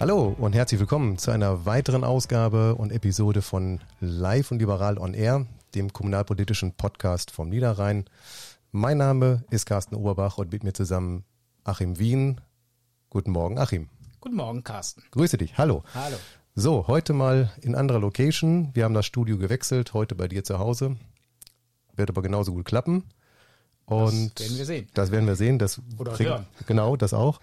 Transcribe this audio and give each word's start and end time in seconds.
Hallo 0.00 0.34
und 0.38 0.54
herzlich 0.54 0.80
willkommen 0.80 1.18
zu 1.18 1.30
einer 1.30 1.66
weiteren 1.66 2.04
Ausgabe 2.04 2.74
und 2.74 2.90
Episode 2.90 3.42
von 3.42 3.80
Live 4.00 4.50
und 4.50 4.58
Liberal 4.58 4.96
on 4.96 5.12
Air, 5.12 5.44
dem 5.74 5.92
kommunalpolitischen 5.92 6.72
Podcast 6.72 7.30
vom 7.30 7.50
Niederrhein. 7.50 8.06
Mein 8.72 8.96
Name 8.96 9.44
ist 9.50 9.66
Carsten 9.66 9.94
Oberbach 9.94 10.38
und 10.38 10.50
mit 10.52 10.64
mir 10.64 10.72
zusammen 10.72 11.24
Achim 11.64 11.98
Wien. 11.98 12.40
Guten 13.10 13.30
Morgen, 13.30 13.58
Achim. 13.58 13.90
Guten 14.22 14.36
Morgen, 14.36 14.64
Carsten. 14.64 15.02
Grüße 15.10 15.36
dich. 15.36 15.58
Hallo. 15.58 15.84
Hallo. 15.92 16.16
So, 16.54 16.86
heute 16.86 17.12
mal 17.12 17.52
in 17.60 17.74
anderer 17.74 17.98
Location. 17.98 18.70
Wir 18.72 18.84
haben 18.84 18.94
das 18.94 19.04
Studio 19.04 19.36
gewechselt, 19.36 19.92
heute 19.92 20.14
bei 20.14 20.28
dir 20.28 20.44
zu 20.44 20.58
Hause. 20.58 20.96
Wird 21.94 22.08
aber 22.08 22.22
genauso 22.22 22.54
gut 22.54 22.64
klappen. 22.64 23.04
Und 23.84 24.40
das 24.40 24.46
werden 24.46 24.56
wir 24.56 24.64
sehen. 24.64 24.88
Das 24.94 25.10
werden 25.10 25.26
wir 25.26 25.36
sehen. 25.36 25.58
Das 25.58 25.78
Oder 25.98 26.12
bringt, 26.12 26.30
hören. 26.30 26.46
Genau, 26.66 26.96
das 26.96 27.12
auch. 27.12 27.38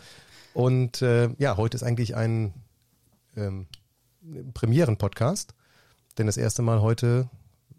Und 0.58 1.04
äh, 1.04 1.30
ja, 1.38 1.56
heute 1.56 1.78
ist 1.78 1.84
eigentlich 1.84 2.16
ein 2.16 2.52
ähm, 3.36 3.68
Premieren-Podcast. 4.56 5.54
Denn 6.18 6.26
das 6.26 6.36
erste 6.36 6.64
Mal 6.64 6.82
heute, 6.82 7.30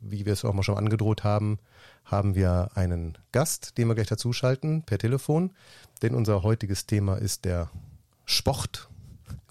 wie 0.00 0.24
wir 0.24 0.32
es 0.32 0.44
auch 0.44 0.52
mal 0.52 0.62
schon 0.62 0.78
angedroht 0.78 1.24
haben, 1.24 1.58
haben 2.04 2.36
wir 2.36 2.70
einen 2.76 3.18
Gast, 3.32 3.78
den 3.78 3.88
wir 3.88 3.96
gleich 3.96 4.06
dazuschalten 4.06 4.84
per 4.84 4.98
Telefon. 4.98 5.50
Denn 6.02 6.14
unser 6.14 6.44
heutiges 6.44 6.86
Thema 6.86 7.16
ist 7.16 7.46
der 7.46 7.68
Sport. 8.24 8.88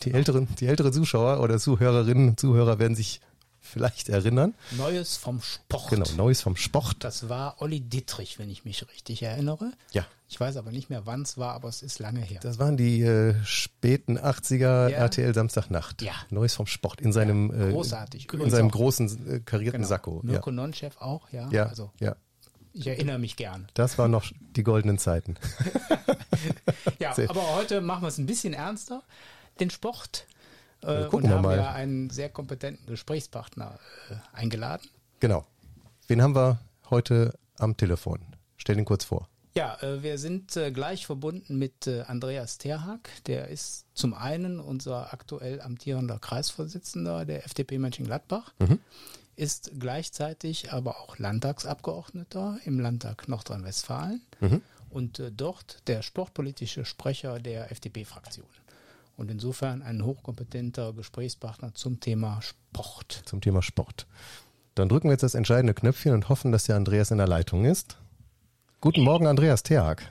Die 0.03 0.13
älteren, 0.13 0.47
die 0.61 0.67
älteren 0.67 0.93
Zuschauer 0.93 1.41
oder 1.41 1.59
Zuhörerinnen 1.59 2.29
und 2.29 2.39
Zuhörer 2.39 2.79
werden 2.79 2.95
sich 2.95 3.19
vielleicht 3.67 4.09
erinnern. 4.09 4.55
Neues 4.71 5.17
vom 5.17 5.41
Sport. 5.41 5.89
Genau, 5.89 6.05
Neues 6.15 6.41
vom 6.41 6.55
Sport. 6.55 6.97
Das 7.03 7.29
war 7.29 7.61
Olli 7.61 7.81
Dittrich, 7.81 8.39
wenn 8.39 8.49
ich 8.49 8.65
mich 8.65 8.87
richtig 8.89 9.21
erinnere. 9.23 9.71
Ja. 9.91 10.05
Ich 10.29 10.39
weiß 10.39 10.57
aber 10.57 10.71
nicht 10.71 10.89
mehr, 10.89 11.05
wann 11.05 11.21
es 11.21 11.37
war, 11.37 11.53
aber 11.53 11.69
es 11.69 11.81
ist 11.81 11.99
lange 11.99 12.19
her. 12.21 12.39
Das 12.41 12.59
waren 12.59 12.75
die 12.75 13.01
äh, 13.01 13.35
späten 13.45 14.17
80er 14.19 14.89
Ja. 14.89 14.97
RTL 14.97 15.33
Samstagnacht. 15.33 16.01
Ja. 16.01 16.13
Neues 16.29 16.53
vom 16.53 16.67
Sport 16.67 16.99
in 16.99 17.13
seinem, 17.13 17.49
Ja, 17.51 17.67
äh, 17.67 17.71
großartig. 17.71 18.23
in 18.25 18.29
Übrigens 18.33 18.53
seinem 18.53 18.67
auch- 18.67 18.71
großen 18.73 19.35
äh, 19.35 19.39
karierten 19.39 19.79
Genau. 19.81 19.87
Sakko. 19.89 20.21
Ja. 20.25 20.31
Mirko 20.31 20.51
Nonchev 20.51 20.97
auch, 20.99 21.29
ja. 21.31 21.49
Ja, 21.51 21.67
Also 21.67 21.91
ja, 21.99 22.15
ich 22.73 22.87
erinnere 22.87 23.19
mich 23.19 23.35
gern. 23.37 23.67
das 23.73 23.97
waren 23.97 24.11
noch 24.11 24.25
die 24.55 24.63
goldenen 24.63 24.97
Zeiten. 24.97 25.35
Ja, 26.99 27.11
aber 27.29 27.55
heute 27.55 27.81
machen 27.81 28.03
wir 28.03 28.07
es 28.07 28.17
ein 28.17 28.25
bisschen 28.25 28.53
ernster, 28.53 29.03
den 29.59 29.69
Sport. 29.69 30.25
Äh, 30.87 31.07
und 31.07 31.23
wir 31.23 31.29
haben 31.31 31.41
mal. 31.41 31.57
ja 31.57 31.71
einen 31.71 32.09
sehr 32.09 32.29
kompetenten 32.29 32.85
Gesprächspartner 32.87 33.77
äh, 34.09 34.15
eingeladen. 34.37 34.89
Genau. 35.19 35.45
Wen 36.07 36.21
haben 36.21 36.35
wir 36.35 36.59
heute 36.89 37.37
am 37.57 37.75
Telefon? 37.75 38.19
Stell 38.55 38.77
ihn 38.77 38.85
kurz 38.85 39.03
vor. 39.03 39.27
Ja, 39.57 39.77
äh, 39.81 40.03
wir 40.03 40.17
sind 40.17 40.55
äh, 40.55 40.71
gleich 40.71 41.05
verbunden 41.05 41.57
mit 41.57 41.87
äh, 41.87 42.03
Andreas 42.03 42.57
Terhag. 42.57 43.09
Der 43.25 43.49
ist 43.49 43.85
zum 43.93 44.13
einen 44.13 44.59
unser 44.59 45.13
aktuell 45.13 45.61
amtierender 45.61 46.19
Kreisvorsitzender 46.19 47.25
der 47.25 47.45
FDP 47.45 47.79
Mönchengladbach, 47.79 48.53
ist 49.35 49.71
gleichzeitig 49.79 50.71
aber 50.71 50.99
auch 51.01 51.17
Landtagsabgeordneter 51.17 52.59
im 52.65 52.79
Landtag 52.79 53.27
Nordrhein-Westfalen 53.27 54.21
und 54.89 55.19
äh, 55.19 55.31
dort 55.31 55.87
der 55.87 56.01
sportpolitische 56.01 56.85
Sprecher 56.85 57.39
der 57.39 57.71
FDP-Fraktion. 57.71 58.47
Und 59.17 59.31
insofern 59.31 59.81
ein 59.81 60.05
hochkompetenter 60.05 60.93
Gesprächspartner 60.93 61.73
zum 61.73 61.99
Thema 61.99 62.39
Sport. 62.41 63.23
zum 63.25 63.41
Thema 63.41 63.63
Sport. 63.63 64.05
Dann 64.75 64.89
drücken 64.89 65.07
wir 65.07 65.13
jetzt 65.13 65.23
das 65.23 65.33
entscheidende 65.33 65.73
Knöpfchen 65.73 66.13
und 66.13 66.29
hoffen, 66.29 66.51
dass 66.51 66.65
der 66.65 66.75
Andreas 66.75 67.09
in 67.09 67.17
der 67.17 67.27
Leitung 67.27 67.65
ist. 67.65 67.97
Guten 68.79 69.01
Morgen, 69.01 69.25
Andreas 69.25 69.63
Theag. 69.63 70.03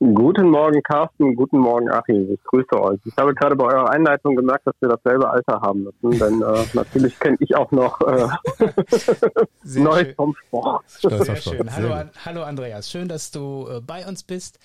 Guten 0.00 0.48
Morgen, 0.48 0.82
Carsten. 0.82 1.36
Guten 1.36 1.58
Morgen, 1.58 1.88
Achim. 1.88 2.32
Ich 2.32 2.42
grüße 2.42 2.82
euch. 2.82 2.98
Ich 3.04 3.16
habe 3.16 3.32
gerade 3.32 3.54
bei 3.54 3.66
eurer 3.66 3.90
Einleitung 3.90 4.34
gemerkt, 4.34 4.66
dass 4.66 4.74
wir 4.80 4.88
dasselbe 4.88 5.30
Alter 5.30 5.60
haben 5.60 5.84
müssen, 5.84 6.18
denn 6.18 6.42
äh, 6.42 6.64
natürlich 6.74 7.16
kenne 7.20 7.36
ich 7.38 7.54
auch 7.54 7.70
noch 7.70 8.00
äh, 8.00 8.26
Neues 9.78 10.16
vom 10.16 10.34
Sport. 10.34 10.82
Sehr 10.88 11.36
schön. 11.36 11.70
Hallo, 11.72 11.94
hallo 12.24 12.42
Andreas, 12.42 12.90
schön, 12.90 13.06
dass 13.06 13.30
du 13.30 13.68
äh, 13.70 13.80
bei 13.80 14.04
uns 14.04 14.24
bist 14.24 14.58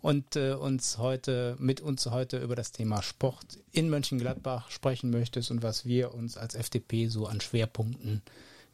und 0.00 0.36
äh, 0.36 0.52
uns 0.54 0.98
heute 0.98 1.56
mit 1.58 1.80
uns 1.80 2.10
heute 2.10 2.38
über 2.38 2.54
das 2.54 2.72
Thema 2.72 3.02
Sport 3.02 3.58
in 3.72 3.90
Mönchengladbach 3.90 4.70
sprechen 4.70 5.10
möchtest 5.10 5.50
und 5.50 5.62
was 5.62 5.86
wir 5.86 6.14
uns 6.14 6.36
als 6.36 6.54
FDP 6.54 7.06
so 7.06 7.26
an 7.26 7.40
Schwerpunkten 7.40 8.22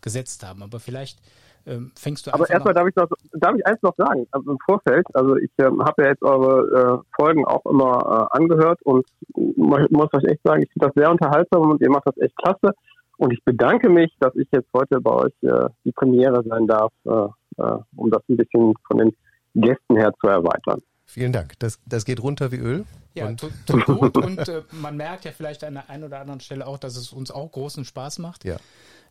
gesetzt 0.03 0.47
haben. 0.47 0.63
Aber 0.63 0.81
vielleicht 0.81 1.19
ähm, 1.67 1.93
fängst 1.97 2.27
du 2.27 2.31
Aber 2.35 2.43
einfach 2.43 2.55
erstmal 2.55 2.75
mal, 2.75 2.81
darf 2.81 2.89
ich 2.89 2.97
noch, 2.97 3.41
darf 3.41 3.55
ich 3.57 3.67
eins 3.67 3.83
noch 3.83 3.95
sagen, 3.97 4.27
also 4.33 4.51
im 4.51 4.59
Vorfeld. 4.67 5.07
Also 5.15 5.37
ich 5.37 5.51
ähm, 5.59 5.83
habe 5.83 6.03
ja 6.03 6.09
jetzt 6.11 6.23
eure 6.23 7.03
äh, 7.03 7.17
Folgen 7.17 7.45
auch 7.47 7.65
immer 7.65 8.29
äh, 8.33 8.37
angehört 8.39 8.83
und 8.83 9.07
mu- 9.35 9.87
muss 9.91 10.13
euch 10.13 10.25
echt 10.25 10.43
sagen, 10.45 10.63
ich 10.63 10.71
finde 10.73 10.89
das 10.89 10.95
sehr 10.95 11.11
unterhaltsam 11.11 11.71
und 11.71 11.81
ihr 11.81 11.91
macht 11.91 12.07
das 12.07 12.19
echt 12.19 12.37
klasse. 12.37 12.75
Und 13.17 13.33
ich 13.33 13.43
bedanke 13.45 13.89
mich, 13.89 14.15
dass 14.21 14.35
ich 14.35 14.49
jetzt 14.53 14.69
heute 14.75 15.01
bei 15.01 15.13
euch 15.13 15.33
äh, 15.43 15.69
die 15.85 15.93
Premiere 15.93 16.43
sein 16.47 16.67
darf, 16.67 16.93
äh, 17.07 17.63
äh, 17.63 17.79
um 17.97 18.11
das 18.11 18.21
ein 18.29 18.37
bisschen 18.37 18.75
von 18.87 18.99
den 18.99 19.17
Gästen 19.55 19.97
her 19.97 20.13
zu 20.21 20.27
erweitern. 20.27 20.83
Vielen 21.15 21.33
Dank. 21.33 21.57
Das, 21.61 21.79
das 21.87 22.05
geht 22.05 22.21
runter 22.21 22.51
wie 22.51 22.57
Öl. 22.57 22.85
ja, 23.15 23.29
und, 23.29 23.39
tut, 23.39 23.53
tut 23.67 23.85
gut 23.87 24.17
und 24.17 24.49
äh, 24.49 24.63
man 24.73 24.97
merkt 24.97 25.25
ja 25.25 25.31
vielleicht 25.31 25.63
an 25.63 25.75
der 25.75 25.89
einen 25.89 26.03
oder 26.03 26.19
anderen 26.19 26.41
Stelle 26.41 26.67
auch, 26.67 26.77
dass 26.77 26.97
es 26.97 27.13
uns 27.13 27.31
auch 27.31 27.53
großen 27.53 27.85
Spaß 27.85 28.19
macht. 28.19 28.45
ja. 28.45 28.57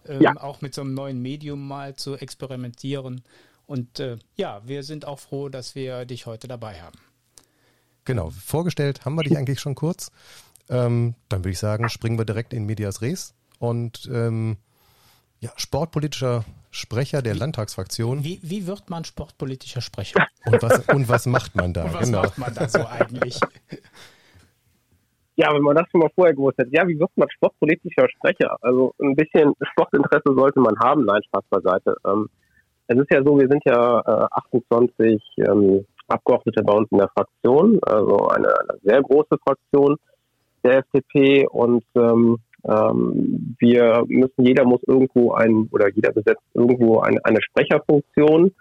ähm, 0.06 0.22
Ja. 0.22 0.36
auch 0.36 0.59
mit 0.59 0.75
so 0.75 0.81
einem 0.81 0.94
neuen 0.96 1.22
Medium 1.22 1.66
mal 1.66 1.96
zu 1.96 2.16
experimentieren. 2.16 3.24
Und 3.68 4.02
äh, 4.02 4.18
ja, 4.36 4.62
wir 4.66 4.84
sind 4.84 5.06
auch 5.06 5.18
froh, 5.18 5.47
dass 5.47 5.75
wir 5.75 6.03
dich 6.03 6.25
heute 6.25 6.50
dabei 6.50 6.81
haben. 6.81 7.00
Genau, 8.03 8.31
vorgestellt 8.31 9.06
haben 9.06 9.16
wir 9.16 9.24
dich 9.24 9.38
eigentlich 9.38 9.62
schon 9.62 9.75
kurz. 9.75 10.12
Ähm, 10.68 11.16
dann 11.30 11.40
würde 11.40 11.52
ich 11.52 11.59
sagen, 11.59 11.88
springen 11.88 12.18
wir 12.18 12.25
direkt 12.25 12.52
in 12.53 12.66
Medias 12.66 13.02
Res. 13.02 13.34
Und 13.59 14.09
ähm, 14.12 14.58
ja, 15.40 15.53
sportpolitischer 15.56 16.44
Sprecher 16.73 17.22
der 17.22 17.35
Landtagsfraktion. 17.35 18.23
Wie, 18.23 18.39
wie 18.41 18.66
wird 18.66 18.89
man 18.89 19.03
sportpolitischer 19.03 19.81
Sprecher? 19.81 20.25
Und 20.45 20.61
was, 20.61 20.89
und 20.89 21.07
was 21.07 21.25
macht 21.28 21.56
man 21.56 21.72
da? 21.72 21.85
Und 21.85 21.94
was 21.94 22.06
genau. 22.07 22.23
macht 22.23 22.38
man 22.38 22.53
da 22.53 22.67
so 22.67 22.85
eigentlich? 22.85 23.39
Ja, 25.35 25.51
wenn 25.51 25.63
man 25.63 25.75
das 25.75 25.89
schon 25.89 26.01
mal 26.01 26.11
vorher 26.13 26.35
gewusst 26.35 26.59
hätte. 26.59 26.69
Ja, 26.75 26.88
wie 26.88 27.00
wird 27.00 27.09
man 27.16 27.28
sportpolitischer 27.31 28.07
Sprecher? 28.07 28.56
Also 28.61 28.94
ein 29.01 29.16
bisschen 29.16 29.51
Sportinteresse 29.72 30.31
sollte 30.35 30.59
man 30.59 30.78
haben. 30.78 31.06
Nein, 31.06 31.23
Spaß 31.23 31.44
beiseite. 31.50 31.95
Ähm, 32.06 32.29
es 32.85 33.00
ist 33.00 33.11
ja 33.11 33.23
so, 33.23 33.40
wir 33.40 33.47
sind 33.47 33.63
ja 33.66 34.00
äh, 34.05 34.28
28 34.29 35.19
ähm, 35.40 35.88
Abgeordnete 36.07 36.61
bei 36.61 36.73
uns 36.73 36.88
in 36.91 37.00
der 37.00 37.09
Fraktion, 37.09 37.79
also 37.81 38.28
eine, 38.28 38.47
eine 38.47 38.79
sehr 38.84 39.01
große 39.01 39.35
Fraktion 39.44 39.97
der 40.63 40.79
FDP 40.79 41.47
und 41.47 41.84
ähm, 41.95 42.38
ähm, 42.68 43.56
wir 43.59 44.03
müssen, 44.07 44.46
jeder 44.46 44.66
muss 44.66 44.81
irgendwo 44.88 45.34
ein, 45.34 45.68
oder 45.72 45.90
jeder 45.90 46.12
besetzt 46.12 46.44
irgendwo 46.53 47.00
eine, 47.00 47.24
eine 47.25 47.41
Sprecherfunktion. 47.41 48.51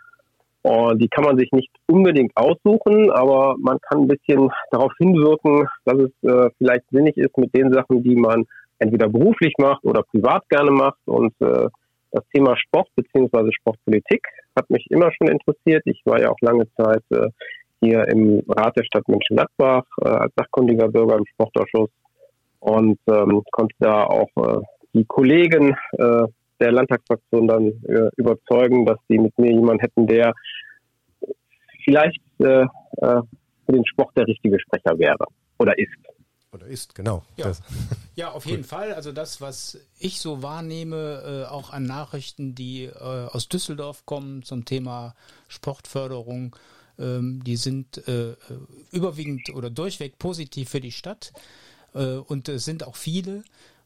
Und 0.63 1.03
die 1.03 1.09
kann 1.09 1.25
man 1.25 1.37
sich 1.39 1.51
nicht 1.53 1.71
unbedingt 1.87 2.37
aussuchen, 2.37 3.11
aber 3.11 3.57
man 3.59 3.79
kann 3.81 4.03
ein 4.03 4.09
bisschen 4.09 4.49
darauf 4.71 4.93
hinwirken, 4.99 5.67
dass 5.85 5.99
es 5.99 6.11
äh, 6.23 6.51
vielleicht 6.59 6.85
sinnig 6.91 7.17
ist 7.17 7.37
mit 7.37 7.55
den 7.57 7.73
Sachen, 7.73 8.03
die 8.05 8.15
man 8.15 8.45
entweder 8.79 9.09
beruflich 9.09 9.55
macht 9.59 9.85
oder 9.85 10.03
privat 10.05 10.49
gerne 10.49 10.71
macht. 10.71 11.01
Und 11.07 11.35
äh, 11.41 11.69
das 12.13 12.25
Thema 12.33 12.57
Sport 12.57 12.89
bzw. 12.95 13.51
Sportpolitik 13.53 14.25
hat 14.57 14.71
mich 14.71 14.87
immer 14.91 15.11
schon 15.13 15.29
interessiert. 15.29 15.83
Ich 15.87 16.01
war 16.05 16.21
ja 16.21 16.31
auch 16.31 16.41
lange 16.41 16.69
Zeit 16.77 17.03
äh, 17.11 17.29
hier 17.81 18.07
im 18.09 18.43
Rat 18.49 18.77
der 18.77 18.85
Stadt 18.85 19.09
Mönchengladbach 19.09 19.85
als 20.03 20.33
sachkundiger 20.37 20.89
Bürger 20.89 21.17
im 21.17 21.27
Sportausschuss 21.27 21.91
und 22.63 22.99
ähm, 23.09 23.43
konnte 23.51 23.75
da 23.81 24.05
auch 24.05 24.29
äh, 24.37 24.61
die 24.95 25.05
Kollegen 25.05 25.77
äh, 25.93 26.23
der 26.61 26.73
Landtagsfraktion 26.73 27.49
dann 27.49 27.67
äh, 27.89 28.09
überzeugen, 28.17 28.87
dass 28.87 28.99
sie 29.09 29.19
mit 29.19 29.37
mir 29.37 29.51
jemanden 29.51 29.81
hätten, 29.81 30.07
der 30.07 30.33
vielleicht 31.85 32.21
äh, 32.39 32.63
äh, 32.63 32.67
für 33.67 33.73
den 33.73 33.85
Sport 33.87 34.17
der 34.17 34.29
richtige 34.29 34.61
Sprecher 34.61 34.97
wäre 34.97 35.27
oder 35.59 35.77
ist. 35.77 35.91
Oder 36.53 36.67
ist, 36.67 36.95
genau. 36.95 37.25
Ja. 37.37 37.47
Das, 37.47 37.63
Ja, 38.15 38.31
auf 38.31 38.47
jeden 38.47 38.65
Fall. 38.65 38.93
Also 38.93 39.11
das, 39.11 39.41
was 39.41 39.81
ich 39.99 40.21
so 40.21 40.43
wahrnehme, 40.43 41.47
äh, 41.49 41.51
auch 41.51 41.73
an 41.73 41.85
Nachrichten, 41.85 42.55
die 42.55 42.85
äh, 42.85 42.93
aus 43.01 43.49
Düsseldorf 43.49 44.07
kommen 44.07 44.43
zum 44.45 44.65
Thema 44.65 45.15
Sportförderung, 45.49 46.55
ähm, 46.99 47.43
die 47.43 47.57
sind 47.57 48.03
überwiegend 48.93 49.53
oder 49.55 49.71
durchweg 49.71 50.19
positiv 50.19 50.69
für 50.69 50.81
die 50.81 50.93
Stadt 50.93 51.33
äh, 51.35 51.72
und 51.99 52.49
es 52.49 52.65
sind 52.65 52.87
auch 52.87 52.97
viele. 52.97 53.43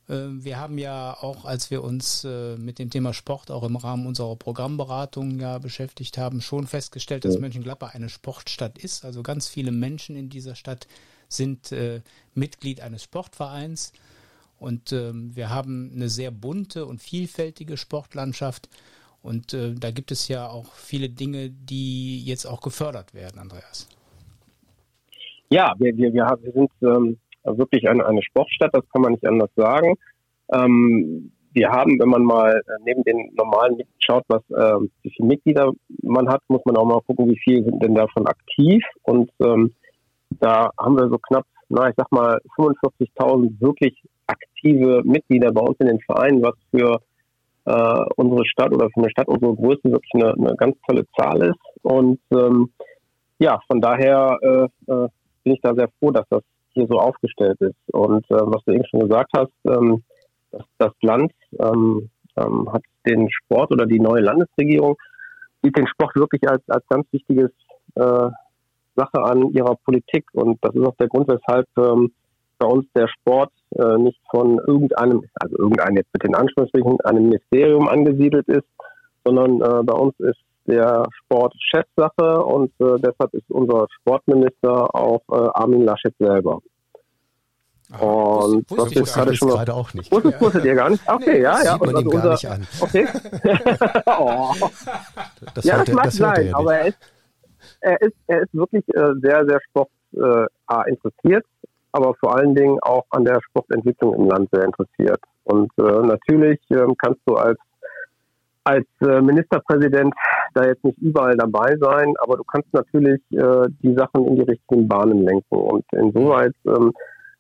Äh, 0.09 0.29
Wir 0.31 0.59
haben 0.59 0.79
ja 0.79 1.17
auch, 1.21 1.45
als 1.45 1.71
wir 1.71 1.83
uns 1.83 2.25
äh, 2.25 2.57
mit 2.57 2.79
dem 2.79 2.91
Thema 2.91 3.13
Sport 3.13 3.51
auch 3.51 3.65
im 3.65 3.77
Rahmen 3.77 4.07
unserer 4.07 4.37
Programmberatung 4.37 5.41
ja 5.41 5.59
beschäftigt 5.59 6.19
haben, 6.19 6.41
schon 6.41 6.67
festgestellt, 6.67 7.25
dass 7.25 7.39
Mönchengladbach 7.39 7.95
eine 7.95 8.09
Sportstadt 8.09 8.79
ist. 8.79 9.05
Also 9.05 9.23
ganz 9.23 9.49
viele 9.49 9.73
Menschen 9.73 10.17
in 10.17 10.29
dieser 10.29 10.55
Stadt 10.55 10.87
sind 11.29 11.73
äh, 11.73 12.03
Mitglied 12.35 12.81
eines 12.81 13.03
Sportvereins. 13.03 13.93
Und 14.59 14.93
ähm, 14.93 15.35
wir 15.35 15.51
haben 15.51 15.91
eine 15.95 16.09
sehr 16.09 16.31
bunte 16.31 16.87
und 16.87 17.03
vielfältige 17.03 17.77
Sportlandschaft. 17.77 18.69
Und 19.23 19.53
äh, 19.53 19.75
da 19.75 19.91
gibt 19.91 20.13
es 20.13 20.29
ja 20.29 20.49
auch 20.49 20.73
viele 20.75 21.11
Dinge, 21.11 21.51
die 21.51 22.25
jetzt 22.25 22.47
auch 22.47 22.61
gefördert 22.61 23.13
werden, 23.13 23.39
Andreas. 23.39 23.89
Ja, 25.51 25.75
wir, 25.79 25.97
wir, 25.97 26.13
wir, 26.13 26.25
haben, 26.25 26.43
wir 26.43 26.53
sind 26.53 26.71
ähm, 26.83 27.19
wirklich 27.47 27.89
eine, 27.89 28.07
eine 28.07 28.23
Sportstadt, 28.23 28.71
das 28.73 28.89
kann 28.93 29.03
man 29.03 29.13
nicht 29.13 29.27
anders 29.27 29.51
sagen. 29.57 29.95
Ähm, 30.53 31.33
wir 31.53 31.71
haben, 31.71 31.99
wenn 31.99 32.11
man 32.11 32.23
mal 32.23 32.53
äh, 32.53 32.73
neben 32.85 33.03
den 33.05 33.33
normalen 33.35 33.79
schaut, 33.99 34.25
was 34.29 34.43
äh, 34.51 34.79
wie 35.03 35.11
viele 35.11 35.29
Mitglieder 35.29 35.73
man 36.03 36.29
hat, 36.29 36.43
muss 36.49 36.61
man 36.67 36.77
auch 36.77 36.85
mal 36.85 37.01
gucken, 37.07 37.31
wie 37.31 37.41
viele 37.43 37.65
sind 37.65 37.83
denn 37.83 37.95
davon 37.95 38.27
aktiv. 38.27 38.85
Und 39.05 39.31
ähm, 39.41 39.73
da 40.41 40.71
haben 40.79 40.99
wir 40.99 41.09
so 41.09 41.19
knapp, 41.19 41.47
na 41.71 41.89
ich 41.89 41.95
sag 41.97 42.13
mal 42.13 42.39
45.000 42.59 43.61
wirklich 43.61 43.97
aktive 44.27 45.03
Mitglieder 45.05 45.51
bei 45.53 45.63
uns 45.63 45.79
in 45.81 45.87
den 45.87 46.01
Vereinen, 46.01 46.43
was 46.43 46.55
für 46.71 47.01
äh, 47.65 48.05
unsere 48.17 48.45
Stadt 48.47 48.73
oder 48.73 48.91
für 48.91 49.01
eine 49.01 49.11
Stadt 49.11 49.29
unserer 49.29 49.55
Größe 49.55 49.85
wirklich 49.85 50.15
eine, 50.15 50.35
eine 50.35 50.57
ganz 50.57 50.77
tolle 50.87 51.07
Zahl 51.17 51.43
ist. 51.43 51.83
Und 51.83 52.21
ähm, 52.33 52.71
ja, 53.39 53.61
von 53.67 53.81
daher 53.81 54.39
äh, 54.43 54.93
äh, 54.93 55.09
bin 55.43 55.55
ich 55.55 55.61
da 55.63 55.75
sehr 55.75 55.89
froh, 55.99 56.11
dass 56.11 56.27
das 56.29 56.43
hier 56.77 56.87
so 56.87 56.99
aufgestellt 56.99 57.61
ist. 57.61 57.77
Und 57.93 58.25
äh, 58.31 58.35
was 58.35 58.63
du 58.65 58.73
eben 58.73 58.85
schon 58.87 59.01
gesagt 59.01 59.31
hast, 59.37 59.53
ähm, 59.65 60.03
das, 60.53 60.63
das 60.79 60.93
Land 61.03 61.33
ähm, 61.59 62.09
ähm, 62.37 62.73
hat 62.73 62.83
den 63.07 63.29
Sport 63.31 63.73
oder 63.73 63.87
die 63.87 64.01
neue 64.01 64.23
Landesregierung 64.23 64.97
sieht 65.63 65.77
den 65.77 65.87
Sport 65.89 66.15
wirklich 66.17 66.49
als, 66.49 66.63
als 66.69 66.87
ganz 66.89 67.07
wichtiges 67.13 67.51
äh, 67.95 68.29
Sache 68.95 69.23
an 69.23 69.51
ihrer 69.53 69.77
Politik. 69.85 70.27
Und 70.33 70.59
das 70.63 70.75
ist 70.75 70.87
auch 70.87 70.97
der 70.97 71.09
Grund, 71.09 71.29
weshalb 71.29 71.67
ähm, 71.79 72.13
bei 72.59 72.67
uns 72.67 72.87
der 72.95 73.09
Sport 73.09 73.53
äh, 73.71 73.99
nicht 73.99 74.21
von 74.31 74.59
irgendeinem, 74.67 75.25
also 75.35 75.57
irgendeinem 75.59 75.97
jetzt 75.97 76.13
mit 76.13 76.25
den 76.25 76.35
Anschlussrichtungen, 76.35 77.01
einem 77.03 77.25
Ministerium 77.25 77.89
angesiedelt 77.89 78.49
ist, 78.49 78.67
sondern 79.25 79.61
äh, 79.61 79.83
bei 79.83 79.93
uns 79.93 80.15
ist 80.21 80.41
der 80.67 81.07
Sport 81.13 81.55
Chefsache 81.59 82.45
und 82.45 82.73
äh, 82.81 82.99
deshalb 82.99 83.33
ist 83.33 83.51
unser 83.51 83.87
Sportminister 84.01 84.95
auch 84.95 85.23
äh, 85.31 85.49
Armin 85.55 85.83
Laschet 85.83 86.15
selber. 86.19 86.61
Aha, 87.93 88.05
und 88.05 88.71
wusste, 88.71 88.77
wusste 88.77 89.01
ich 89.01 89.13
gerade 89.13 89.35
schon 89.35 89.49
gerade 89.49 89.75
auch 89.75 89.95
nicht. 89.95 90.11
Wusstet, 90.11 90.41
wusstet 90.41 90.65
ihr 90.65 90.75
gar 90.75 90.91
nicht? 90.91 91.09
Okay, 91.09 91.41
ja, 91.41 91.63
ja. 91.63 91.73
Sieht 91.73 91.81
man 91.81 91.97
also 91.97 92.11
ihm 92.11 92.23
gar 92.23 92.31
nicht 92.33 92.51
an. 92.51 92.67
Okay. 92.81 93.07
oh. 94.07 94.55
Das 95.55 95.65
ja, 95.65 95.79
das 95.79 95.95
mag 95.95 96.11
sein, 96.11 96.55
aber 96.55 96.75
er 96.75 96.87
ist, 96.89 96.99
er 97.81 98.01
ist, 98.03 98.17
er 98.27 98.43
ist 98.43 98.55
wirklich 98.55 98.85
äh, 98.89 99.13
sehr, 99.23 99.47
sehr 99.47 99.61
sport 99.71 99.91
äh, 100.15 100.91
interessiert, 100.91 101.47
aber 101.93 102.15
vor 102.15 102.37
allen 102.37 102.55
Dingen 102.57 102.79
auch 102.83 103.05
an 103.11 103.25
der 103.25 103.41
Sportentwicklung 103.51 104.15
im 104.15 104.29
Land 104.29 104.49
sehr 104.51 104.65
interessiert. 104.65 105.21
Und 105.45 105.71
äh, 105.79 105.83
natürlich 105.83 106.59
äh, 106.71 106.87
kannst 106.99 107.21
du 107.27 107.37
als 107.37 107.59
als 108.67 108.87
äh, 109.01 109.21
Ministerpräsident 109.21 110.13
da 110.57 110.65
jetzt 110.67 110.85
nicht 110.85 110.99
überall 110.99 111.37
dabei 111.37 111.77
sein, 111.81 112.15
aber 112.19 112.37
du 112.37 112.45
kannst 112.45 112.73
natürlich 112.73 113.21
äh, 113.33 113.69
die 113.83 113.95
Sachen 113.95 114.27
in 114.27 114.37
die 114.37 114.43
richtigen 114.43 114.89
Bahnen 114.89 115.23
lenken. 115.25 115.57
Und 115.57 115.85
insoweit 115.93 116.55
ähm, 116.67 116.93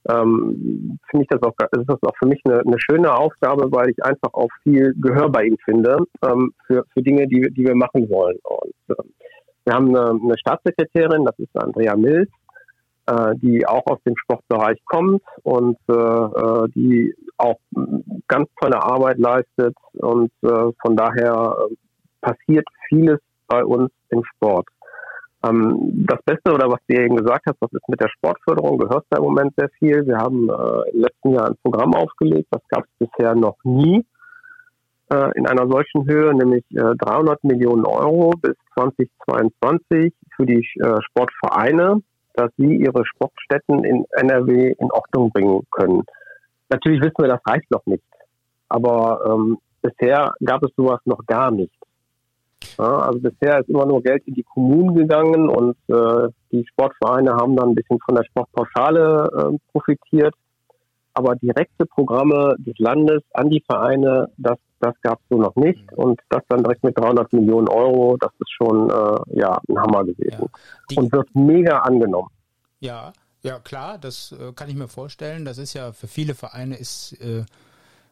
ähm, 0.08 0.98
finde 1.10 1.24
ich 1.24 1.28
das 1.28 1.42
auch, 1.42 1.54
ist 1.58 1.88
das 1.88 2.02
auch 2.02 2.16
für 2.18 2.28
mich 2.28 2.40
eine, 2.44 2.60
eine, 2.60 2.76
schöne 2.78 3.12
Aufgabe, 3.12 3.70
weil 3.72 3.90
ich 3.90 4.04
einfach 4.04 4.32
auch 4.34 4.48
viel 4.62 4.94
Gehör 5.00 5.28
bei 5.30 5.44
ihm 5.44 5.56
finde 5.64 5.98
ähm, 6.22 6.52
für, 6.66 6.84
für 6.92 7.02
Dinge, 7.02 7.26
die, 7.26 7.48
die 7.52 7.64
wir 7.64 7.74
machen 7.74 8.08
wollen. 8.08 8.38
Und 8.44 8.96
äh, 8.96 9.02
wir 9.64 9.74
haben 9.74 9.88
eine, 9.88 10.10
eine 10.10 10.38
Staatssekretärin, 10.38 11.24
das 11.24 11.38
ist 11.38 11.50
Andrea 11.54 11.96
Mills, 11.96 12.30
äh, 13.06 13.34
die 13.36 13.66
auch 13.66 13.84
aus 13.86 13.98
dem 14.06 14.16
Sportbereich 14.16 14.78
kommt 14.84 15.22
und 15.42 15.78
äh, 15.88 15.92
äh 15.92 16.68
die 16.74 17.14
auch 17.38 17.58
ganz 18.28 18.48
tolle 18.60 18.82
Arbeit 18.82 19.18
leistet. 19.18 19.74
Und 19.94 20.30
äh, 20.42 20.70
von 20.80 20.96
daher 20.96 21.56
äh, 21.68 21.74
passiert 22.26 22.66
vieles 22.88 23.20
bei 23.46 23.64
uns 23.64 23.90
im 24.10 24.22
Sport. 24.24 24.66
Ähm, 25.44 26.04
das 26.08 26.20
Beste 26.24 26.52
oder 26.52 26.68
was 26.68 26.80
du 26.88 26.96
eben 26.96 27.16
gesagt 27.16 27.44
hast, 27.46 27.60
was 27.60 27.72
ist 27.72 27.88
mit 27.88 28.00
der 28.00 28.08
Sportförderung, 28.08 28.78
gehört 28.78 29.04
da 29.10 29.18
im 29.18 29.24
Moment 29.24 29.54
sehr 29.56 29.68
viel. 29.78 30.06
Wir 30.06 30.16
haben 30.16 30.48
äh, 30.48 30.90
im 30.92 31.00
letzten 31.02 31.30
Jahr 31.30 31.46
ein 31.48 31.56
Programm 31.62 31.94
aufgelegt, 31.94 32.48
das 32.50 32.62
gab 32.68 32.84
es 32.84 33.08
bisher 33.08 33.34
noch 33.34 33.56
nie 33.62 34.04
äh, 35.10 35.30
in 35.36 35.46
einer 35.46 35.68
solchen 35.68 36.06
Höhe, 36.08 36.34
nämlich 36.34 36.64
äh, 36.70 36.94
300 36.98 37.44
Millionen 37.44 37.86
Euro 37.86 38.30
bis 38.42 38.56
2022 38.74 40.12
für 40.34 40.46
die 40.46 40.66
äh, 40.80 41.00
Sportvereine, 41.02 42.02
dass 42.34 42.50
sie 42.56 42.76
ihre 42.76 43.04
Sportstätten 43.06 43.84
in 43.84 44.04
NRW 44.10 44.74
in 44.78 44.90
Ordnung 44.90 45.30
bringen 45.30 45.62
können. 45.70 46.02
Natürlich 46.70 47.00
wissen 47.00 47.18
wir, 47.18 47.28
das 47.28 47.40
reicht 47.46 47.70
noch 47.70 47.86
nicht, 47.86 48.02
aber 48.68 49.20
ähm, 49.26 49.58
bisher 49.80 50.34
gab 50.44 50.62
es 50.64 50.70
sowas 50.76 51.00
noch 51.04 51.24
gar 51.26 51.50
nicht. 51.52 51.72
Ja, 52.78 52.98
also 52.98 53.20
bisher 53.20 53.60
ist 53.60 53.68
immer 53.68 53.86
nur 53.86 54.02
Geld 54.02 54.26
in 54.26 54.34
die 54.34 54.42
Kommunen 54.42 54.94
gegangen 54.94 55.48
und 55.48 55.76
äh, 55.88 56.28
die 56.52 56.66
Sportvereine 56.66 57.34
haben 57.34 57.56
dann 57.56 57.70
ein 57.70 57.74
bisschen 57.74 57.98
von 58.04 58.14
der 58.14 58.24
Sportpauschale 58.24 59.30
äh, 59.54 59.58
profitiert. 59.72 60.34
Aber 61.14 61.34
direkte 61.34 61.86
Programme 61.86 62.56
des 62.58 62.78
Landes 62.78 63.22
an 63.32 63.48
die 63.48 63.62
Vereine, 63.66 64.28
das, 64.36 64.58
das 64.80 64.94
gab 65.00 65.18
es 65.20 65.24
so 65.30 65.38
noch 65.38 65.56
nicht. 65.56 65.90
Mhm. 65.92 65.96
Und 65.96 66.20
das 66.28 66.42
dann 66.48 66.62
direkt 66.62 66.84
mit 66.84 66.98
300 66.98 67.32
Millionen 67.32 67.68
Euro, 67.68 68.18
das 68.18 68.30
ist 68.38 68.52
schon 68.52 68.90
äh, 68.90 69.40
ja, 69.40 69.58
ein 69.68 69.78
Hammer 69.78 70.04
gewesen. 70.04 70.50
Ja, 70.90 71.00
und 71.00 71.12
wird 71.12 71.34
mega 71.34 71.78
angenommen. 71.78 72.28
Ja, 72.80 73.12
ja 73.40 73.58
klar, 73.60 73.96
das 73.96 74.32
äh, 74.32 74.52
kann 74.52 74.68
ich 74.68 74.76
mir 74.76 74.88
vorstellen. 74.88 75.46
Das 75.46 75.56
ist 75.56 75.72
ja 75.72 75.92
für 75.92 76.06
viele 76.06 76.34
Vereine 76.34 76.76
ist 76.76 77.12
äh, 77.22 77.44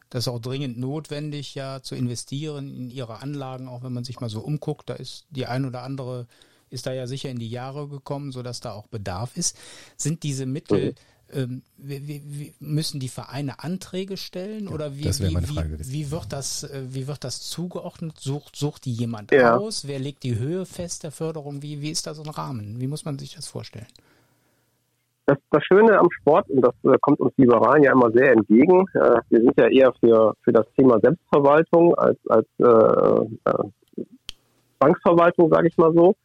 das 0.09 0.25
ist 0.25 0.27
auch 0.27 0.39
dringend 0.39 0.77
notwendig, 0.77 1.55
ja, 1.55 1.81
zu 1.81 1.95
investieren 1.95 2.73
in 2.73 2.89
ihre 2.89 3.21
Anlagen, 3.21 3.67
auch 3.67 3.83
wenn 3.83 3.93
man 3.93 4.03
sich 4.03 4.19
mal 4.19 4.29
so 4.29 4.41
umguckt. 4.41 4.89
Da 4.89 4.93
ist 4.93 5.25
die 5.29 5.45
ein 5.45 5.65
oder 5.65 5.83
andere 5.83 6.27
ist 6.69 6.85
da 6.85 6.93
ja 6.93 7.07
sicher 7.07 7.29
in 7.29 7.39
die 7.39 7.49
Jahre 7.49 7.87
gekommen, 7.87 8.31
sodass 8.31 8.59
da 8.59 8.73
auch 8.73 8.87
Bedarf 8.87 9.37
ist. 9.37 9.57
Sind 9.97 10.23
diese 10.23 10.45
Mittel, 10.45 10.95
mhm. 11.31 11.37
ähm, 11.37 11.61
wie, 11.77 12.23
wie, 12.25 12.53
müssen 12.59 12.99
die 12.99 13.09
Vereine 13.09 13.59
Anträge 13.63 14.17
stellen 14.17 14.67
oder 14.67 14.95
wie, 14.95 15.03
das 15.03 15.21
wie, 15.21 15.31
meine 15.31 15.47
Frage 15.47 15.79
wie, 15.79 15.91
wie, 15.91 16.11
wird 16.11 16.33
das, 16.33 16.63
äh, 16.63 16.83
wie 16.89 17.07
wird 17.07 17.23
das 17.23 17.41
zugeordnet? 17.41 18.19
Sucht, 18.19 18.55
sucht 18.55 18.85
die 18.85 18.93
jemand 18.93 19.31
ja. 19.31 19.55
aus? 19.57 19.87
Wer 19.87 19.99
legt 19.99 20.23
die 20.23 20.37
Höhe 20.37 20.65
fest 20.65 21.03
der 21.03 21.11
Förderung? 21.11 21.61
Wie, 21.61 21.81
wie 21.81 21.91
ist 21.91 22.07
da 22.07 22.13
so 22.13 22.23
ein 22.23 22.29
Rahmen? 22.29 22.79
Wie 22.79 22.87
muss 22.87 23.05
man 23.05 23.17
sich 23.17 23.35
das 23.35 23.47
vorstellen? 23.47 23.87
Das, 25.27 25.37
das 25.49 25.63
Schöne 25.63 25.97
am 25.97 26.09
Sport, 26.11 26.49
und 26.49 26.61
das 26.61 26.75
äh, 26.83 26.97
kommt 27.01 27.19
uns 27.19 27.33
Liberalen 27.37 27.83
ja 27.83 27.91
immer 27.91 28.11
sehr 28.11 28.31
entgegen, 28.31 28.85
äh, 28.93 29.21
wir 29.29 29.39
sind 29.41 29.53
ja 29.57 29.67
eher 29.67 29.93
für, 29.99 30.33
für 30.43 30.51
das 30.51 30.65
Thema 30.77 30.99
Selbstverwaltung 30.99 31.95
als, 31.95 32.19
als 32.29 32.47
äh, 32.59 33.49
äh, 33.49 34.03
Banksverwaltung, 34.79 35.49
sage 35.51 35.67
ich 35.67 35.77
mal 35.77 35.93
so. 35.93 36.15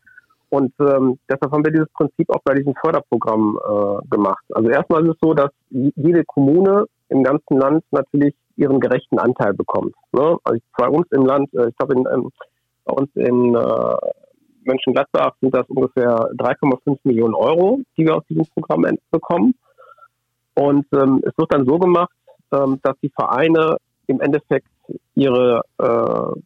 Und 0.50 0.72
ähm, 0.80 1.18
deshalb 1.28 1.52
haben 1.52 1.64
wir 1.64 1.72
dieses 1.72 1.90
Prinzip 1.92 2.28
auch 2.30 2.42
bei 2.44 2.54
diesem 2.54 2.74
Förderprogramm 2.82 3.58
äh, 3.62 4.08
gemacht. 4.08 4.44
Also 4.52 4.68
erstmal 4.68 5.04
ist 5.06 5.12
es 5.14 5.18
so, 5.22 5.32
dass 5.32 5.50
jede 5.70 6.24
Kommune 6.24 6.86
im 7.08 7.22
ganzen 7.22 7.56
Land 7.56 7.84
natürlich 7.92 8.34
ihren 8.56 8.80
gerechten 8.80 9.18
Anteil 9.18 9.54
bekommt. 9.54 9.94
Ne? 10.12 10.36
Also 10.44 10.60
bei 10.76 10.88
uns 10.88 11.06
im 11.12 11.24
Land, 11.24 11.54
äh, 11.54 11.68
ich 11.68 11.76
glaube 11.78 11.94
in, 11.94 12.04
in, 12.06 12.30
bei 12.84 12.92
uns 12.92 13.10
in 13.14 13.54
äh, 13.54 13.96
Mönchengladbach 14.64 15.32
sind 15.40 15.54
das 15.54 15.68
ungefähr 15.68 16.14
3,5 16.36 16.98
Millionen 17.04 17.34
Euro, 17.34 17.80
die 17.96 18.04
wir 18.04 18.16
aus 18.16 18.24
diesem 18.28 18.44
Programm 18.54 18.86
bekommen. 19.10 19.54
Und 20.54 20.86
ähm, 20.92 21.22
es 21.24 21.36
wird 21.36 21.52
dann 21.52 21.66
so 21.66 21.78
gemacht, 21.78 22.12
ähm, 22.52 22.78
dass 22.82 22.96
die 23.02 23.10
Vereine 23.10 23.76
im 24.06 24.20
Endeffekt 24.20 24.66
ihre 25.14 25.62
äh, 25.78 26.40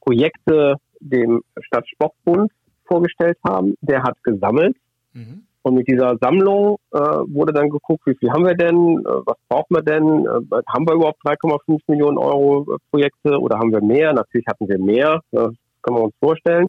Projekte 0.00 0.76
dem 1.00 1.42
Stadtsportbund 1.60 2.50
vorgestellt 2.86 3.38
haben. 3.46 3.76
Der 3.82 4.02
hat 4.02 4.22
gesammelt. 4.24 4.76
Mhm. 5.12 5.44
Und 5.62 5.74
mit 5.74 5.88
dieser 5.88 6.16
Sammlung 6.18 6.78
äh, 6.92 6.98
wurde 6.98 7.52
dann 7.52 7.68
geguckt, 7.68 8.06
wie 8.06 8.14
viel 8.14 8.30
haben 8.30 8.46
wir 8.46 8.54
denn, 8.54 9.00
äh, 9.00 9.10
was 9.26 9.36
brauchen 9.48 9.76
wir 9.76 9.82
denn, 9.82 10.24
äh, 10.24 10.62
haben 10.66 10.88
wir 10.88 10.94
überhaupt 10.94 11.20
3,5 11.24 11.80
Millionen 11.88 12.16
Euro 12.16 12.62
äh, 12.62 12.78
Projekte 12.90 13.38
oder 13.38 13.58
haben 13.58 13.72
wir 13.72 13.82
mehr? 13.82 14.12
Natürlich 14.14 14.46
hatten 14.46 14.68
wir 14.68 14.78
mehr, 14.78 15.20
das 15.30 15.52
können 15.82 15.98
wir 15.98 16.04
uns 16.04 16.14
vorstellen. 16.20 16.68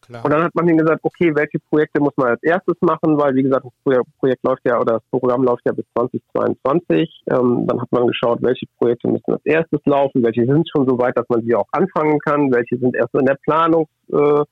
Klar. 0.00 0.24
Und 0.24 0.32
dann 0.32 0.44
hat 0.44 0.54
man 0.54 0.68
ihnen 0.68 0.78
gesagt, 0.78 1.00
okay, 1.02 1.34
welche 1.34 1.58
Projekte 1.58 2.00
muss 2.00 2.16
man 2.16 2.28
als 2.28 2.42
erstes 2.42 2.76
machen, 2.80 3.18
weil 3.18 3.34
wie 3.34 3.42
gesagt, 3.42 3.64
das 3.64 4.02
Projekt 4.18 4.44
läuft 4.44 4.62
ja 4.64 4.80
oder 4.80 4.94
das 4.94 5.02
Programm 5.10 5.42
läuft 5.42 5.64
ja 5.66 5.72
bis 5.72 5.84
2022. 5.96 7.24
Ähm, 7.30 7.66
dann 7.66 7.80
hat 7.80 7.90
man 7.92 8.06
geschaut, 8.06 8.38
welche 8.42 8.66
Projekte 8.78 9.08
müssen 9.08 9.32
als 9.32 9.44
erstes 9.44 9.80
laufen, 9.84 10.22
welche 10.22 10.46
sind 10.46 10.68
schon 10.70 10.88
so 10.88 10.98
weit, 10.98 11.16
dass 11.16 11.28
man 11.28 11.42
sie 11.42 11.54
auch 11.54 11.68
anfangen 11.72 12.18
kann, 12.20 12.52
welche 12.52 12.78
sind 12.78 12.94
erst 12.94 13.14
in 13.14 13.26
der 13.26 13.38
Planungsphase. 13.42 14.46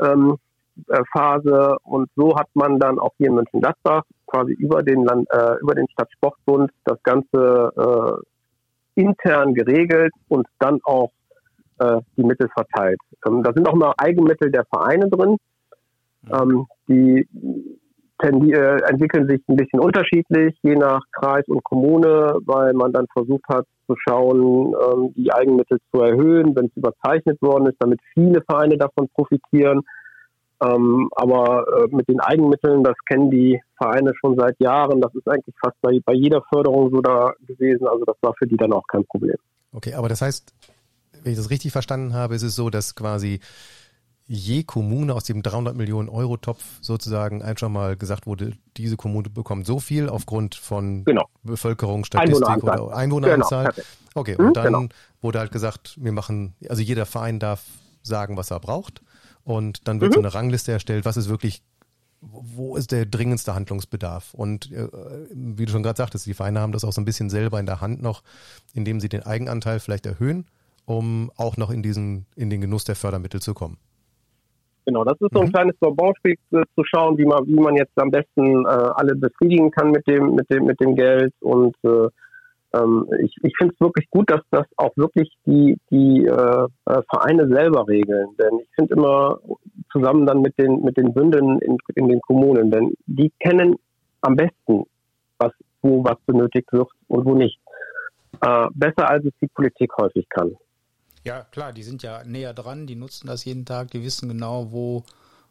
Äh, 0.00 0.10
ähm, 0.10 0.38
äh, 0.88 1.76
und 1.84 2.10
so 2.16 2.36
hat 2.36 2.48
man 2.54 2.78
dann 2.78 2.98
auch 2.98 3.12
hier 3.16 3.28
in 3.28 3.34
Mönchengladbach 3.34 4.02
quasi 4.26 4.52
über 4.52 4.82
den 4.82 5.04
Land, 5.04 5.28
äh, 5.30 5.54
über 5.60 5.74
den 5.74 5.88
Stadtsportbund 5.88 6.70
das 6.84 7.02
Ganze 7.02 7.72
äh, 8.96 9.00
intern 9.00 9.54
geregelt 9.54 10.12
und 10.28 10.46
dann 10.58 10.80
auch 10.84 11.10
äh, 11.78 12.00
die 12.16 12.24
Mittel 12.24 12.48
verteilt. 12.48 13.00
Ähm, 13.26 13.42
da 13.42 13.52
sind 13.52 13.68
auch 13.68 13.74
immer 13.74 13.94
Eigenmittel 13.98 14.50
der 14.50 14.64
Vereine 14.64 15.08
drin. 15.08 15.36
Ähm, 16.32 16.66
die 16.88 17.26
äh, 18.22 18.80
entwickeln 18.88 19.28
sich 19.28 19.40
ein 19.48 19.56
bisschen 19.56 19.80
unterschiedlich, 19.80 20.56
je 20.62 20.74
nach 20.74 21.00
Kreis 21.12 21.44
und 21.48 21.62
Kommune, 21.62 22.38
weil 22.46 22.72
man 22.72 22.92
dann 22.92 23.06
versucht 23.12 23.44
hat 23.48 23.66
zu 23.86 23.94
schauen, 24.08 24.74
ähm, 24.74 25.14
die 25.14 25.32
Eigenmittel 25.32 25.78
zu 25.92 26.00
erhöhen, 26.00 26.56
wenn 26.56 26.66
es 26.66 26.76
überzeichnet 26.76 27.40
worden 27.42 27.66
ist, 27.66 27.76
damit 27.78 28.00
viele 28.14 28.42
Vereine 28.42 28.76
davon 28.78 29.08
profitieren. 29.14 29.82
Ähm, 30.62 31.10
aber 31.14 31.66
äh, 31.68 31.94
mit 31.94 32.08
den 32.08 32.18
Eigenmitteln, 32.20 32.82
das 32.82 32.94
kennen 33.06 33.30
die 33.30 33.60
Vereine 33.76 34.12
schon 34.18 34.38
seit 34.38 34.58
Jahren. 34.58 35.02
Das 35.02 35.14
ist 35.14 35.28
eigentlich 35.28 35.54
fast 35.62 35.76
bei, 35.82 36.00
bei 36.04 36.14
jeder 36.14 36.42
Förderung 36.50 36.90
so 36.90 37.02
da 37.02 37.34
gewesen. 37.46 37.86
Also 37.86 38.04
das 38.06 38.16
war 38.22 38.32
für 38.38 38.46
die 38.46 38.56
dann 38.56 38.72
auch 38.72 38.86
kein 38.86 39.04
Problem. 39.04 39.36
Okay, 39.74 39.92
aber 39.92 40.08
das 40.08 40.22
heißt, 40.22 40.54
wenn 41.26 41.32
ich 41.32 41.38
das 41.38 41.50
richtig 41.50 41.72
verstanden 41.72 42.14
habe, 42.14 42.36
ist 42.36 42.42
es 42.42 42.54
so, 42.54 42.70
dass 42.70 42.94
quasi 42.94 43.40
je 44.28 44.62
Kommune 44.62 45.12
aus 45.12 45.24
dem 45.24 45.42
300 45.42 45.76
Millionen 45.76 46.08
Euro 46.08 46.36
Topf 46.36 46.62
sozusagen 46.80 47.42
einfach 47.42 47.68
mal 47.68 47.96
gesagt 47.96 48.26
wurde, 48.26 48.52
diese 48.76 48.96
Kommune 48.96 49.28
bekommt 49.28 49.66
so 49.66 49.80
viel 49.80 50.08
aufgrund 50.08 50.54
von 50.54 51.04
genau. 51.04 51.28
Bevölkerungsstatistik 51.42 52.36
Einwohneranzahl. 52.48 52.80
oder 52.80 52.96
Einwohneranzahl. 52.96 53.64
Genau, 53.72 53.86
okay, 54.14 54.36
Mhm, 54.38 54.46
und 54.46 54.56
dann 54.56 54.64
genau. 54.72 54.86
wurde 55.20 55.40
halt 55.40 55.50
gesagt, 55.52 55.96
wir 56.00 56.12
machen, 56.12 56.54
also 56.68 56.80
jeder 56.80 57.06
Verein 57.06 57.40
darf 57.40 57.64
sagen, 58.02 58.36
was 58.36 58.50
er 58.52 58.60
braucht 58.60 59.02
und 59.42 59.86
dann 59.88 60.00
wird 60.00 60.12
so 60.14 60.20
Mhm. 60.20 60.26
eine 60.26 60.34
Rangliste 60.34 60.70
erstellt, 60.72 61.04
was 61.04 61.16
ist 61.16 61.28
wirklich 61.28 61.62
wo 62.22 62.76
ist 62.76 62.92
der 62.92 63.04
dringendste 63.04 63.54
Handlungsbedarf? 63.54 64.32
Und 64.32 64.72
äh, 64.72 64.88
wie 65.32 65.66
du 65.66 65.70
schon 65.70 65.82
gerade 65.82 65.98
sagtest, 65.98 66.24
die 66.26 66.32
Vereine 66.34 66.60
haben 66.60 66.72
das 66.72 66.82
auch 66.82 66.92
so 66.92 67.00
ein 67.00 67.04
bisschen 67.04 67.28
selber 67.30 67.60
in 67.60 67.66
der 67.66 67.82
Hand 67.82 68.00
noch, 68.02 68.22
indem 68.72 69.00
sie 69.00 69.10
den 69.10 69.22
Eigenanteil 69.22 69.80
vielleicht 69.80 70.06
erhöhen, 70.06 70.46
um 70.86 71.30
auch 71.36 71.56
noch 71.56 71.70
in 71.70 71.82
diesen, 71.82 72.26
in 72.36 72.48
den 72.48 72.60
Genuss 72.60 72.84
der 72.84 72.96
Fördermittel 72.96 73.40
zu 73.40 73.54
kommen. 73.54 73.76
Genau, 74.86 75.02
das 75.02 75.20
ist 75.20 75.32
so 75.32 75.40
ein 75.40 75.48
Mhm. 75.48 75.52
kleines 75.52 75.76
Bonbonspiel 75.80 76.36
äh, 76.52 76.62
zu 76.76 76.84
schauen, 76.84 77.18
wie 77.18 77.24
man, 77.24 77.44
wie 77.46 77.58
man 77.58 77.74
jetzt 77.74 77.92
am 77.96 78.10
besten 78.10 78.64
äh, 78.64 78.68
alle 78.68 79.16
befriedigen 79.16 79.70
kann 79.72 79.90
mit 79.90 80.06
dem, 80.06 80.36
mit 80.36 80.48
dem, 80.48 80.64
mit 80.64 80.80
dem 80.80 80.94
Geld. 80.94 81.34
Und 81.40 81.74
äh, 81.82 82.06
ähm, 82.72 83.08
ich, 83.20 83.34
ich 83.42 83.52
finde 83.58 83.74
es 83.74 83.80
wirklich 83.80 84.08
gut, 84.10 84.30
dass 84.30 84.42
das 84.52 84.64
auch 84.76 84.96
wirklich 84.96 85.28
die, 85.44 85.76
die 85.90 86.24
äh, 86.26 86.66
äh, 86.86 87.02
Vereine 87.10 87.48
selber 87.48 87.88
regeln. 87.88 88.28
Denn 88.40 88.60
ich 88.60 88.68
finde 88.76 88.94
immer 88.94 89.40
zusammen 89.90 90.24
dann 90.24 90.40
mit 90.40 90.56
den, 90.56 90.82
mit 90.82 90.96
den 90.96 91.12
Bünden 91.12 91.58
in, 91.62 91.78
in 91.96 92.08
den 92.08 92.20
Kommunen, 92.20 92.70
denn 92.70 92.92
die 93.06 93.32
kennen 93.40 93.74
am 94.20 94.36
besten, 94.36 94.84
was, 95.38 95.52
wo 95.82 96.04
was 96.04 96.16
benötigt 96.26 96.72
wird 96.72 96.88
und 97.08 97.24
wo 97.24 97.34
nicht. 97.34 97.58
Äh, 98.40 98.66
besser 98.74 99.10
als 99.10 99.24
es 99.24 99.32
die 99.40 99.48
Politik 99.48 99.90
häufig 99.98 100.28
kann. 100.28 100.54
Ja, 101.26 101.42
klar, 101.42 101.72
die 101.72 101.82
sind 101.82 102.02
ja 102.02 102.22
näher 102.24 102.54
dran, 102.54 102.86
die 102.86 102.94
nutzen 102.94 103.26
das 103.26 103.44
jeden 103.44 103.64
Tag, 103.66 103.90
die 103.90 104.02
wissen 104.02 104.28
genau, 104.28 104.70
wo, 104.70 105.04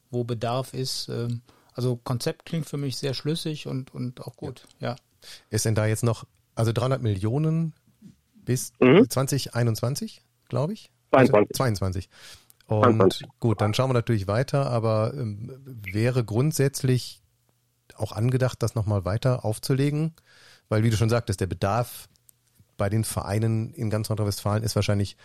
wo 0.09 0.23
Bedarf 0.23 0.73
ist. 0.73 1.09
Ähm, 1.09 1.41
Also 1.73 1.97
Konzept 1.97 2.45
klingt 2.45 2.67
für 2.69 2.77
mich 2.77 2.95
sehr 2.95 3.13
schlüssig 3.13 3.67
und, 3.67 3.93
und 3.93 4.21
auch 4.21 4.37
gut, 4.37 4.65
ja. 4.79 4.95
Ist 5.49 5.65
denn 5.65 5.75
da 5.75 5.85
jetzt 5.85 6.03
noch, 6.03 6.25
also 6.55 6.71
300 6.71 7.01
Millionen 7.01 7.73
bis 8.33 8.71
Mhm. 8.79 9.09
2021, 9.09 10.21
glaube 10.47 10.71
ich? 10.73 10.89
22. 11.11 11.55
22. 11.55 12.09
Und 12.67 12.83
22. 12.83 13.27
gut, 13.41 13.59
dann 13.59 13.73
schauen 13.73 13.89
wir 13.89 13.93
natürlich 13.93 14.27
weiter, 14.27 14.69
aber 14.71 15.13
ähm, 15.13 15.51
wäre 15.65 16.23
grundsätzlich 16.23 17.21
auch 17.97 18.13
angedacht, 18.13 18.63
das 18.63 18.75
nochmal 18.75 19.03
weiter 19.03 19.43
aufzulegen? 19.43 20.13
Weil, 20.69 20.83
wie 20.83 20.89
du 20.89 20.97
schon 20.97 21.09
sagtest, 21.09 21.41
der 21.41 21.47
Bedarf 21.47 22.07
bei 22.77 22.89
den 22.89 23.03
Vereinen 23.03 23.73
in 23.73 23.89
ganz 23.89 24.09
Nordrhein-Westfalen 24.09 24.63
ist 24.63 24.75
wahrscheinlich 24.75 25.17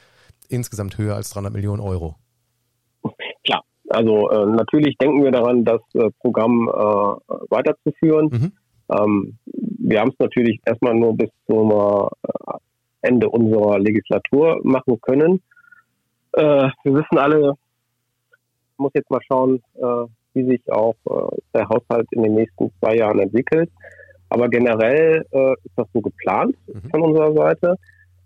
insgesamt 0.50 0.98
höher 0.98 1.14
als 1.16 1.30
300 1.30 1.52
Millionen 1.52 1.80
Euro. 1.80 2.16
Klar, 3.44 3.62
also 3.88 4.30
äh, 4.30 4.46
natürlich 4.46 4.96
denken 4.98 5.24
wir 5.24 5.30
daran, 5.30 5.64
das 5.64 5.80
äh, 5.94 6.10
Programm 6.20 6.68
äh, 6.68 7.34
weiterzuführen. 7.50 8.26
Mhm. 8.30 8.52
Ähm, 8.92 9.38
wir 9.46 10.00
haben 10.00 10.10
es 10.10 10.18
natürlich 10.18 10.60
erstmal 10.66 10.94
nur 10.94 11.16
bis 11.16 11.30
zum 11.46 11.70
äh, 11.70 12.06
Ende 13.02 13.28
unserer 13.30 13.78
Legislatur 13.78 14.60
machen 14.62 15.00
können. 15.00 15.40
Äh, 16.32 16.68
wir 16.84 16.94
wissen 16.94 17.18
alle, 17.18 17.54
muss 18.76 18.92
jetzt 18.94 19.10
mal 19.10 19.20
schauen, 19.26 19.62
äh, 19.74 20.06
wie 20.34 20.44
sich 20.44 20.70
auch 20.70 20.94
der 21.52 21.68
Haushalt 21.68 22.06
in 22.12 22.22
den 22.22 22.34
nächsten 22.34 22.70
zwei 22.78 22.94
Jahren 22.96 23.18
entwickelt. 23.18 23.68
Aber 24.28 24.48
generell 24.48 25.26
ist 25.64 25.72
das 25.74 25.88
so 25.92 26.00
geplant 26.00 26.54
Mhm. 26.68 26.88
von 26.90 27.02
unserer 27.02 27.34
Seite. 27.34 27.76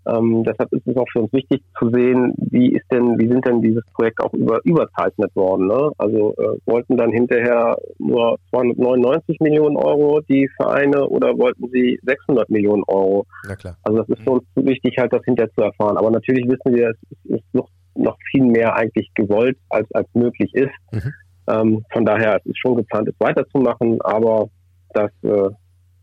Ähm, 0.07 0.43
deshalb 0.43 0.71
ist 0.71 0.85
es 0.85 0.95
auch 0.97 1.07
für 1.11 1.21
uns 1.21 1.33
wichtig 1.33 1.63
zu 1.79 1.89
sehen, 1.89 2.33
wie 2.37 2.73
ist 2.73 2.85
denn, 2.91 3.17
wie 3.17 3.27
sind 3.27 3.45
denn 3.45 3.61
dieses 3.61 3.83
Projekt 3.93 4.19
auch 4.21 4.33
über, 4.33 4.59
überzeichnet 4.63 5.35
worden. 5.35 5.67
Ne? 5.67 5.91
Also 5.97 6.35
äh, 6.37 6.59
wollten 6.65 6.95
dann 6.95 7.11
hinterher 7.11 7.75
nur 7.97 8.37
299 8.51 9.39
Millionen 9.39 9.77
Euro 9.77 10.21
die 10.21 10.47
Vereine 10.57 11.07
oder 11.07 11.37
wollten 11.37 11.69
sie 11.71 11.99
600 12.03 12.49
Millionen 12.49 12.83
Euro? 12.87 13.25
Na 13.47 13.55
klar. 13.55 13.77
Also 13.83 13.99
das 13.99 14.09
ist 14.09 14.23
für 14.23 14.31
uns 14.31 14.43
wichtig, 14.55 14.95
halt 14.99 15.11
das 15.11 15.23
hinterher 15.25 15.51
zu 15.53 15.61
erfahren. 15.61 15.97
Aber 15.97 16.11
natürlich 16.11 16.45
wissen 16.47 16.75
wir, 16.75 16.89
es 16.89 16.97
ist, 17.09 17.37
ist 17.37 17.53
noch, 17.53 17.69
noch 17.95 18.17
viel 18.29 18.45
mehr 18.45 18.75
eigentlich 18.75 19.09
gewollt, 19.15 19.57
als, 19.69 19.91
als 19.93 20.07
möglich 20.13 20.53
ist. 20.53 20.73
Mhm. 20.91 21.13
Ähm, 21.47 21.85
von 21.91 22.05
daher 22.05 22.37
es 22.37 22.45
ist 22.45 22.59
schon 22.59 22.75
geplant, 22.75 23.07
es 23.07 23.15
weiterzumachen, 23.19 23.99
aber 24.01 24.49
das 24.93 25.11
äh, 25.23 25.49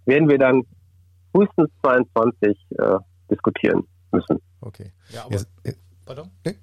werden 0.06 0.28
wir 0.28 0.38
dann 0.38 0.62
frühestens 1.32 1.68
22 1.82 2.56
äh, 2.78 2.98
diskutieren 3.30 3.84
müssen. 4.12 4.38
Okay. 4.60 4.92
Ja, 5.12 5.24
aber, 5.24 5.40
äh, 5.64 5.72
pardon? 6.04 6.30
Nee. 6.44 6.56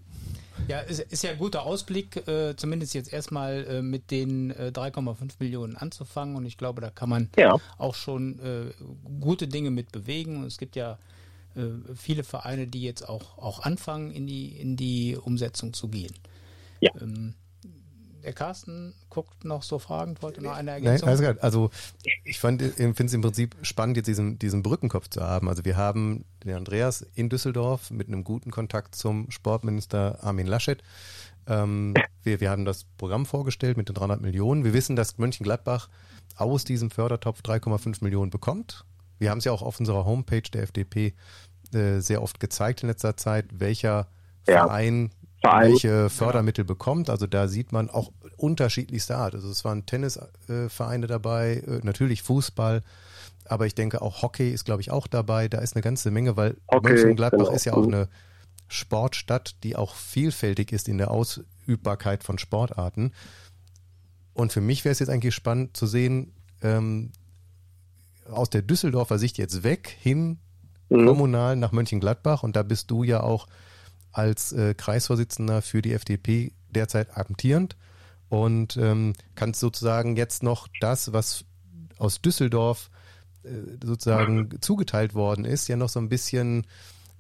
Ja, 0.68 0.80
ist, 0.82 1.00
ist 1.00 1.24
ja 1.24 1.32
ein 1.32 1.38
guter 1.38 1.64
Ausblick, 1.64 2.28
äh, 2.28 2.56
zumindest 2.56 2.94
jetzt 2.94 3.12
erstmal 3.12 3.66
äh, 3.66 3.82
mit 3.82 4.12
den 4.12 4.52
äh, 4.52 4.72
3,5 4.74 5.32
Millionen 5.40 5.76
anzufangen 5.78 6.36
und 6.36 6.46
ich 6.46 6.58
glaube, 6.58 6.82
da 6.82 6.90
kann 6.90 7.10
man 7.10 7.30
Ja. 7.38 7.56
auch 7.78 7.96
schon 7.96 8.40
äh, 8.40 8.72
gute 9.20 9.48
Dinge 9.48 9.72
mit 9.72 9.92
bewegen 9.92 10.38
und 10.38 10.44
es 10.46 10.58
gibt 10.58 10.76
ja 10.76 11.00
äh, 11.56 11.62
viele 11.96 12.24
Vereine, 12.24 12.68
die 12.68 12.84
jetzt 12.84 13.08
auch, 13.08 13.38
auch 13.38 13.62
anfangen, 13.62 14.12
in 14.12 14.28
die, 14.28 14.50
in 14.50 14.76
die 14.76 15.16
Umsetzung 15.18 15.74
zu 15.74 15.88
gehen. 15.88 16.14
Ja. 16.82 16.92
Ähm, 17.02 17.34
der 18.24 18.34
Carsten 18.34 18.94
guckt 19.10 19.44
noch 19.46 19.64
so 19.64 19.80
fragend, 19.80 20.22
wollte 20.22 20.42
noch 20.42 20.52
eine 20.54 20.72
Nein, 20.72 20.84
Ergänzung. 20.84 21.08
alles 21.10 21.22
klar. 21.22 21.36
Also 21.42 21.70
ich 22.24 22.40
finde 22.40 22.66
es 22.68 22.78
im 22.80 22.94
Prinzip 22.94 23.56
spannend, 23.62 23.98
jetzt 23.98 24.08
diesen, 24.08 24.38
diesen 24.40 24.64
Brückenkopf 24.64 25.10
zu 25.10 25.22
haben. 25.22 25.50
Also 25.50 25.66
wir 25.66 25.78
haben 25.78 26.26
den 26.44 26.56
Andreas 26.56 27.06
in 27.16 27.30
Düsseldorf 27.30 27.92
mit 27.92 28.08
einem 28.08 28.24
guten 28.24 28.52
Kontakt 28.52 28.96
zum 28.96 29.30
Sportminister 29.32 30.24
Armin 30.24 30.48
Laschet. 30.48 30.82
Ähm, 31.48 31.94
wir, 32.24 32.40
wir 32.42 32.50
haben 32.50 32.66
das 32.66 32.86
Programm 32.98 33.26
vorgestellt 33.26 33.78
mit 33.78 33.90
den 33.90 33.96
300 33.96 34.22
Millionen. 34.22 34.64
Wir 34.64 34.74
wissen, 34.74 34.96
dass 34.96 35.18
Mönchengladbach 35.18 35.90
aus 36.36 36.64
diesem 36.64 36.92
Fördertopf 36.92 37.42
3,5 37.42 38.04
Millionen 38.04 38.30
bekommt. 38.32 38.86
Wir 39.18 39.32
haben 39.32 39.40
es 39.40 39.46
ja 39.46 39.52
auch 39.52 39.62
auf 39.62 39.80
unserer 39.80 40.06
Homepage 40.06 40.42
der 40.54 40.64
FDP 40.64 41.14
äh, 41.74 42.00
sehr 42.00 42.22
oft 42.22 42.40
gezeigt 42.40 42.84
in 42.84 42.90
letzter 42.90 43.18
Zeit, 43.18 43.46
welcher 43.60 44.08
Ja. 44.48 44.66
Verein 44.66 45.12
Verein. 45.42 45.72
welche 45.72 46.10
Fördermittel 46.10 46.66
bekommt. 46.66 47.10
Also 47.10 47.28
da 47.28 47.48
sieht 47.48 47.72
man 47.72 47.90
auch 47.90 48.12
unterschiedlichste 48.38 49.18
Art. 49.18 49.36
Also 49.36 49.50
es 49.50 49.64
waren 49.66 49.86
Tennisvereine 49.86 51.08
dabei, 51.08 51.64
äh, 51.66 51.80
natürlich 51.84 52.24
Fußball, 52.24 52.84
aber 53.46 53.66
ich 53.66 53.76
denke 53.76 54.02
auch 54.02 54.22
Hockey 54.22 54.52
ist, 54.52 54.66
glaube 54.66 54.82
ich, 54.82 54.92
auch 54.92 55.08
dabei. 55.08 55.48
Da 55.48 55.60
ist 55.60 55.76
eine 55.76 55.82
ganze 55.84 56.12
Menge, 56.12 56.38
weil 56.38 56.58
Hockey, 56.72 56.90
Mönchengladbach 56.90 57.46
genau. 57.46 57.52
ist 57.52 57.66
ja 57.66 57.74
auch 57.74 57.88
eine 57.88 58.10
Sportstadt, 58.68 59.56
die 59.64 59.76
auch 59.76 59.96
vielfältig 59.96 60.72
ist 60.72 60.88
in 60.88 60.98
der 60.98 61.12
Ausübbarkeit 61.12 62.24
von 62.24 62.38
Sportarten. 62.38 63.14
Und 64.34 64.54
für 64.54 64.62
mich 64.62 64.86
wäre 64.86 64.92
es 64.92 65.00
jetzt 65.00 65.10
eigentlich 65.10 65.36
spannend 65.36 65.76
zu 65.76 65.88
sehen, 65.88 66.34
ähm, 66.62 67.12
aus 68.30 68.50
der 68.50 68.62
Düsseldorfer 68.62 69.18
Sicht 69.18 69.38
jetzt 69.38 69.64
weg 69.64 69.96
hin 70.00 70.38
Mhm. 70.90 71.06
kommunal 71.06 71.56
nach 71.56 71.72
Mönchengladbach 71.72 72.44
und 72.44 72.56
da 72.56 72.64
bist 72.64 72.90
du 72.92 73.04
ja 73.04 73.22
auch 73.22 73.48
als 74.12 74.52
äh, 74.52 74.74
Kreisvorsitzender 74.74 75.62
für 75.62 75.82
die 75.82 75.94
FDP 75.94 76.54
derzeit 76.70 77.16
amtierend 77.16 77.76
und 78.30 78.78
ähm, 78.78 79.14
kannst 79.36 79.60
sozusagen 79.60 80.16
jetzt 80.16 80.44
noch 80.44 80.68
das, 80.80 81.14
was 81.14 81.46
aus 81.98 82.22
Düsseldorf 82.22 82.90
äh, 83.44 83.50
sozusagen 83.84 84.62
zugeteilt 84.62 85.16
worden 85.16 85.46
ist, 85.46 85.68
ja 85.68 85.76
noch 85.76 85.90
so 85.90 86.00
ein 86.00 86.10
bisschen 86.10 86.66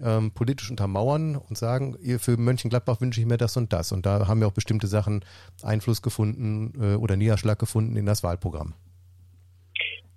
ähm, 0.01 0.31
politisch 0.31 0.69
untermauern 0.69 1.35
und 1.35 1.57
sagen, 1.57 1.97
für 2.19 2.37
Mönchengladbach 2.37 3.01
wünsche 3.01 3.19
ich 3.19 3.27
mir 3.27 3.37
das 3.37 3.57
und 3.57 3.73
das. 3.73 3.91
Und 3.91 4.05
da 4.05 4.27
haben 4.27 4.39
wir 4.39 4.47
auch 4.47 4.53
bestimmte 4.53 4.87
Sachen 4.87 5.25
Einfluss 5.61 6.01
gefunden 6.01 6.73
äh, 6.81 6.95
oder 6.95 7.17
Niederschlag 7.17 7.59
gefunden 7.59 7.95
in 7.97 8.05
das 8.05 8.23
Wahlprogramm. 8.23 8.73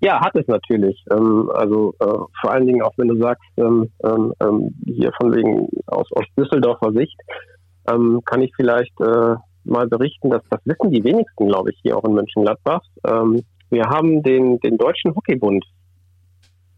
Ja, 0.04 0.20
hat 0.20 0.34
es 0.34 0.46
natürlich. 0.48 1.00
Ähm, 1.12 1.48
also 1.54 1.94
äh, 2.00 2.06
vor 2.40 2.50
allen 2.50 2.66
Dingen 2.66 2.82
auch 2.82 2.92
wenn 2.96 3.08
du 3.08 3.18
sagst, 3.18 3.44
ähm, 3.56 3.88
ähm, 4.04 4.32
ähm, 4.40 4.74
hier 4.84 5.12
von 5.20 5.32
wegen 5.32 5.68
aus, 5.86 6.10
aus 6.12 6.24
Düsseldorfer 6.36 6.92
Sicht, 6.92 7.16
ähm, 7.88 8.20
kann 8.24 8.42
ich 8.42 8.52
vielleicht 8.56 9.00
äh, 9.00 9.36
mal 9.64 9.86
berichten, 9.86 10.30
dass 10.30 10.42
das 10.50 10.60
wissen 10.64 10.90
die 10.90 11.04
wenigsten, 11.04 11.46
glaube 11.46 11.70
ich, 11.70 11.78
hier 11.82 11.96
auch 11.96 12.04
in 12.04 12.14
Mönchengladbach. 12.14 12.82
Ähm, 13.06 13.42
wir 13.70 13.84
haben 13.84 14.24
den, 14.24 14.58
den 14.60 14.76
Deutschen 14.76 15.14
Hockeybund, 15.14 15.64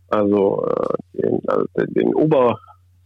also 0.08 0.66
äh, 0.66 1.22
den, 1.22 1.40
also 1.46 1.64
den 1.76 2.14
Ober, 2.14 2.58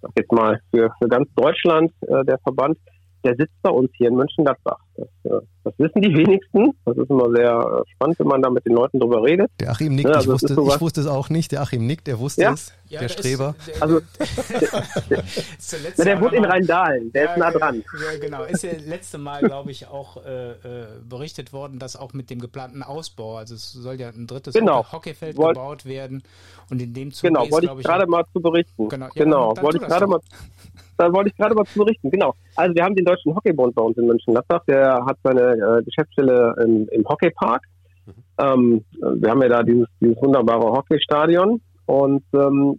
sag 0.02 0.10
jetzt 0.16 0.32
mal, 0.32 0.60
für, 0.72 0.90
für 1.00 1.08
ganz 1.08 1.28
Deutschland, 1.36 1.92
äh, 2.08 2.24
der 2.24 2.38
Verband, 2.38 2.76
der 3.24 3.34
sitzt 3.36 3.54
bei 3.62 3.70
uns 3.70 3.90
hier 3.96 4.08
in 4.08 4.14
Mönchengladbach. 4.14 4.78
Das, 4.96 5.08
äh, 5.24 5.40
das 5.64 5.74
wissen 5.78 6.02
die 6.02 6.14
wenigsten. 6.16 6.72
Das 6.84 6.96
ist 6.96 7.10
immer 7.10 7.30
sehr 7.34 7.50
äh, 7.50 7.90
spannend, 7.92 8.18
wenn 8.18 8.26
man 8.26 8.42
da 8.42 8.50
mit 8.50 8.64
den 8.66 8.74
Leuten 8.74 9.00
drüber 9.00 9.22
redet. 9.22 9.50
Der 9.60 9.70
Achim 9.70 9.94
nickt, 9.94 10.08
ja, 10.08 10.16
also 10.16 10.34
ich, 10.34 10.42
wusste, 10.42 10.52
ich 10.52 10.80
wusste 10.80 11.00
es 11.00 11.06
auch 11.06 11.30
nicht. 11.30 11.52
Der 11.52 11.62
Achim 11.62 11.86
nickt, 11.86 12.06
der 12.06 12.18
wusste 12.18 12.42
ja? 12.42 12.52
es, 12.52 12.72
ja, 12.88 13.00
der 13.00 13.08
Streber. 13.08 13.54
Ist, 13.58 13.68
der, 13.68 13.82
also, 13.82 14.00
der, 15.98 16.04
der 16.04 16.20
wohnt 16.20 16.32
in 16.32 16.44
Rheindahlen, 16.44 17.12
der 17.12 17.30
ist 17.30 17.36
nah 17.38 17.50
dran. 17.50 17.84
Ja, 18.02 18.18
genau. 18.18 18.44
Ist 18.44 18.62
ja 18.62 18.72
letzte 18.86 19.18
Mal, 19.18 19.42
glaube 19.42 19.70
ich, 19.70 19.86
auch 19.88 20.24
äh, 20.24 20.50
äh, 20.50 20.86
berichtet 21.08 21.52
worden, 21.52 21.78
dass 21.78 21.96
auch 21.96 22.12
mit 22.12 22.30
dem 22.30 22.40
geplanten 22.40 22.82
Ausbau, 22.82 23.36
also 23.36 23.54
es 23.54 23.72
soll 23.72 24.00
ja 24.00 24.08
ein 24.08 24.26
drittes 24.26 24.54
genau. 24.54 24.90
Hockeyfeld 24.90 25.36
Wollt, 25.36 25.56
gebaut 25.56 25.84
werden 25.84 26.22
und 26.70 26.80
in 26.80 26.94
dem 26.94 27.12
Zuge 27.12 27.32
Genau, 27.32 27.50
wollte 27.50 27.70
ich 27.76 27.84
gerade 27.84 28.06
mal 28.06 28.24
zu 28.32 28.40
berichten. 28.40 28.88
Genau, 28.88 29.08
genau 29.14 29.54
wollte 29.60 29.78
ich 29.78 29.84
gerade 29.84 30.06
mal 30.06 30.20
da 30.98 31.12
wollte 31.12 31.30
ich 31.30 31.36
gerade 31.36 31.54
mal 31.54 31.64
zu 31.64 31.78
berichten. 31.78 32.10
Genau. 32.10 32.34
Also 32.56 32.74
wir 32.74 32.84
haben 32.84 32.96
den 32.96 33.04
Deutschen 33.04 33.34
Hockeybund 33.34 33.74
bei 33.74 33.82
uns 33.82 33.96
in 33.96 34.06
Mönchengladbach. 34.06 34.64
Der 34.66 35.04
hat 35.06 35.16
seine 35.22 35.52
äh, 35.52 35.82
Geschäftsstelle 35.84 36.56
im, 36.64 36.88
im 36.88 37.08
Hockeypark. 37.08 37.62
Mhm. 38.04 38.12
Ähm, 38.38 38.84
wir 39.20 39.30
haben 39.30 39.42
ja 39.42 39.48
da 39.48 39.62
dieses, 39.62 39.86
dieses 40.00 40.20
wunderbare 40.20 40.72
Hockeystadion 40.72 41.60
und 41.88 42.22
ähm, 42.34 42.78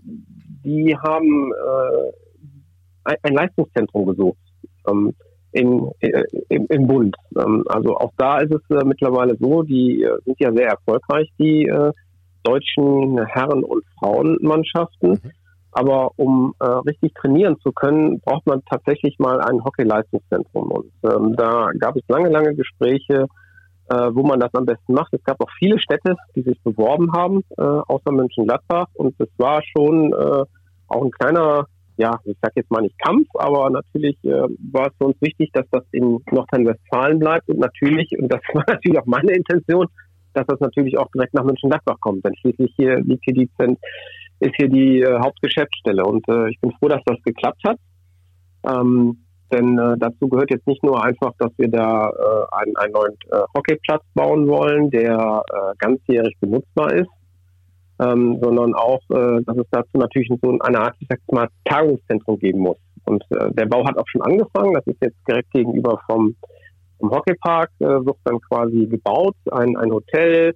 die 0.64 0.96
haben 0.96 1.52
äh, 1.52 3.16
ein, 3.24 3.34
Leistungszentrum 3.34 4.06
gesucht 4.06 4.38
ähm, 4.88 5.16
in, 5.52 5.90
äh, 6.00 6.24
im, 6.50 6.68
im 6.70 6.88
Bund. 6.88 7.16
Ähm, 7.36 7.64
also 7.68 7.98
auch 7.98 8.12
da 8.18 8.38
ist 8.38 8.54
es 8.54 8.62
äh, 8.70 8.86
mittlerweile 8.86 9.36
so, 9.40 9.64
die 9.64 10.04
äh, 10.04 10.16
sind 10.26 10.40
ja 10.40 10.54
sehr 10.54 10.68
erfolgreich, 10.68 11.28
die 11.40 11.64
äh, 11.64 11.92
deutschen 12.44 13.26
Herren- 13.26 13.64
und 13.64 13.84
Frauenmannschaften. 13.98 15.10
Mhm. 15.10 15.32
Aber 15.72 16.12
um 16.18 16.54
äh, 16.60 16.66
richtig 16.66 17.16
trainieren 17.16 17.58
zu 17.62 17.72
können, 17.72 18.20
braucht 18.20 18.46
man 18.46 18.64
tatsächlich 18.66 19.18
mal 19.18 19.42
ein 19.42 19.64
Hockey-Leistungszentrum. 19.64 20.72
Und 20.72 20.92
ähm, 21.04 21.36
da 21.36 21.72
gab 21.80 21.96
es 21.96 22.04
lange, 22.08 22.30
lange 22.30 22.54
Gespräche, 22.54 23.26
äh, 23.90 24.10
wo 24.14 24.24
man 24.24 24.40
das 24.40 24.54
am 24.54 24.66
besten 24.66 24.94
macht. 24.94 25.14
Es 25.14 25.24
gab 25.24 25.42
auch 25.42 25.50
viele 25.58 25.80
Städte, 25.80 26.16
die 26.36 26.42
sich 26.42 26.62
beworben 26.64 27.12
haben, 27.14 27.44
äh, 27.58 27.64
außer 27.64 28.12
Mönchengladbach. 28.12 28.88
Und 28.94 29.16
es 29.20 29.30
war 29.38 29.62
schon 29.76 30.14
äh, 30.14 30.44
auch 30.88 31.04
ein 31.04 31.12
kleiner, 31.12 31.66
ja, 31.98 32.20
ich 32.26 32.38
sag 32.42 32.52
jetzt 32.56 32.72
mal 32.72 32.82
nicht 32.82 32.98
Kampf, 33.00 33.28
aber 33.36 33.70
natürlich 33.70 34.18
äh, 34.24 34.48
war 34.72 34.88
es 34.88 34.94
für 34.98 35.06
uns 35.06 35.22
wichtig, 35.22 35.52
dass 35.54 35.66
das 35.72 35.84
in 35.92 36.20
Nordrhein-Westfalen 36.32 37.20
bleibt. 37.20 37.50
Und 37.50 37.60
natürlich, 37.60 38.10
und 38.18 38.32
das 38.32 38.42
war 38.54 38.64
natürlich 38.68 39.00
auch 39.00 39.06
meine 39.06 39.34
Intention, 39.34 39.88
dass 40.34 40.46
das 40.46 40.60
natürlich 40.60 40.98
auch 40.98 41.10
direkt 41.14 41.34
nach 41.34 41.44
Mönchengladbach 41.44 42.00
kommt. 42.00 42.24
Denn 42.26 42.36
schließlich 42.36 42.74
hier 42.76 43.00
liegt 43.00 43.24
hier 43.26 43.34
die 43.34 43.50
Zent 43.58 43.80
ist 44.40 44.56
hier 44.56 44.70
die 44.70 45.02
äh, 45.02 45.20
Hauptgeschäftsstelle. 45.20 46.04
Und 46.04 46.28
äh, 46.30 46.50
ich 46.50 46.60
bin 46.62 46.72
froh, 46.80 46.88
dass 46.88 47.02
das 47.06 47.22
geklappt 47.24 47.62
hat. 47.68 47.78
Ähm, 48.66 49.18
denn 49.52 49.78
äh, 49.78 49.96
dazu 49.98 50.28
gehört 50.28 50.52
jetzt 50.52 50.68
nicht 50.68 50.84
nur 50.84 51.04
einfach, 51.04 51.34
dass 51.40 51.52
wir 51.58 51.70
da 51.70 52.10
äh, 52.10 52.56
einen, 52.56 52.76
einen 52.78 52.94
neuen 52.94 53.14
äh, 53.32 53.42
Hockeyplatz 53.56 54.04
bauen 54.14 54.48
wollen, 54.48 54.90
der 54.90 55.44
äh, 55.52 55.76
ganzjährig 55.78 56.36
benutzbar 56.40 56.94
ist, 56.94 57.10
ähm, 58.00 58.40
sondern 58.42 58.74
auch, 58.74 59.02
äh, 59.10 59.42
dass 59.46 59.58
es 59.58 59.68
dazu 59.72 59.98
natürlich 59.98 60.30
so 60.42 60.58
eine 60.60 60.80
Art, 60.80 60.96
ich 61.00 61.08
sag 61.10 61.20
mal, 61.32 61.48
Tagungszentrum 61.66 62.40
geben 62.40 62.60
muss. 62.60 62.78
Und 63.06 63.24
äh, 63.32 63.52
der 63.52 63.66
Bau 63.66 63.86
hat 63.86 63.98
auch 63.98 64.08
schon 64.08 64.22
angefangen. 64.22 64.74
Das 64.74 64.86
ist 64.88 65.02
jetzt 65.02 65.18
direkt 65.28 65.52
gegenüber 65.52 66.00
vom, 66.06 66.36
vom 67.00 67.12
Hockeypark, 67.12 67.72
äh, 67.80 67.86
wird 67.86 68.18
dann 68.24 68.40
quasi 68.42 68.88
gebaut, 68.88 69.36
ein, 69.52 69.76
ein 69.78 69.92
Hotel, 69.92 70.54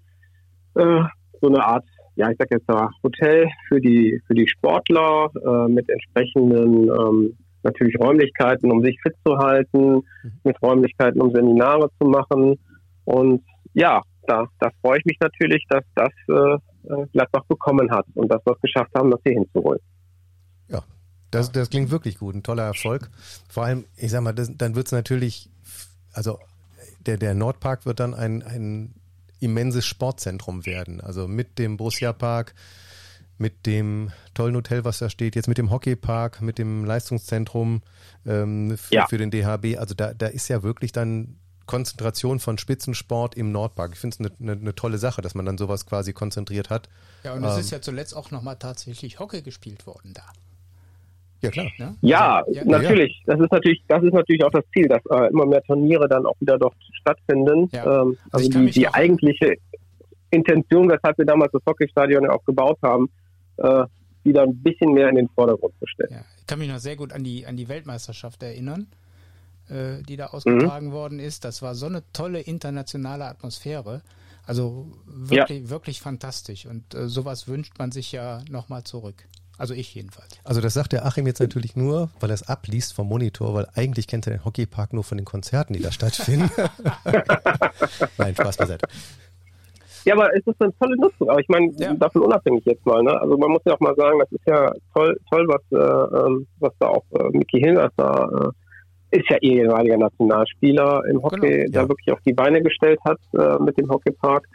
äh, 0.76 1.02
so 1.42 1.48
eine 1.48 1.66
Art 1.66 1.86
ja, 2.16 2.30
ich 2.30 2.38
sag 2.38 2.52
jetzt 2.52 2.68
mal 2.68 2.90
Hotel 3.04 3.48
für 3.68 3.82
die 3.82 4.22
für 4.28 4.36
die 4.36 4.48
Sportler 4.48 5.32
äh, 5.36 5.68
mit 5.68 5.90
entsprechenden 5.90 6.90
ähm, 6.90 7.38
natürlich 7.64 7.96
Räumlichkeiten, 8.00 8.72
um 8.72 8.84
sich 8.84 8.98
fit 9.02 9.16
zu 9.26 9.38
halten, 9.38 9.96
mhm. 9.96 10.32
mit 10.44 10.62
Räumlichkeiten, 10.62 11.22
um 11.22 11.34
Seminare 11.34 11.90
zu 12.00 12.08
machen. 12.08 12.60
Und 13.06 13.44
ja, 13.74 14.02
da, 14.28 14.48
da 14.60 14.70
freue 14.82 15.00
ich 15.00 15.06
mich 15.06 15.18
natürlich, 15.20 15.66
dass 15.70 15.84
das 15.96 16.12
äh, 16.30 16.34
äh 16.94 17.08
Gladbach 17.12 17.44
bekommen 17.48 17.90
hat 17.92 18.06
und 18.16 18.30
dass 18.30 18.46
wir 18.46 18.54
es 18.54 18.62
geschafft 18.62 18.92
haben, 18.96 19.12
das 19.12 19.20
hier 19.24 19.34
hinzuholen. 19.34 19.80
Ja, 20.70 20.84
das, 21.32 21.52
das 21.52 21.70
klingt 21.70 21.92
wirklich 21.92 22.20
gut, 22.20 22.36
ein 22.36 22.44
toller 22.44 22.64
Erfolg. 22.64 23.10
Vor 23.50 23.64
allem, 23.64 23.86
ich 23.98 24.12
sag 24.12 24.22
mal, 24.22 24.34
das, 24.34 24.56
dann 24.56 24.76
wird 24.76 24.88
es 24.88 24.92
natürlich, 24.92 25.50
also 26.14 26.40
der, 27.06 27.18
der 27.18 27.34
Nordpark 27.34 27.86
wird 27.86 28.00
dann 28.00 28.14
ein, 28.14 28.42
ein 28.44 28.94
immenses 29.40 29.86
Sportzentrum 29.86 30.66
werden. 30.66 31.02
Also 31.02 31.28
mit 31.28 31.60
dem 31.60 31.78
Borussia 31.78 32.14
Park, 32.14 32.54
mit 33.38 33.66
dem 33.66 34.12
tollen 34.34 34.56
Hotel, 34.56 34.86
was 34.86 35.00
da 35.00 35.10
steht, 35.10 35.36
jetzt 35.36 35.48
mit 35.48 35.58
dem 35.58 35.72
Hockeypark, 35.72 36.42
mit 36.42 36.58
dem 36.58 36.86
Leistungszentrum 36.86 37.82
ähm, 38.26 38.78
für, 38.78 38.94
ja. 38.94 39.08
für, 39.08 39.18
den 39.18 39.32
DHB. 39.32 39.78
Also 39.78 39.96
da, 39.96 40.14
da 40.14 40.28
ist 40.28 40.48
ja 40.48 40.64
wirklich 40.64 40.92
dann 40.92 41.36
Konzentration 41.66 42.40
von 42.40 42.58
Spitzensport 42.58 43.36
im 43.36 43.52
Nordpark. 43.52 43.92
Ich 43.94 44.00
finde 44.00 44.16
es 44.16 44.20
eine, 44.20 44.52
eine, 44.52 44.62
eine, 44.62 44.76
tolle 44.76 44.98
Sache, 44.98 45.22
dass 45.22 45.34
man 45.34 45.46
dann 45.46 45.58
sowas 45.58 45.86
quasi 45.86 46.14
konzentriert 46.14 46.70
hat. 46.70 46.90
Ja, 47.24 47.34
und 47.34 47.44
es 47.44 47.54
ähm, 47.54 47.60
ist 47.60 47.72
ja 47.72 47.82
zuletzt 47.82 48.16
auch 48.16 48.32
nochmal 48.32 48.58
tatsächlich 48.58 49.20
Hockey 49.20 49.42
gespielt 49.42 49.88
worden 49.88 50.14
da. 50.14 50.24
Ja, 51.42 51.50
klar. 51.50 51.68
Ne? 51.78 51.96
Ja, 52.02 52.38
also, 52.38 52.52
ja, 52.52 52.66
natürlich. 52.66 53.22
Ja. 53.26 53.36
Das 53.36 53.44
ist 53.44 53.52
natürlich, 53.52 53.84
das 53.88 54.04
ist 54.04 54.14
natürlich 54.14 54.44
auch 54.44 54.52
das 54.52 54.64
Ziel, 54.74 54.88
dass 54.88 55.02
äh, 55.10 55.30
immer 55.30 55.46
mehr 55.46 55.62
Turniere 55.64 56.08
dann 56.08 56.26
auch 56.26 56.36
wieder 56.40 56.58
dort 56.58 56.76
stattfinden. 57.02 57.70
Ja. 57.74 57.84
Ähm, 58.02 58.18
also, 58.32 58.48
also 58.48 58.50
die, 58.50 58.72
die 58.72 58.88
eigentliche 58.88 59.56
Intention, 60.32 60.90
weshalb 60.90 61.18
wir 61.18 61.26
damals 61.26 61.52
das 61.52 61.62
Hockeystadion 61.68 62.24
ja 62.24 62.32
auch 62.32 62.44
gebaut 62.46 62.80
haben, 62.82 63.10
äh, 63.58 63.86
wieder 64.24 64.44
ein 64.44 64.56
bisschen 64.62 64.94
mehr 64.94 65.10
in 65.10 65.16
den 65.16 65.30
Vordergrund 65.30 65.74
zu 65.80 65.88
stellen. 65.88 66.12
Ja, 66.12 66.26
ich 66.40 66.48
kann 66.48 66.60
mich 66.60 66.70
noch 66.70 66.80
sehr 66.80 66.96
gut 66.96 67.14
an 67.14 67.24
die, 67.24 67.46
an 67.46 67.58
die 67.58 67.68
Weltmeisterschaft 67.68 68.42
erinnern, 68.44 68.88
äh, 69.70 70.02
die 70.04 70.16
da 70.16 70.28
ausgetragen 70.28 70.88
mhm. 70.88 70.92
worden 70.92 71.20
ist. 71.20 71.46
Das 71.46 71.62
war 71.62 71.76
so 71.76 71.86
eine 71.86 72.04
tolle 72.14 72.40
internationale 72.40 73.26
Atmosphäre. 73.26 74.02
Also 74.46 74.88
wirklich, 75.06 75.64
ja. 75.64 75.70
wirklich 75.70 76.02
fantastisch. 76.02 76.66
Und 76.66 76.94
äh, 76.96 77.08
sowas 77.08 77.48
wünscht 77.48 77.80
man 77.80 77.92
sich 77.92 78.12
ja 78.12 78.42
nochmal 78.50 78.84
zurück. 78.84 79.26
Also 79.58 79.74
ich 79.74 79.94
jedenfalls. 79.94 80.40
Also 80.44 80.62
das 80.62 80.74
sagt 80.74 80.94
der 80.94 81.06
Achim 81.06 81.28
jetzt 81.28 81.40
natürlich 81.40 81.76
nur, 81.76 82.10
weil 82.20 82.32
er 82.32 82.34
es 82.34 82.44
abliest 82.44 82.94
vom 82.94 83.08
Monitor, 83.08 83.54
weil 83.54 83.68
eigentlich 83.76 84.08
kennt 84.08 84.26
er 84.28 84.34
den 84.34 84.44
Hockeypark 84.44 84.94
nur 84.94 85.04
von 85.04 85.18
den 85.18 85.26
Konzerten, 85.26 85.74
die 85.74 85.82
da 85.82 85.92
stattfinden. 85.92 86.50
Nein, 88.18 88.36
Spaß 88.36 88.58
beiseite. 88.58 88.88
Ja, 90.06 90.16
aber 90.16 90.36
es 90.36 90.46
ist 90.46 90.62
eine 90.62 90.74
tolle 90.78 90.98
Nutzung. 90.98 91.30
Aber 91.30 91.40
ich 91.40 91.48
meine, 91.50 91.72
ja. 91.78 91.94
davon 91.94 92.24
unabhängig 92.24 92.66
jetzt 92.66 92.86
mal. 92.86 93.02
Ne? 93.04 93.20
Also 93.20 93.38
man 93.38 93.52
muss 93.52 93.62
ja 93.66 93.74
auch 93.74 93.80
mal 93.80 93.96
sagen, 93.96 94.20
das 94.20 94.32
ist 94.32 94.48
ja 94.48 94.72
toll, 94.94 95.18
toll 95.32 95.48
was, 95.48 95.62
äh, 95.72 96.28
ähm, 96.28 96.48
was 96.60 96.74
da 96.80 96.88
auch 96.88 97.04
äh, 97.12 97.38
Mickey 97.38 97.60
Hillers 97.60 97.92
da 97.98 98.30
äh, 98.42 99.18
ist 99.18 99.30
ja 99.30 99.38
ehemaliger 99.42 99.98
Nationalspieler 99.98 101.04
im 101.06 101.22
Hockey, 101.22 101.40
genau, 101.40 101.64
ja. 101.64 101.70
der 101.70 101.90
wirklich 101.90 102.12
auf 102.12 102.20
die 102.26 102.34
Beine 102.34 102.62
gestellt 102.64 103.00
hat 103.06 103.20
äh, 103.38 103.62
mit 103.62 103.78
dem 103.78 103.90
Hockeypark. 103.90 104.48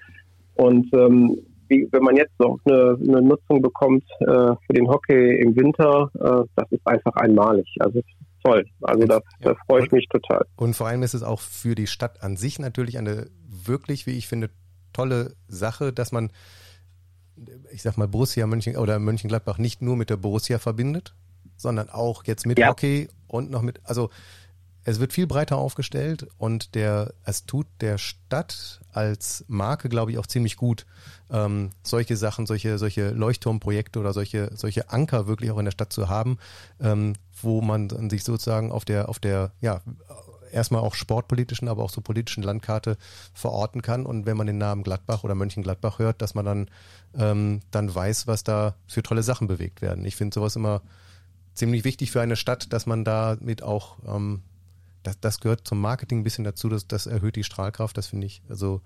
Und 0.56 0.92
ähm, 0.94 1.38
wie, 1.68 1.88
wenn 1.92 2.02
man 2.02 2.16
jetzt 2.16 2.38
noch 2.40 2.58
eine, 2.64 2.98
eine 3.06 3.22
Nutzung 3.22 3.62
bekommt 3.62 4.04
äh, 4.20 4.26
für 4.26 4.72
den 4.74 4.88
Hockey 4.88 5.40
im 5.40 5.54
Winter, 5.54 6.10
äh, 6.14 6.44
das 6.56 6.72
ist 6.72 6.86
einfach 6.86 7.14
einmalig. 7.14 7.68
Also 7.78 8.00
toll. 8.44 8.64
Also 8.82 9.06
da, 9.06 9.20
ja. 9.44 9.54
freue 9.66 9.84
ich 9.84 9.92
mich 9.92 10.08
total. 10.08 10.44
Und 10.56 10.74
vor 10.74 10.88
allem 10.88 11.02
ist 11.02 11.14
es 11.14 11.22
auch 11.22 11.40
für 11.40 11.74
die 11.74 11.86
Stadt 11.86 12.22
an 12.22 12.36
sich 12.36 12.58
natürlich 12.58 12.98
eine 12.98 13.28
wirklich, 13.46 14.06
wie 14.06 14.18
ich 14.18 14.26
finde, 14.26 14.50
tolle 14.98 15.36
Sache, 15.46 15.92
dass 15.92 16.10
man, 16.10 16.30
ich 17.70 17.82
sag 17.82 17.96
mal, 17.96 18.08
Borussia 18.08 18.46
Mönchen 18.48 18.76
oder 18.76 18.98
Mönchengladbach 18.98 19.58
nicht 19.58 19.80
nur 19.80 19.96
mit 19.96 20.10
der 20.10 20.16
Borussia 20.16 20.58
verbindet, 20.58 21.14
sondern 21.56 21.88
auch 21.88 22.24
jetzt 22.24 22.46
mit 22.46 22.58
ja. 22.58 22.68
Hockey 22.68 23.08
und 23.28 23.48
noch 23.48 23.62
mit, 23.62 23.80
also 23.84 24.10
es 24.82 24.98
wird 24.98 25.12
viel 25.12 25.28
breiter 25.28 25.56
aufgestellt 25.56 26.26
und 26.36 26.74
der, 26.74 27.12
es 27.24 27.46
tut 27.46 27.66
der 27.80 27.98
Stadt 27.98 28.80
als 28.90 29.44
Marke, 29.46 29.88
glaube 29.88 30.10
ich, 30.10 30.18
auch 30.18 30.26
ziemlich 30.26 30.56
gut, 30.56 30.84
ähm, 31.30 31.70
solche 31.84 32.16
Sachen, 32.16 32.46
solche, 32.46 32.78
solche 32.78 33.10
Leuchtturmprojekte 33.10 34.00
oder 34.00 34.12
solche, 34.12 34.50
solche 34.54 34.90
Anker 34.90 35.28
wirklich 35.28 35.52
auch 35.52 35.58
in 35.58 35.66
der 35.66 35.72
Stadt 35.72 35.92
zu 35.92 36.08
haben, 36.08 36.38
ähm, 36.80 37.12
wo 37.40 37.60
man 37.60 38.10
sich 38.10 38.24
sozusagen 38.24 38.72
auf 38.72 38.84
der, 38.84 39.08
auf 39.08 39.20
der, 39.20 39.52
ja, 39.60 39.80
erstmal 40.52 40.82
auch 40.82 40.94
sportpolitischen, 40.94 41.68
aber 41.68 41.82
auch 41.82 41.90
so 41.90 42.00
politischen 42.00 42.42
Landkarte 42.42 42.96
verorten 43.32 43.82
kann. 43.82 44.06
Und 44.06 44.26
wenn 44.26 44.36
man 44.36 44.46
den 44.46 44.58
Namen 44.58 44.82
Gladbach 44.82 45.24
oder 45.24 45.34
Mönchengladbach 45.34 45.98
hört, 45.98 46.22
dass 46.22 46.34
man 46.34 46.44
dann, 46.44 46.70
ähm, 47.18 47.60
dann 47.70 47.94
weiß, 47.94 48.26
was 48.26 48.44
da 48.44 48.74
für 48.86 49.02
tolle 49.02 49.22
Sachen 49.22 49.46
bewegt 49.48 49.82
werden. 49.82 50.04
Ich 50.04 50.16
finde 50.16 50.34
sowas 50.34 50.56
immer 50.56 50.82
ziemlich 51.54 51.84
wichtig 51.84 52.10
für 52.10 52.20
eine 52.20 52.36
Stadt, 52.36 52.72
dass 52.72 52.86
man 52.86 53.04
damit 53.04 53.62
auch 53.62 53.96
ähm, 54.06 54.42
das, 55.02 55.20
das 55.20 55.40
gehört 55.40 55.66
zum 55.66 55.80
Marketing 55.80 56.20
ein 56.20 56.24
bisschen 56.24 56.44
dazu, 56.44 56.68
das, 56.68 56.86
das 56.86 57.06
erhöht 57.06 57.36
die 57.36 57.44
Strahlkraft, 57.44 57.96
das 57.96 58.08
finde 58.08 58.26
ich, 58.26 58.42
also 58.48 58.80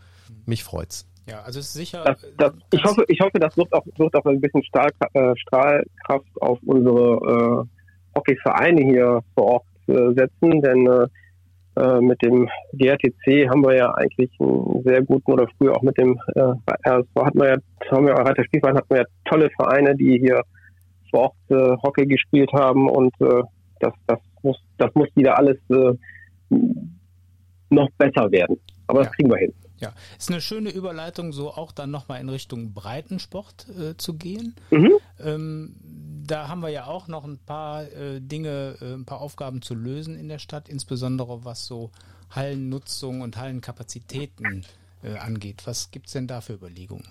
mich 0.47 0.65
freut's. 0.65 1.07
Ja, 1.27 1.43
also 1.43 1.61
es 1.61 1.67
ist 1.67 1.75
sicher. 1.75 2.03
Das, 2.05 2.27
das, 2.37 2.53
ich, 2.73 2.85
hoffe, 2.85 3.05
ich 3.09 3.21
hoffe, 3.21 3.39
das 3.39 3.57
wird 3.57 3.73
auch, 3.73 3.85
wird 3.97 4.15
auch 4.15 4.25
ein 4.25 4.41
bisschen 4.41 4.65
Stahl, 4.65 4.91
äh, 5.13 5.35
Strahlkraft 5.37 6.27
auf 6.41 6.59
unsere 6.65 7.65
äh, 7.65 8.17
Hockeyvereine 8.17 8.83
hier 8.83 9.21
vor 9.35 9.45
Ort 9.45 9.67
äh, 9.87 10.13
setzen, 10.15 10.61
denn 10.61 10.87
äh, 10.87 11.07
äh 11.77 12.01
mit 12.01 12.23
dem 12.23 12.49
GRTC 12.75 13.49
haben 13.49 13.63
wir 13.65 13.77
ja 13.77 13.91
eigentlich 13.95 14.31
einen 14.41 14.83
sehr 14.85 15.03
guten 15.03 15.33
oder 15.33 15.47
früher 15.59 15.77
auch 15.77 15.83
mit 15.83 15.97
dem 15.99 16.19
äh, 16.35 16.89
RSV 16.89 17.15
hatten 17.17 17.41
wir 17.41 17.49
ja, 17.49 17.57
haben 17.91 18.07
wir 18.07 18.15
Reiter 18.15 18.45
Spielverein 18.45 18.77
hatten 18.77 18.91
wir 18.91 18.99
ja 18.99 19.05
tolle 19.25 19.51
Vereine, 19.57 19.95
die 19.97 20.19
hier 20.19 20.43
vor 21.11 21.21
Ort 21.21 21.35
äh, 21.51 21.77
Hockey 21.83 22.07
gespielt 22.07 22.51
haben 22.53 22.89
und 22.89 23.15
äh, 23.21 23.43
das, 23.81 23.93
das 24.07 24.19
muss, 24.43 24.59
das 24.79 24.95
muss 24.95 25.09
wieder 25.15 25.39
alles 25.39 25.59
äh, 25.71 25.93
noch 27.71 27.89
besser 27.99 28.31
werden. 28.31 28.59
Aber 28.87 29.01
das 29.01 29.09
Ja. 29.09 29.15
kriegen 29.15 29.31
wir 29.31 29.39
hin. 29.39 29.53
Ja, 29.83 29.93
ist 30.17 30.31
eine 30.31 30.41
schöne 30.41 30.71
Überleitung, 30.71 31.33
so 31.33 31.51
auch 31.51 31.73
dann 31.73 31.91
nochmal 31.91 32.21
in 32.21 32.29
Richtung 32.29 32.73
Breitensport 32.73 33.67
äh, 33.69 33.97
zu 33.97 34.15
gehen. 34.15 34.55
Mhm. 34.71 34.93
Ähm, 35.19 35.75
da 36.25 36.47
haben 36.49 36.63
wir 36.63 36.69
ja 36.69 36.87
auch 36.87 37.09
noch 37.09 37.25
ein 37.25 37.39
paar 37.45 37.83
äh, 37.83 38.21
Dinge, 38.21 38.77
äh, 38.81 38.95
ein 38.95 39.05
paar 39.05 39.21
Aufgaben 39.21 39.61
zu 39.61 39.75
lösen 39.75 40.17
in 40.17 40.29
der 40.29 40.39
Stadt, 40.39 40.69
insbesondere 40.69 41.45
was 41.45 41.67
so 41.67 41.91
Hallennutzung 42.31 43.23
und 43.23 43.37
Hallenkapazitäten 43.37 44.65
äh, 45.03 45.19
angeht. 45.19 45.63
Was 45.67 45.91
gibt's 45.91 46.13
denn 46.13 46.29
da 46.29 46.41
für 46.41 46.55
Überlegungen? 46.55 47.09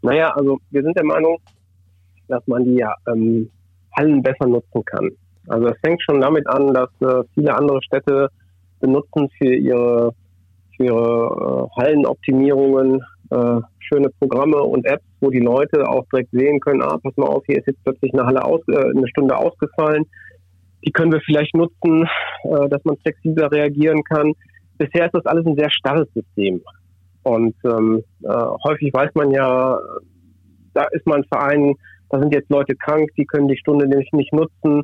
Naja, 0.00 0.32
also 0.34 0.58
wir 0.70 0.82
sind 0.82 0.96
der 0.96 1.04
Meinung, 1.04 1.38
dass 2.28 2.46
man 2.46 2.64
die 2.64 2.82
ähm, 3.08 3.50
Hallen 3.96 4.22
besser 4.22 4.46
nutzen 4.46 4.84
kann. 4.84 5.10
Also 5.48 5.68
es 5.68 5.78
fängt 5.84 6.02
schon 6.02 6.20
damit 6.20 6.46
an, 6.46 6.72
dass 6.72 6.90
äh, 7.00 7.22
viele 7.34 7.54
andere 7.54 7.82
Städte 7.82 8.30
benutzen 8.80 9.28
für 9.38 9.54
ihre, 9.54 10.14
für 10.76 11.68
äh, 11.76 11.80
Hallenoptimierungen 11.80 13.02
äh, 13.30 13.60
schöne 13.80 14.08
Programme 14.18 14.58
und 14.58 14.86
Apps, 14.86 15.04
wo 15.20 15.30
die 15.30 15.40
Leute 15.40 15.88
auch 15.88 16.04
direkt 16.12 16.30
sehen 16.32 16.60
können, 16.60 16.82
ah, 16.82 16.98
pass 17.02 17.16
mal 17.16 17.26
auf, 17.26 17.44
hier 17.46 17.58
ist 17.58 17.66
jetzt 17.66 17.82
plötzlich 17.84 18.12
eine 18.14 18.26
Halle 18.26 18.44
aus, 18.44 18.60
äh, 18.68 18.76
eine 18.76 19.08
Stunde 19.08 19.36
ausgefallen. 19.36 20.04
Die 20.84 20.92
können 20.92 21.12
wir 21.12 21.20
vielleicht 21.20 21.54
nutzen, 21.54 22.04
äh, 22.44 22.68
dass 22.68 22.84
man 22.84 22.96
flexibler 22.98 23.50
reagieren 23.50 24.02
kann. 24.04 24.32
Bisher 24.78 25.06
ist 25.06 25.14
das 25.14 25.26
alles 25.26 25.46
ein 25.46 25.56
sehr 25.56 25.70
starres 25.70 26.08
System. 26.14 26.62
Und 27.22 27.56
ähm, 27.64 28.04
äh, 28.22 28.28
häufig 28.64 28.92
weiß 28.92 29.10
man 29.14 29.30
ja, 29.32 29.78
da 30.74 30.84
ist 30.92 31.06
mal 31.06 31.18
ein 31.18 31.24
Verein, 31.24 31.74
da 32.10 32.20
sind 32.20 32.32
jetzt 32.32 32.50
Leute 32.50 32.76
krank, 32.76 33.10
die 33.16 33.24
können 33.24 33.48
die 33.48 33.58
Stunde 33.58 33.88
nämlich 33.88 34.12
nicht 34.12 34.32
nutzen. 34.32 34.82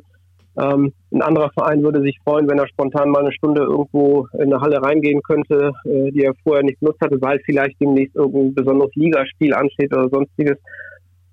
Ähm, 0.55 0.93
ein 1.11 1.21
anderer 1.23 1.49
Verein 1.51 1.81
würde 1.81 2.01
sich 2.01 2.17
freuen, 2.23 2.47
wenn 2.47 2.59
er 2.59 2.67
spontan 2.67 3.09
mal 3.09 3.21
eine 3.21 3.31
Stunde 3.31 3.61
irgendwo 3.61 4.27
in 4.33 4.53
eine 4.53 4.61
Halle 4.61 4.81
reingehen 4.81 5.21
könnte, 5.23 5.71
äh, 5.85 6.11
die 6.11 6.23
er 6.23 6.35
vorher 6.43 6.63
nicht 6.63 6.79
genutzt 6.79 7.01
hatte, 7.01 7.19
weil 7.21 7.39
vielleicht 7.45 7.79
demnächst 7.81 8.15
irgendein 8.15 8.53
besonderes 8.53 8.93
Ligaspiel 8.95 9.53
ansteht 9.53 9.91
oder 9.95 10.09
sonstiges. 10.09 10.57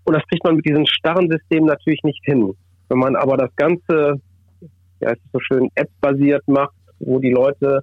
Und 0.04 0.14
das 0.14 0.26
kriegt 0.28 0.44
man 0.44 0.56
mit 0.56 0.64
diesem 0.64 0.86
starren 0.86 1.28
System 1.30 1.66
natürlich 1.66 2.02
nicht 2.02 2.24
hin. 2.24 2.54
Wenn 2.88 2.98
man 2.98 3.14
aber 3.14 3.36
das 3.36 3.54
Ganze, 3.56 4.20
ja, 5.00 5.10
es 5.10 5.18
ist 5.18 5.32
so 5.32 5.40
schön 5.40 5.68
App-basiert 5.74 6.46
macht, 6.48 6.74
wo 6.98 7.18
die 7.18 7.30
Leute 7.30 7.82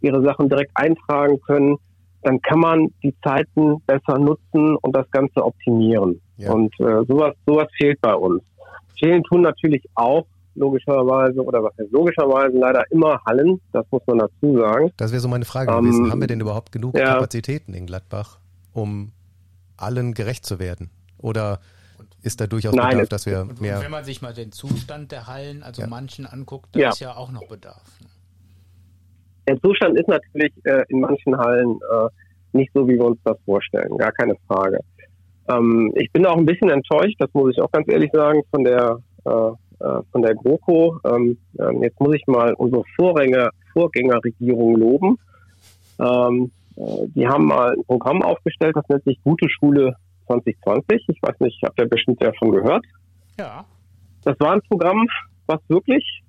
ihre 0.00 0.22
Sachen 0.22 0.48
direkt 0.48 0.70
eintragen 0.74 1.40
können, 1.40 1.76
dann 2.22 2.40
kann 2.40 2.60
man 2.60 2.88
die 3.02 3.14
Zeiten 3.22 3.80
besser 3.86 4.18
nutzen 4.18 4.76
und 4.76 4.94
das 4.94 5.10
Ganze 5.10 5.44
optimieren. 5.44 6.20
Ja. 6.36 6.52
Und 6.52 6.72
äh, 6.80 7.04
sowas, 7.06 7.34
sowas 7.46 7.68
fehlt 7.76 8.00
bei 8.00 8.14
uns. 8.14 8.42
Fehlen 8.98 9.22
tun 9.24 9.42
natürlich 9.42 9.84
auch 9.94 10.26
logischerweise 10.58 11.42
oder 11.42 11.62
was 11.62 11.72
heißt 11.78 11.90
logischerweise 11.92 12.56
leider 12.58 12.84
immer 12.90 13.20
Hallen, 13.26 13.60
das 13.72 13.86
muss 13.90 14.02
man 14.06 14.18
dazu 14.18 14.58
sagen. 14.58 14.92
Das 14.96 15.10
wäre 15.12 15.20
so 15.20 15.28
meine 15.28 15.44
Frage 15.44 15.72
Ähm, 15.72 15.82
gewesen. 15.82 16.10
Haben 16.10 16.20
wir 16.20 16.28
denn 16.28 16.40
überhaupt 16.40 16.72
genug 16.72 16.96
ja. 16.98 17.14
Kapazitäten 17.14 17.74
in 17.74 17.86
Gladbach, 17.86 18.38
um 18.72 19.12
allen 19.76 20.14
gerecht 20.14 20.44
zu 20.44 20.58
werden? 20.58 20.90
Oder 21.18 21.60
ist 22.22 22.40
da 22.40 22.46
durchaus 22.46 22.74
Nein, 22.74 22.90
Bedarf, 22.90 23.08
dass 23.08 23.26
wir 23.26 23.42
Und 23.42 23.60
mehr. 23.60 23.80
wenn 23.80 23.90
man 23.90 24.04
sich 24.04 24.20
mal 24.22 24.34
den 24.34 24.52
Zustand 24.52 25.12
der 25.12 25.26
Hallen, 25.28 25.62
also 25.62 25.82
Ja. 25.82 25.88
manchen 25.88 26.26
anguckt, 26.26 26.68
da 26.72 26.80
Ja. 26.80 26.88
ist 26.90 27.00
ja 27.00 27.16
auch 27.16 27.30
noch 27.30 27.46
Bedarf. 27.46 27.98
Der 29.48 29.58
Zustand 29.62 29.98
ist 29.98 30.08
natürlich 30.08 30.52
äh, 30.64 30.82
in 30.88 31.00
manchen 31.00 31.36
Hallen 31.38 31.78
äh, 31.92 32.08
nicht 32.52 32.70
so, 32.74 32.86
wie 32.88 32.94
wir 32.94 33.04
uns 33.04 33.18
das 33.24 33.36
vorstellen, 33.44 33.96
gar 33.96 34.12
keine 34.12 34.34
Frage. 34.46 34.78
Ähm, 35.48 35.92
ich 35.96 36.10
bin 36.12 36.26
auch 36.26 36.36
ein 36.36 36.44
bisschen 36.44 36.68
enttäuscht, 36.70 37.16
das 37.18 37.30
muss 37.32 37.52
ich 37.52 37.60
auch 37.62 37.70
ganz 37.70 37.86
ehrlich 37.90 38.10
sagen, 38.12 38.42
von 38.50 38.64
der 38.64 38.98
äh, 39.24 39.50
äh, 39.80 40.00
von 40.12 40.22
der 40.22 40.34
GroKo. 40.34 40.98
Ähm, 41.04 41.38
ähm, 41.58 41.82
jetzt 41.82 42.00
muss 42.00 42.14
ich 42.14 42.26
mal 42.26 42.52
unsere 42.54 42.82
Vorgänger, 42.96 43.50
Vorgängerregierung 43.72 44.76
loben. 44.76 45.18
Ähm, 45.98 46.50
äh, 46.76 47.06
die 47.14 47.26
haben 47.26 47.46
mal 47.46 47.72
ein 47.72 47.84
Programm 47.84 48.22
aufgestellt, 48.22 48.76
das 48.76 48.88
nennt 48.88 49.04
sich 49.04 49.18
Gute 49.22 49.48
Schule 49.48 49.94
2020. 50.26 51.04
Ich 51.08 51.22
weiß 51.22 51.40
nicht, 51.40 51.62
habt 51.62 51.78
ihr 51.80 51.88
bestimmt 51.88 52.22
ja 52.22 52.32
schon 52.34 52.52
gehört. 52.52 52.84
Ja, 53.38 53.64
Das 54.24 54.38
war 54.40 54.52
ein 54.52 54.62
Programm, 54.62 55.06
was 55.46 55.60
wirklich, 55.68 56.22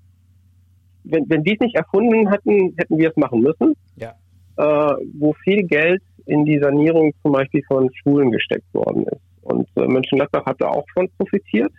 wenn, 1.04 1.30
wenn 1.30 1.44
die 1.44 1.54
es 1.54 1.60
nicht 1.60 1.76
erfunden 1.76 2.30
hätten, 2.30 2.76
hätten 2.78 2.98
wir 2.98 3.10
es 3.10 3.18
machen 3.18 3.42
müssen. 3.42 3.76
Ja. 3.96 4.14
Äh, 4.58 4.96
wo 5.18 5.34
viel 5.44 5.64
Geld 5.64 6.02
in 6.26 6.46
die 6.46 6.60
Sanierung 6.60 7.14
zum 7.24 7.32
Beispiel 7.32 7.64
von 7.68 7.90
Schulen 7.96 8.32
gesteckt 8.32 8.72
worden 8.74 9.06
ist. 9.06 9.22
Und 9.42 9.68
äh, 9.76 9.88
Mönchengladbach 9.88 10.46
hat 10.46 10.58
da 10.60 10.68
auch 10.68 10.86
von 10.94 11.10
profitiert. 11.18 11.72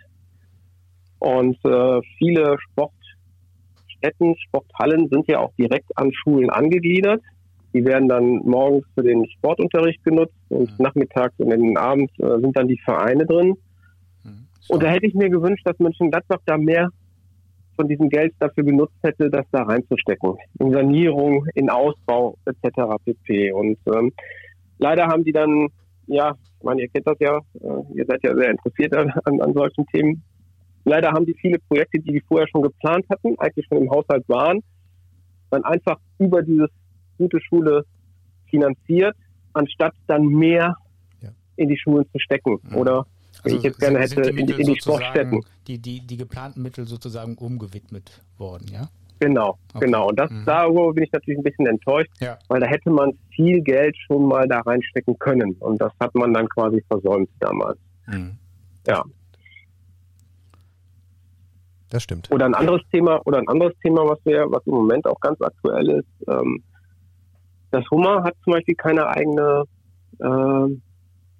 Und 1.21 1.57
äh, 1.65 2.01
viele 2.17 2.57
Sportstätten, 2.59 4.35
Sporthallen 4.47 5.07
sind 5.09 5.27
ja 5.27 5.37
auch 5.37 5.53
direkt 5.55 5.95
an 5.95 6.11
Schulen 6.11 6.49
angegliedert. 6.49 7.21
Die 7.75 7.85
werden 7.85 8.09
dann 8.09 8.37
morgens 8.37 8.85
für 8.95 9.03
den 9.03 9.29
Sportunterricht 9.29 10.03
genutzt 10.03 10.33
und 10.49 10.71
Mhm. 10.71 10.83
nachmittags 10.83 11.35
und 11.37 11.51
in 11.51 11.61
den 11.61 11.77
Abend 11.77 12.09
äh, 12.17 12.39
sind 12.39 12.57
dann 12.57 12.67
die 12.67 12.79
Vereine 12.83 13.27
drin. 13.27 13.55
Hm. 14.23 14.47
Und 14.67 14.81
da 14.81 14.87
hätte 14.87 15.05
ich 15.05 15.13
mir 15.13 15.29
gewünscht, 15.29 15.61
dass 15.63 15.77
Mönchengladbach 15.77 16.39
da 16.47 16.57
mehr 16.57 16.89
von 17.75 17.87
diesem 17.87 18.09
Geld 18.09 18.33
dafür 18.39 18.63
genutzt 18.63 18.97
hätte, 19.03 19.29
das 19.29 19.45
da 19.51 19.61
reinzustecken. 19.61 20.37
In 20.57 20.71
Sanierung, 20.71 21.45
in 21.53 21.69
Ausbau 21.69 22.35
etc. 22.45 22.95
pp. 23.05 23.51
Und 23.51 23.77
ähm, 23.95 24.11
leider 24.79 25.05
haben 25.05 25.23
die 25.23 25.31
dann, 25.31 25.67
ja, 26.07 26.33
ich 26.57 26.63
meine, 26.63 26.81
ihr 26.81 26.87
kennt 26.89 27.05
das 27.05 27.17
ja, 27.19 27.37
äh, 27.37 27.95
ihr 27.95 28.05
seid 28.07 28.23
ja 28.23 28.35
sehr 28.35 28.49
interessiert 28.49 28.95
an, 28.95 29.11
an 29.39 29.53
solchen 29.53 29.85
Themen. 29.85 30.23
Leider 30.85 31.11
haben 31.11 31.25
die 31.25 31.33
viele 31.35 31.59
Projekte, 31.59 31.99
die 31.99 32.11
die 32.13 32.21
vorher 32.27 32.47
schon 32.49 32.63
geplant 32.63 33.05
hatten, 33.09 33.35
eigentlich 33.39 33.65
schon 33.67 33.79
im 33.83 33.89
Haushalt 33.89 34.27
waren, 34.27 34.61
dann 35.49 35.63
einfach 35.63 35.97
über 36.17 36.41
dieses 36.41 36.69
gute 37.17 37.39
Schule 37.41 37.85
finanziert, 38.49 39.15
anstatt 39.53 39.93
dann 40.07 40.25
mehr 40.25 40.75
Ja. 41.21 41.29
in 41.55 41.69
die 41.69 41.77
Schulen 41.77 42.05
zu 42.11 42.19
stecken. 42.19 42.57
Mhm. 42.63 42.75
Oder 42.77 43.05
wie 43.43 43.55
ich 43.55 43.63
jetzt 43.63 43.79
gerne 43.79 43.99
hätte, 43.99 44.21
in 44.21 44.23
die, 44.35 44.43
Mittel 44.43 44.59
in 44.61 44.73
die 44.73 44.79
Sportstätten. 44.79 45.41
Die, 45.67 45.77
die, 45.79 46.01
die 46.05 46.17
geplanten 46.17 46.61
Mittel 46.61 46.85
sozusagen 46.85 47.35
umgewidmet 47.37 48.21
worden, 48.37 48.67
ja? 48.71 48.89
Genau, 49.19 49.59
Okay. 49.75 49.85
genau. 49.85 50.09
Und 50.09 50.19
das, 50.19 50.31
Mhm. 50.31 50.43
darüber 50.45 50.93
bin 50.93 51.03
ich 51.03 51.11
natürlich 51.11 51.37
ein 51.39 51.43
bisschen 51.43 51.67
enttäuscht, 51.67 52.09
Ja. 52.19 52.39
weil 52.47 52.59
da 52.59 52.67
hätte 52.67 52.89
man 52.89 53.11
viel 53.35 53.61
Geld 53.61 53.95
schon 54.07 54.25
mal 54.27 54.47
da 54.47 54.61
reinstecken 54.61 55.17
können. 55.19 55.53
Und 55.59 55.79
das 55.79 55.91
hat 55.99 56.13
man 56.15 56.33
dann 56.33 56.49
quasi 56.49 56.83
versäumt 56.87 57.29
damals. 57.39 57.77
Hm. 58.05 58.31
Ja. 58.87 59.03
Das 61.91 62.01
stimmt. 62.03 62.31
Oder 62.31 62.45
ein 62.45 62.55
anderes 62.55 62.81
Thema, 62.91 63.21
oder 63.25 63.37
ein 63.37 63.47
anderes 63.47 63.73
Thema, 63.83 64.07
was 64.07 64.17
wir, 64.25 64.45
was 64.49 64.65
im 64.65 64.73
Moment 64.73 65.05
auch 65.05 65.19
ganz 65.19 65.39
aktuell 65.41 65.89
ist, 65.89 66.27
ähm, 66.27 66.63
das 67.71 67.83
Hummer 67.91 68.23
hat 68.23 68.33
zum 68.43 68.53
Beispiel 68.53 68.75
keine 68.75 69.05
eigene, 69.07 69.63
ähm, 70.23 70.81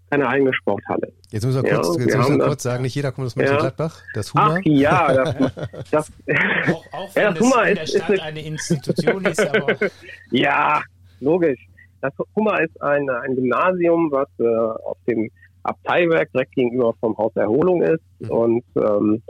keine 0.09 0.27
eigene 0.27 0.53
Sporthalle. 0.53 1.11
Jetzt 1.31 1.45
müssen 1.45 1.63
wir 1.63 1.69
Ja, 1.69 1.75
kurz, 1.77 1.97
wir 1.97 2.05
jetzt 2.05 2.17
müssen 2.17 2.31
wir 2.33 2.37
das- 2.39 2.47
kurz 2.47 2.63
sagen, 2.63 2.83
nicht 2.83 2.95
jeder 2.95 3.11
kommt 3.13 3.27
aus 3.27 3.35
Ja. 3.35 3.41
Mönchengladbach. 3.43 4.01
Das 4.13 4.33
Hummer. 4.33 4.57
Ach 4.57 4.65
ja, 4.65 5.13
das, 5.13 5.35
das, 5.91 6.11
Auch, 6.73 6.85
auch 6.93 7.15
Ja, 7.15 7.31
es 7.31 7.39
Hummer 7.39 7.67
in 7.67 7.75
der 7.75 7.83
ist- 7.85 7.95
ist 7.95 8.03
Stadt 8.03 8.19
eine 8.19 8.41
Institution 8.45 9.25
ist, 9.25 9.39
aber 9.39 9.75
Ja, 10.31 10.81
logisch. 11.21 11.65
Das 12.01 12.13
Hummer 12.35 12.61
ist 12.61 12.81
ein, 12.81 13.09
ein 13.09 13.35
Gymnasium, 13.35 14.11
was 14.11 14.27
äh, 14.39 14.45
auf 14.85 14.97
dem 15.07 15.29
Abteiwerk 15.63 16.31
direkt 16.33 16.53
gegenüber 16.55 16.93
vom 16.99 17.17
Haus 17.17 17.35
Erholung 17.35 17.81
ist 17.83 18.01
Mhm. 18.19 18.29
und 18.31 18.63
ähm, 18.75 19.21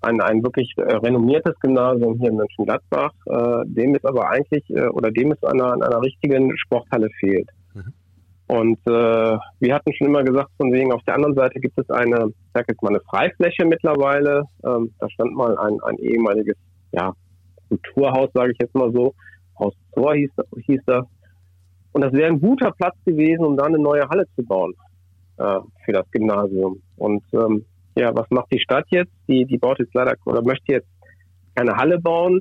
ein, 0.00 0.20
ein 0.20 0.42
wirklich 0.42 0.72
äh, 0.76 0.82
renommiertes 0.82 1.58
Gymnasium 1.60 2.18
hier 2.18 2.30
in 2.30 2.36
Mönchengladbach, 2.36 3.12
äh, 3.26 3.64
dem 3.66 3.94
es 3.94 4.04
aber 4.04 4.30
eigentlich 4.30 4.68
äh, 4.70 4.88
oder 4.88 5.10
dem 5.10 5.32
es 5.32 5.42
an 5.42 5.60
einer, 5.60 5.72
an 5.72 5.82
einer 5.82 6.02
richtigen 6.02 6.56
Sporthalle 6.58 7.08
fehlt. 7.18 7.48
Mhm. 7.74 7.92
Und 8.48 8.78
äh, 8.86 9.36
wir 9.58 9.74
hatten 9.74 9.92
schon 9.94 10.06
immer 10.06 10.22
gesagt, 10.22 10.50
von 10.56 10.72
wegen 10.72 10.92
auf 10.92 11.02
der 11.02 11.14
anderen 11.14 11.34
Seite 11.34 11.58
gibt 11.58 11.78
es 11.78 11.90
eine, 11.90 12.28
ich 12.28 12.52
sag 12.54 12.68
jetzt 12.68 12.82
mal 12.82 12.90
eine 12.90 13.00
Freifläche 13.00 13.64
mittlerweile. 13.64 14.44
Ähm, 14.64 14.92
da 15.00 15.10
stand 15.10 15.34
mal 15.34 15.58
ein, 15.58 15.78
ein 15.82 15.98
ehemaliges 15.98 16.56
ja, 16.92 17.12
Kulturhaus, 17.68 18.30
sage 18.34 18.52
ich 18.52 18.58
jetzt 18.60 18.74
mal 18.74 18.92
so. 18.92 19.14
Haus 19.58 19.74
Tor 19.94 20.14
hieß, 20.14 20.30
hieß 20.66 20.80
das. 20.86 21.04
Und 21.92 22.04
das 22.04 22.12
wäre 22.12 22.30
ein 22.30 22.40
guter 22.40 22.70
Platz 22.72 22.94
gewesen, 23.04 23.44
um 23.44 23.56
da 23.56 23.64
eine 23.64 23.78
neue 23.78 24.08
Halle 24.08 24.26
zu 24.36 24.44
bauen 24.44 24.74
äh, 25.38 25.58
für 25.84 25.92
das 25.92 26.08
Gymnasium. 26.12 26.80
Und 26.96 27.24
ähm, 27.32 27.64
ja, 27.96 28.14
was 28.14 28.30
macht 28.30 28.52
die 28.52 28.60
Stadt 28.60 28.86
jetzt? 28.90 29.12
Die, 29.26 29.44
die 29.44 29.58
baut 29.58 29.78
jetzt 29.78 29.94
leider 29.94 30.14
oder 30.26 30.42
möchte 30.42 30.72
jetzt 30.72 30.88
keine 31.54 31.74
Halle 31.76 31.98
bauen, 31.98 32.40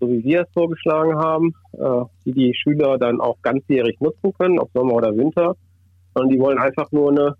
so 0.00 0.08
wie 0.08 0.22
wir 0.22 0.42
es 0.42 0.52
vorgeschlagen 0.52 1.16
haben, 1.16 1.54
äh, 1.72 2.04
die 2.24 2.32
die 2.32 2.54
Schüler 2.54 2.96
dann 2.98 3.20
auch 3.20 3.36
ganzjährig 3.42 4.00
nutzen 4.00 4.32
können, 4.38 4.58
ob 4.58 4.70
Sommer 4.72 4.94
oder 4.94 5.16
Winter. 5.16 5.56
Sondern 6.14 6.30
die 6.30 6.38
wollen 6.38 6.58
einfach 6.58 6.90
nur 6.92 7.10
eine 7.10 7.34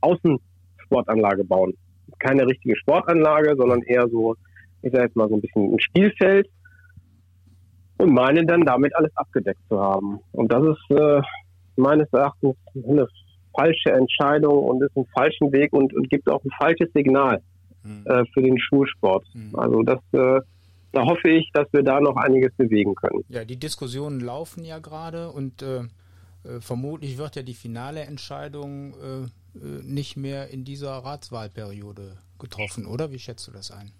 Außensportanlage 0.00 1.44
bauen. 1.44 1.74
Keine 2.18 2.46
richtige 2.46 2.76
Sportanlage, 2.76 3.54
sondern 3.56 3.82
eher 3.82 4.08
so, 4.08 4.34
ich 4.82 4.92
sag 4.92 5.02
jetzt 5.02 5.16
mal 5.16 5.28
so 5.28 5.36
ein 5.36 5.40
bisschen 5.40 5.72
ein 5.72 5.80
Spielfeld 5.80 6.48
und 7.98 8.12
meinen 8.12 8.46
dann 8.46 8.62
damit 8.62 8.94
alles 8.96 9.16
abgedeckt 9.16 9.60
zu 9.68 9.78
haben. 9.78 10.18
Und 10.32 10.50
das 10.50 10.64
ist 10.64 10.98
äh, 10.98 11.20
meines 11.76 12.12
Erachtens 12.12 12.56
eine 12.74 13.06
falsche 13.58 13.90
Entscheidung 13.90 14.64
und 14.64 14.82
ist 14.82 14.96
ein 14.96 15.06
falschen 15.12 15.52
Weg 15.52 15.72
und, 15.72 15.92
und 15.94 16.08
gibt 16.08 16.28
auch 16.30 16.42
ein 16.44 16.50
falsches 16.58 16.88
Signal 16.94 17.42
hm. 17.82 18.04
äh, 18.06 18.24
für 18.32 18.42
den 18.42 18.58
Schulsport. 18.58 19.26
Hm. 19.32 19.56
Also 19.56 19.82
das, 19.82 19.98
äh, 20.12 20.40
da 20.92 21.04
hoffe 21.04 21.28
ich, 21.28 21.50
dass 21.52 21.66
wir 21.72 21.82
da 21.82 22.00
noch 22.00 22.16
einiges 22.16 22.52
bewegen 22.54 22.94
können. 22.94 23.24
Ja, 23.28 23.44
die 23.44 23.58
Diskussionen 23.58 24.20
laufen 24.20 24.64
ja 24.64 24.78
gerade 24.78 25.30
und 25.30 25.62
äh, 25.62 25.80
äh 26.44 26.60
vermutlich 26.60 27.18
wird 27.18 27.36
ja 27.36 27.42
die 27.42 27.54
finale 27.54 28.00
Entscheidung 28.00 28.94
äh, 28.94 29.58
äh, 29.58 29.82
nicht 29.82 30.16
mehr 30.16 30.48
in 30.50 30.64
dieser 30.64 30.92
Ratswahlperiode 30.92 32.16
getroffen, 32.38 32.86
oder? 32.86 33.10
Wie 33.10 33.18
schätzt 33.18 33.48
du 33.48 33.52
das 33.52 33.72
ein? 33.72 33.90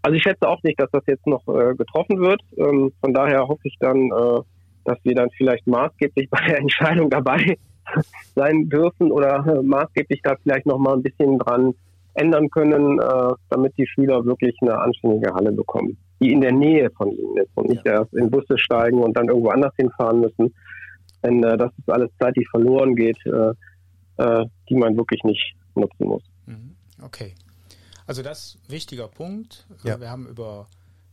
Also 0.00 0.16
ich 0.16 0.22
schätze 0.22 0.48
auch 0.48 0.62
nicht, 0.62 0.80
dass 0.80 0.90
das 0.92 1.02
jetzt 1.06 1.26
noch 1.26 1.44
getroffen 1.44 2.20
wird. 2.20 2.40
Ähm, 2.56 2.92
von 3.00 3.12
daher 3.12 3.46
hoffe 3.46 3.60
ich 3.64 3.76
dann, 3.80 4.08
dass 4.84 4.96
wir 5.02 5.14
dann 5.14 5.28
vielleicht 5.36 5.66
maßgeblich 5.66 6.30
bei 6.30 6.40
der 6.46 6.58
Entscheidung 6.64 7.10
dabei 7.10 7.58
sein 8.34 8.68
dürfen 8.68 9.10
oder 9.10 9.44
äh, 9.46 9.62
maßgeblich 9.62 10.20
da 10.22 10.36
vielleicht 10.42 10.66
noch 10.66 10.78
mal 10.78 10.94
ein 10.94 11.02
bisschen 11.02 11.38
dran 11.38 11.74
ändern 12.14 12.50
können, 12.50 12.98
äh, 12.98 13.32
damit 13.50 13.76
die 13.78 13.86
Schüler 13.86 14.24
wirklich 14.24 14.56
eine 14.60 14.78
anständige 14.78 15.32
Halle 15.34 15.52
bekommen, 15.52 15.96
die 16.20 16.32
in 16.32 16.40
der 16.40 16.52
Nähe 16.52 16.90
von 16.90 17.10
ihnen 17.10 17.36
ist 17.36 17.50
und 17.54 17.68
nicht 17.68 17.84
ja. 17.86 18.00
erst 18.00 18.12
in 18.14 18.30
Busse 18.30 18.58
steigen 18.58 19.02
und 19.02 19.16
dann 19.16 19.28
irgendwo 19.28 19.50
anders 19.50 19.72
hinfahren 19.76 20.20
müssen. 20.20 20.54
Denn 21.22 21.42
äh, 21.42 21.56
das 21.56 21.70
ist 21.78 21.90
alles 21.90 22.10
Zeit, 22.18 22.36
die 22.36 22.46
verloren 22.46 22.94
geht, 22.94 23.18
die 24.68 24.74
man 24.74 24.96
wirklich 24.96 25.22
nicht 25.22 25.54
nutzen 25.76 26.08
muss. 26.08 26.24
Mhm. 26.46 26.74
Okay. 27.04 27.34
Also 28.08 28.22
das 28.22 28.38
ist 28.38 28.58
ein 28.68 28.72
wichtiger 28.72 29.06
Punkt. 29.06 29.64
Ja. 29.84 30.00
Wir 30.00 30.10
haben 30.10 30.26
über, 30.26 30.66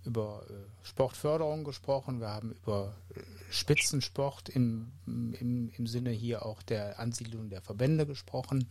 über 0.05 0.45
äh, 0.49 0.53
Sportförderung 0.85 1.63
gesprochen, 1.63 2.19
wir 2.19 2.29
haben 2.29 2.51
über 2.51 2.95
äh, 3.15 3.19
Spitzensport 3.49 4.49
im, 4.49 4.91
im, 5.05 5.71
im 5.75 5.87
Sinne 5.87 6.11
hier 6.11 6.45
auch 6.45 6.61
der 6.61 6.99
Ansiedlung 6.99 7.49
der 7.49 7.61
Verbände 7.61 8.05
gesprochen. 8.05 8.67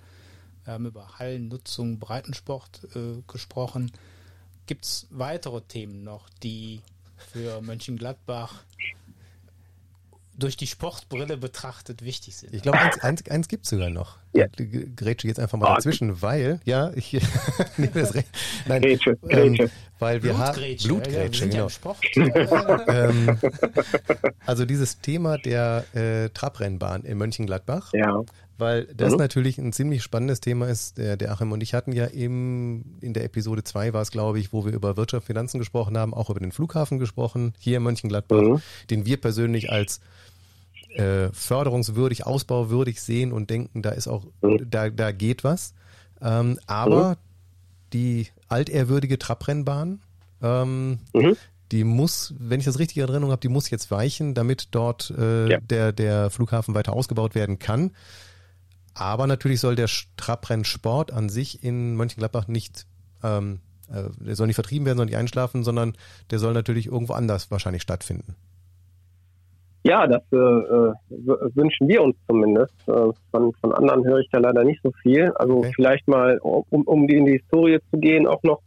Wir 0.65 0.75
haben 0.75 0.87
über 0.87 1.19
Hallennutzung, 1.19 1.99
Breitensport 1.99 2.81
äh, 2.95 3.23
gesprochen. 3.27 3.93
Gibt 4.67 4.85
es 4.85 5.07
weitere 5.11 5.61
Themen 5.61 6.05
noch, 6.05 6.29
die 6.43 6.81
für 7.17 7.61
Mönchengladbach 7.61 8.65
durch 10.37 10.57
die 10.57 10.67
Sportbrille 10.67 11.37
betrachtet 11.37 12.05
wichtig 12.05 12.37
sind. 12.37 12.55
Ich 12.55 12.63
glaube, 12.63 12.79
eins, 12.79 12.99
eins, 13.01 13.29
eins 13.31 13.49
gibt 13.49 13.65
es 13.65 13.71
sogar 13.71 13.91
noch. 13.91 14.19
Ja. 14.33 14.47
Grätsche 14.97 15.29
jetzt 15.29 15.39
einfach 15.39 15.59
mal 15.59 15.69
ah, 15.69 15.75
dazwischen, 15.77 16.23
weil, 16.23 16.61
ja, 16.65 16.93
ich 16.95 17.13
nehme 17.77 17.93
das 17.93 18.15
recht. 18.15 18.29
Nein, 18.67 18.83
Grätsche, 18.83 19.17
Grätsche. 19.17 19.63
Ähm, 19.65 19.71
weil 20.01 20.23
wir 20.23 20.37
haben 20.37 20.61
Blutgrätsche, 20.83 21.47
ja, 21.47 21.69
genau. 22.15 22.79
ähm, 22.89 23.39
also 24.45 24.65
dieses 24.65 25.01
Thema 25.01 25.39
der 25.39 25.85
äh, 25.95 26.31
Trabrennbahn 26.31 27.05
in 27.05 27.17
Mönchengladbach. 27.17 27.93
Ja. 27.93 28.23
Weil 28.57 28.87
das 28.95 29.13
mhm. 29.13 29.19
natürlich 29.19 29.59
ein 29.59 29.73
ziemlich 29.73 30.03
spannendes 30.03 30.41
Thema 30.41 30.69
ist. 30.69 30.99
Der, 30.99 31.17
der 31.17 31.33
Achim 31.33 31.51
und 31.51 31.61
ich 31.61 31.75
hatten 31.75 31.93
ja 31.93 32.09
eben 32.09 32.99
in 33.01 33.13
der 33.13 33.25
Episode 33.25 33.65
2 33.65 33.93
war 33.93 34.03
es, 34.03 34.11
glaube 34.11 34.39
ich, 34.39 34.53
wo 34.53 34.65
wir 34.65 34.73
über 34.73 34.97
Wirtschaft, 34.97 35.27
Finanzen 35.27 35.59
gesprochen 35.59 35.99
haben, 35.99 36.15
auch 36.15 36.31
über 36.31 36.39
den 36.39 36.53
Flughafen 36.53 36.99
gesprochen, 36.99 37.55
hier 37.59 37.79
in 37.79 37.83
Mönchengladbach, 37.83 38.41
mhm. 38.41 38.63
den 38.91 39.07
wir 39.07 39.21
persönlich 39.21 39.71
als 39.71 40.01
äh, 40.95 41.31
förderungswürdig, 41.33 42.27
ausbauwürdig 42.27 43.01
sehen 43.03 43.33
und 43.33 43.51
denken, 43.51 43.83
da 43.83 43.91
ist 43.91 44.09
auch, 44.09 44.27
mhm. 44.43 44.67
da, 44.71 44.91
da 44.91 45.13
geht 45.13 45.45
was. 45.45 45.75
Ähm, 46.21 46.59
aber 46.67 47.11
mhm. 47.11 47.17
die 47.93 48.27
altehrwürdige 48.49 49.19
Trabrennbahn, 49.19 50.01
ähm, 50.43 50.99
mhm. 51.13 51.37
die 51.73 51.85
muss, 51.85 52.35
wenn 52.39 52.61
ich 52.61 52.67
das 52.67 52.79
richtig 52.79 52.99
in 52.99 53.09
Erinnerung 53.09 53.33
habe, 53.33 53.41
die 53.41 53.49
muss 53.49 53.71
jetzt 53.71 53.91
weichen, 53.91 54.35
damit 54.35 54.69
dort 54.71 55.13
äh, 55.17 55.51
ja. 55.51 55.61
der, 55.61 55.93
der 55.93 56.31
Flughafen 56.31 56.75
weiter 56.75 56.93
ausgebaut 56.93 57.35
werden 57.35 57.59
kann. 57.59 57.91
Aber 58.95 59.27
natürlich 59.27 59.61
soll 59.61 59.75
der 59.75 59.91
Trabrennsport 60.17 61.13
an 61.13 61.29
sich 61.29 61.65
in 61.65 61.97
Mönchengladbach 61.97 62.47
nicht, 62.47 62.87
ähm, 63.25 63.61
äh, 63.89 64.05
der 64.21 64.37
soll 64.37 64.47
nicht 64.47 64.55
vertrieben 64.55 64.87
werden, 64.87 64.99
soll 64.99 65.07
nicht 65.07 65.17
einschlafen, 65.17 65.65
sondern 65.65 65.95
der 66.31 66.39
soll 66.39 66.53
natürlich 66.53 66.87
irgendwo 66.87 67.15
anders 67.15 67.51
wahrscheinlich 67.51 67.83
stattfinden. 67.83 68.37
Ja, 69.87 70.07
das 70.07 70.23
äh, 70.33 70.37
wünschen 71.55 71.89
wir 71.89 72.03
uns 72.03 72.17
zumindest. 72.27 72.73
Äh, 72.89 73.13
von, 73.31 73.53
von 73.61 73.75
anderen 73.75 74.03
höre 74.05 74.21
ich 74.21 74.31
da 74.31 74.39
leider 74.39 74.65
nicht 74.65 74.81
so 74.83 74.91
viel. 75.03 75.31
Also 75.35 75.59
okay. 75.59 75.73
vielleicht 75.77 76.09
mal, 76.09 76.39
um, 76.39 76.83
um 76.85 77.07
die 77.07 77.17
in 77.17 77.27
die 77.27 77.33
Historie 77.33 77.79
zu 77.91 78.01
gehen, 78.01 78.27
auch 78.27 78.43
noch, 78.43 78.61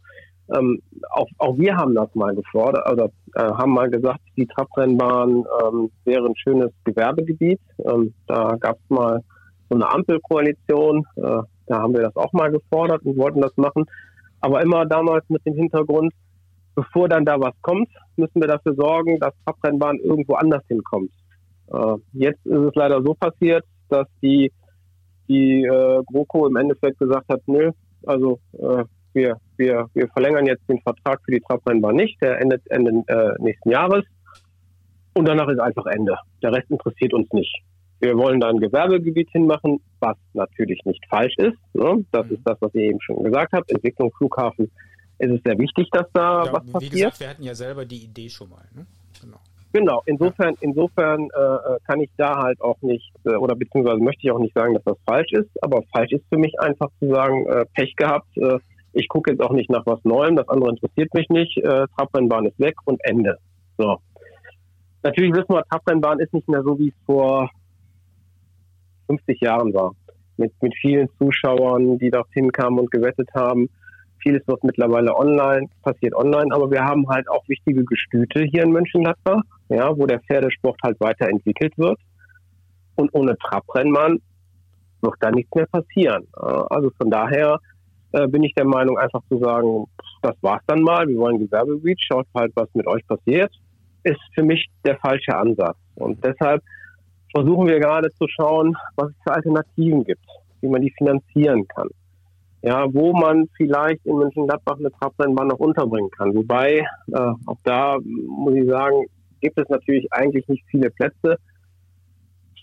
ähm, 0.56 0.80
auch, 1.10 1.26
auch 1.38 1.58
wir 1.58 1.76
haben 1.76 1.96
das 1.96 2.14
mal 2.14 2.34
gefordert, 2.36 2.86
also 2.86 3.10
äh, 3.34 3.42
haben 3.42 3.72
mal 3.72 3.90
gesagt, 3.90 4.20
die 4.36 4.46
Trabrennbahn 4.46 5.44
ähm, 5.64 5.90
wäre 6.04 6.24
ein 6.24 6.36
schönes 6.36 6.70
Gewerbegebiet. 6.84 7.60
Ähm, 7.84 8.14
da 8.28 8.56
gab 8.60 8.76
es 8.76 8.88
mal 8.88 9.20
so 9.68 9.74
eine 9.74 9.90
Ampelkoalition, 9.90 11.04
äh, 11.16 11.42
da 11.66 11.78
haben 11.80 11.94
wir 11.94 12.02
das 12.02 12.16
auch 12.16 12.32
mal 12.32 12.50
gefordert 12.52 13.02
und 13.04 13.16
wollten 13.16 13.40
das 13.40 13.56
machen. 13.56 13.86
Aber 14.40 14.62
immer 14.62 14.86
damals 14.86 15.28
mit 15.28 15.44
dem 15.44 15.54
Hintergrund, 15.54 16.12
bevor 16.78 17.08
dann 17.08 17.24
da 17.24 17.40
was 17.40 17.54
kommt, 17.60 17.88
müssen 18.14 18.40
wir 18.40 18.46
dafür 18.46 18.74
sorgen, 18.74 19.18
dass 19.18 19.34
Trabrennbahn 19.44 19.98
irgendwo 19.98 20.34
anders 20.34 20.62
hinkommt. 20.68 21.10
Äh, 21.72 21.96
jetzt 22.12 22.46
ist 22.46 22.66
es 22.68 22.74
leider 22.76 23.02
so 23.02 23.14
passiert, 23.14 23.64
dass 23.88 24.06
die, 24.22 24.52
die 25.28 25.64
äh, 25.64 26.02
GroKo 26.06 26.46
im 26.46 26.54
Endeffekt 26.54 27.00
gesagt 27.00 27.28
hat, 27.28 27.40
nö, 27.46 27.72
also 28.06 28.38
äh, 28.52 28.84
wir, 29.12 29.38
wir, 29.56 29.88
wir 29.92 30.08
verlängern 30.08 30.46
jetzt 30.46 30.68
den 30.68 30.80
Vertrag 30.82 31.20
für 31.24 31.32
die 31.32 31.40
Trabrennbahn 31.40 31.96
nicht, 31.96 32.22
der 32.22 32.40
endet 32.40 32.62
Ende 32.70 33.02
äh, 33.08 33.42
nächsten 33.42 33.70
Jahres. 33.70 34.04
Und 35.14 35.26
danach 35.26 35.48
ist 35.48 35.58
einfach 35.58 35.86
Ende. 35.86 36.16
Der 36.42 36.52
Rest 36.52 36.70
interessiert 36.70 37.12
uns 37.12 37.28
nicht. 37.32 37.52
Wir 37.98 38.16
wollen 38.16 38.38
da 38.38 38.50
ein 38.50 38.60
Gewerbegebiet 38.60 39.30
hinmachen, 39.32 39.80
was 39.98 40.16
natürlich 40.32 40.80
nicht 40.84 41.04
falsch 41.10 41.34
ist. 41.38 41.58
Ne? 41.74 42.04
Das 42.12 42.24
mhm. 42.26 42.34
ist 42.34 42.42
das, 42.44 42.56
was 42.60 42.72
ihr 42.74 42.82
eben 42.82 43.00
schon 43.00 43.24
gesagt 43.24 43.52
habt. 43.52 43.72
Entwicklung 43.72 44.12
Flughafen 44.16 44.70
ist 45.18 45.30
es 45.30 45.42
sehr 45.44 45.58
wichtig, 45.58 45.88
dass 45.90 46.06
da 46.12 46.44
ja, 46.44 46.52
was 46.52 46.66
passiert. 46.66 46.82
Wie 46.92 46.96
gesagt, 46.96 47.20
wir 47.20 47.28
hatten 47.28 47.42
ja 47.42 47.54
selber 47.54 47.84
die 47.84 48.04
Idee 48.04 48.28
schon 48.28 48.50
mal. 48.50 48.64
Ne? 48.74 48.86
Genau. 49.20 49.38
Genau, 49.72 50.02
insofern, 50.06 50.54
insofern 50.60 51.28
äh, 51.36 51.40
äh, 51.40 51.78
kann 51.86 52.00
ich 52.00 52.10
da 52.16 52.36
halt 52.42 52.60
auch 52.62 52.80
nicht, 52.80 53.12
äh, 53.24 53.34
oder 53.34 53.54
beziehungsweise 53.54 53.98
möchte 53.98 54.26
ich 54.26 54.30
auch 54.30 54.38
nicht 54.38 54.54
sagen, 54.54 54.74
dass 54.74 54.84
das 54.84 54.96
falsch 55.04 55.32
ist, 55.32 55.50
aber 55.62 55.82
falsch 55.92 56.12
ist 56.12 56.24
für 56.30 56.38
mich 56.38 56.58
einfach 56.58 56.88
zu 56.98 57.10
sagen, 57.10 57.46
äh, 57.46 57.66
Pech 57.74 57.94
gehabt, 57.96 58.34
äh, 58.38 58.58
ich 58.94 59.08
gucke 59.08 59.30
jetzt 59.30 59.42
auch 59.42 59.52
nicht 59.52 59.68
nach 59.68 59.84
was 59.84 60.02
Neuem, 60.04 60.36
das 60.36 60.48
andere 60.48 60.70
interessiert 60.70 61.12
mich 61.12 61.28
nicht, 61.28 61.58
äh, 61.58 61.86
Trabrennbahn 61.96 62.46
ist 62.46 62.58
weg 62.58 62.76
und 62.86 62.98
Ende. 63.04 63.38
So. 63.76 63.98
Natürlich 65.02 65.34
wissen 65.34 65.54
wir, 65.54 65.62
Trabrennbahn 65.64 66.18
ist 66.20 66.32
nicht 66.32 66.48
mehr 66.48 66.62
so, 66.62 66.78
wie 66.78 66.88
es 66.88 66.94
vor 67.04 67.50
50 69.08 69.40
Jahren 69.40 69.74
war. 69.74 69.92
Mit, 70.38 70.52
mit 70.62 70.74
vielen 70.80 71.08
Zuschauern, 71.18 71.98
die 71.98 72.10
dorthin 72.10 72.52
kamen 72.52 72.78
und 72.78 72.90
gewettet 72.90 73.28
haben. 73.34 73.68
Vieles 74.22 74.46
wird 74.46 74.64
mittlerweile 74.64 75.14
online, 75.14 75.68
passiert 75.82 76.14
online, 76.14 76.54
aber 76.54 76.70
wir 76.70 76.84
haben 76.84 77.08
halt 77.08 77.28
auch 77.28 77.46
wichtige 77.48 77.84
Gestüte 77.84 78.42
hier 78.42 78.64
in 78.64 78.72
Mönchengladbach, 78.72 79.42
ja, 79.68 79.96
wo 79.96 80.06
der 80.06 80.20
Pferdesport 80.20 80.78
halt 80.82 80.98
weiterentwickelt 81.00 81.76
wird. 81.78 81.98
Und 82.96 83.14
ohne 83.14 83.36
Trabrennmann 83.38 84.20
wird 85.00 85.14
da 85.20 85.30
nichts 85.30 85.54
mehr 85.54 85.66
passieren. 85.66 86.26
Also 86.32 86.90
von 86.98 87.10
daher 87.10 87.60
äh, 88.12 88.26
bin 88.26 88.42
ich 88.42 88.54
der 88.54 88.64
Meinung, 88.64 88.98
einfach 88.98 89.22
zu 89.28 89.38
sagen, 89.38 89.86
das 90.22 90.34
war's 90.40 90.62
dann 90.66 90.82
mal, 90.82 91.06
wir 91.06 91.16
wollen 91.18 91.38
Gewerbegebiet, 91.38 92.00
schaut 92.00 92.26
halt, 92.34 92.52
was 92.56 92.68
mit 92.74 92.86
euch 92.88 93.06
passiert, 93.06 93.52
ist 94.02 94.20
für 94.34 94.42
mich 94.42 94.66
der 94.84 94.96
falsche 94.96 95.36
Ansatz. 95.36 95.76
Und 95.94 96.24
deshalb 96.24 96.62
versuchen 97.32 97.68
wir 97.68 97.78
gerade 97.78 98.10
zu 98.14 98.26
schauen, 98.26 98.76
was 98.96 99.10
es 99.10 99.16
für 99.22 99.32
Alternativen 99.32 100.02
gibt, 100.02 100.24
wie 100.60 100.68
man 100.68 100.82
die 100.82 100.92
finanzieren 100.98 101.68
kann 101.68 101.88
ja, 102.62 102.86
wo 102.92 103.12
man 103.12 103.48
vielleicht 103.56 104.04
in 104.04 104.16
Mönchengladbach 104.16 104.78
eine 104.78 104.90
Trabrennbahn 104.90 105.48
noch 105.48 105.58
unterbringen 105.58 106.10
kann. 106.10 106.34
Wobei, 106.34 106.84
äh, 107.12 107.32
auch 107.46 107.58
da 107.64 107.98
muss 108.02 108.54
ich 108.54 108.68
sagen, 108.68 109.06
gibt 109.40 109.58
es 109.58 109.68
natürlich 109.68 110.12
eigentlich 110.12 110.46
nicht 110.48 110.64
viele 110.70 110.90
Plätze, 110.90 111.36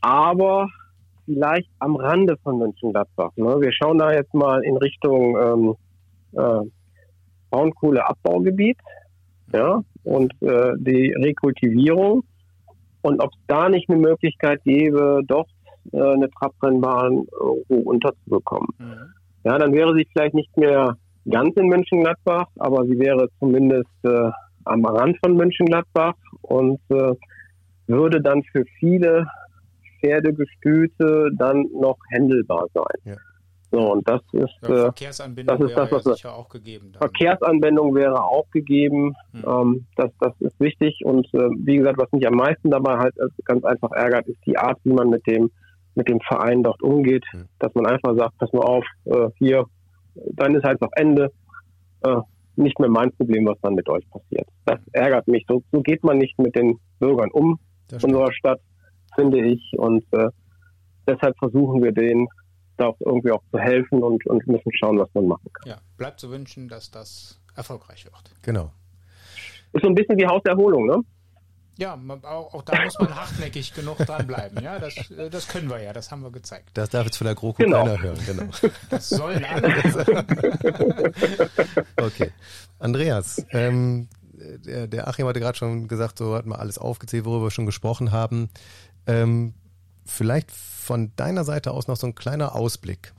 aber 0.01 0.67
vielleicht 1.25 1.69
am 1.79 1.95
Rande 1.95 2.35
von 2.43 2.59
Mönchengladbach. 2.59 3.31
Ne? 3.37 3.61
Wir 3.61 3.71
schauen 3.71 3.97
da 3.97 4.11
jetzt 4.11 4.33
mal 4.33 4.63
in 4.63 4.77
Richtung 4.77 5.37
ähm, 5.37 5.75
äh, 6.33 6.69
Braunkohleabbaugebiet 7.49 8.77
ja, 9.53 9.81
und 10.03 10.33
äh, 10.41 10.73
die 10.77 11.13
Rekultivierung 11.17 12.23
und 13.01 13.23
ob 13.23 13.31
es 13.31 13.39
da 13.47 13.69
nicht 13.69 13.89
eine 13.89 13.99
Möglichkeit 13.99 14.61
gäbe, 14.65 15.21
doch 15.25 15.47
äh, 15.93 16.01
eine 16.01 16.29
Trabrennbahn 16.31 17.27
irgendwo 17.39 17.89
unterzubekommen. 17.89 18.67
Mhm 18.77 19.13
ja, 19.45 19.57
dann 19.59 19.73
wäre 19.73 19.93
sie 19.95 20.07
vielleicht 20.11 20.33
nicht 20.33 20.55
mehr 20.57 20.97
ganz 21.29 21.55
in 21.55 21.67
Mönchengladbach, 21.67 22.47
aber 22.57 22.83
sie 22.85 22.97
wäre 22.99 23.29
zumindest 23.39 23.89
äh, 24.03 24.29
am 24.65 24.85
Rand 24.85 25.17
von 25.23 25.37
Mönchengladbach 25.37 26.15
und 26.41 26.79
äh, 26.89 27.13
würde 27.87 28.21
dann 28.21 28.43
für 28.51 28.65
viele 28.79 29.27
Pferdegestüte 29.99 31.29
dann 31.37 31.67
noch 31.79 31.97
händelbar 32.09 32.65
sein. 32.73 33.13
Ja. 33.13 33.15
So, 33.71 33.91
und 33.91 34.07
das 34.07 34.21
ist, 34.31 34.53
ja, 34.63 34.69
äh, 34.69 34.81
Verkehrsanbindung 34.81 35.57
das 35.57 35.69
ist 35.69 35.77
das, 35.77 35.91
was 35.91 36.05
ja 36.05 36.13
sicher 36.13 36.35
auch 36.35 36.49
gegeben. 36.49 36.91
Dann. 36.93 36.99
Verkehrsanbindung 37.01 37.93
wäre 37.93 38.23
auch 38.23 38.49
gegeben. 38.51 39.15
Hm. 39.31 39.43
Ähm, 39.47 39.85
das, 39.95 40.11
das 40.19 40.33
ist 40.39 40.59
wichtig. 40.59 41.01
Und 41.03 41.25
äh, 41.33 41.49
wie 41.57 41.77
gesagt, 41.77 41.99
was 41.99 42.11
mich 42.11 42.25
am 42.25 42.35
meisten 42.35 42.71
dabei 42.71 42.97
halt 42.97 43.15
ganz 43.43 43.63
einfach 43.63 43.91
ärgert, 43.91 44.27
ist 44.27 44.39
die 44.45 44.57
Art, 44.57 44.79
wie 44.83 44.93
man 44.93 45.09
mit 45.09 45.25
dem 45.27 45.51
mit 45.95 46.09
dem 46.09 46.19
Verein 46.21 46.63
dort 46.63 46.81
umgeht, 46.81 47.25
mhm. 47.33 47.47
dass 47.59 47.73
man 47.73 47.85
einfach 47.85 48.15
sagt, 48.15 48.37
pass 48.37 48.51
mal 48.53 48.65
auf, 48.65 48.85
äh, 49.05 49.29
hier, 49.37 49.65
dann 50.13 50.55
ist 50.55 50.63
halt 50.63 50.81
noch 50.81 50.91
Ende. 50.95 51.31
Äh, 52.01 52.21
nicht 52.57 52.79
mehr 52.79 52.89
mein 52.89 53.11
Problem, 53.13 53.45
was 53.45 53.57
dann 53.61 53.75
mit 53.75 53.87
euch 53.89 54.09
passiert. 54.09 54.47
Das 54.65 54.79
ärgert 54.93 55.27
mich. 55.27 55.45
So, 55.47 55.63
so 55.71 55.81
geht 55.81 56.03
man 56.03 56.17
nicht 56.17 56.37
mit 56.39 56.55
den 56.55 56.79
Bürgern 56.99 57.29
um 57.31 57.59
unserer 57.91 58.31
Stadt, 58.31 58.61
finde 59.15 59.45
ich. 59.45 59.73
Und 59.77 60.05
äh, 60.11 60.29
deshalb 61.07 61.37
versuchen 61.37 61.83
wir 61.83 61.91
denen 61.91 62.27
da 62.77 62.87
auch 62.87 62.97
irgendwie 62.99 63.31
auch 63.31 63.43
zu 63.51 63.59
helfen 63.59 64.03
und, 64.03 64.25
und 64.25 64.45
müssen 64.47 64.71
schauen, 64.73 64.99
was 64.99 65.09
man 65.13 65.27
machen 65.27 65.49
kann. 65.53 65.69
Ja, 65.69 65.77
bleibt 65.97 66.19
zu 66.19 66.29
wünschen, 66.29 66.67
dass 66.67 66.91
das 66.91 67.41
erfolgreich 67.55 68.05
wird. 68.05 68.35
Genau. 68.41 68.71
Ist 69.73 69.83
so 69.83 69.89
ein 69.89 69.95
bisschen 69.95 70.17
wie 70.17 70.25
Hauserholung, 70.25 70.85
ne? 70.85 71.01
Ja, 71.77 71.99
auch, 72.23 72.53
auch, 72.53 72.61
da 72.61 72.83
muss 72.83 72.97
man 72.99 73.13
hartnäckig 73.13 73.73
genug 73.73 73.97
dranbleiben. 73.97 74.63
Ja, 74.63 74.79
das, 74.79 74.95
äh, 75.11 75.29
das 75.29 75.47
können 75.47 75.69
wir 75.69 75.81
ja, 75.81 75.91
das 75.91 76.09
haben 76.09 76.21
wir 76.21 76.31
gezeigt. 76.31 76.69
Das 76.73 76.89
darf 76.89 77.05
jetzt 77.05 77.17
von 77.17 77.25
der 77.25 77.35
GroKo 77.35 77.63
genau. 77.63 77.83
keiner 77.83 78.01
hören, 78.01 78.19
genau. 78.25 78.45
Das 78.89 79.09
sollen 79.09 79.43
alle. 79.49 81.13
okay. 81.97 82.31
Andreas, 82.79 83.45
ähm, 83.51 84.07
der, 84.33 84.87
der, 84.87 85.07
Achim 85.07 85.27
hatte 85.27 85.39
gerade 85.39 85.57
schon 85.57 85.87
gesagt, 85.87 86.17
so 86.17 86.35
hat 86.35 86.45
man 86.45 86.59
alles 86.59 86.77
aufgezählt, 86.77 87.25
worüber 87.25 87.47
wir 87.47 87.51
schon 87.51 87.65
gesprochen 87.65 88.11
haben. 88.11 88.49
Ähm, 89.05 89.53
vielleicht 90.05 90.51
von 90.51 91.11
deiner 91.15 91.43
Seite 91.43 91.71
aus 91.71 91.87
noch 91.87 91.97
so 91.97 92.07
ein 92.07 92.15
kleiner 92.15 92.55
Ausblick 92.55 93.13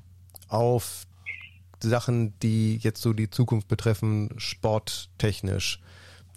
auf 0.49 1.07
Sachen, 1.83 2.39
die 2.41 2.79
jetzt 2.79 3.03
so 3.03 3.13
die 3.13 3.29
Zukunft 3.29 3.69
betreffen, 3.69 4.31
sporttechnisch 4.39 5.81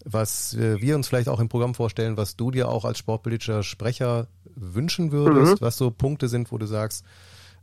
was 0.05 0.53
äh, 0.55 0.81
wir 0.81 0.95
uns 0.95 1.07
vielleicht 1.07 1.29
auch 1.29 1.39
im 1.39 1.49
Programm 1.49 1.73
vorstellen, 1.73 2.17
was 2.17 2.35
du 2.35 2.51
dir 2.51 2.69
auch 2.69 2.85
als 2.85 2.97
sportpolitischer 2.97 3.63
Sprecher 3.63 4.27
wünschen 4.55 5.11
würdest, 5.11 5.61
mhm. 5.61 5.65
was 5.65 5.77
so 5.77 5.91
Punkte 5.91 6.27
sind, 6.27 6.51
wo 6.51 6.57
du 6.57 6.65
sagst, 6.65 7.05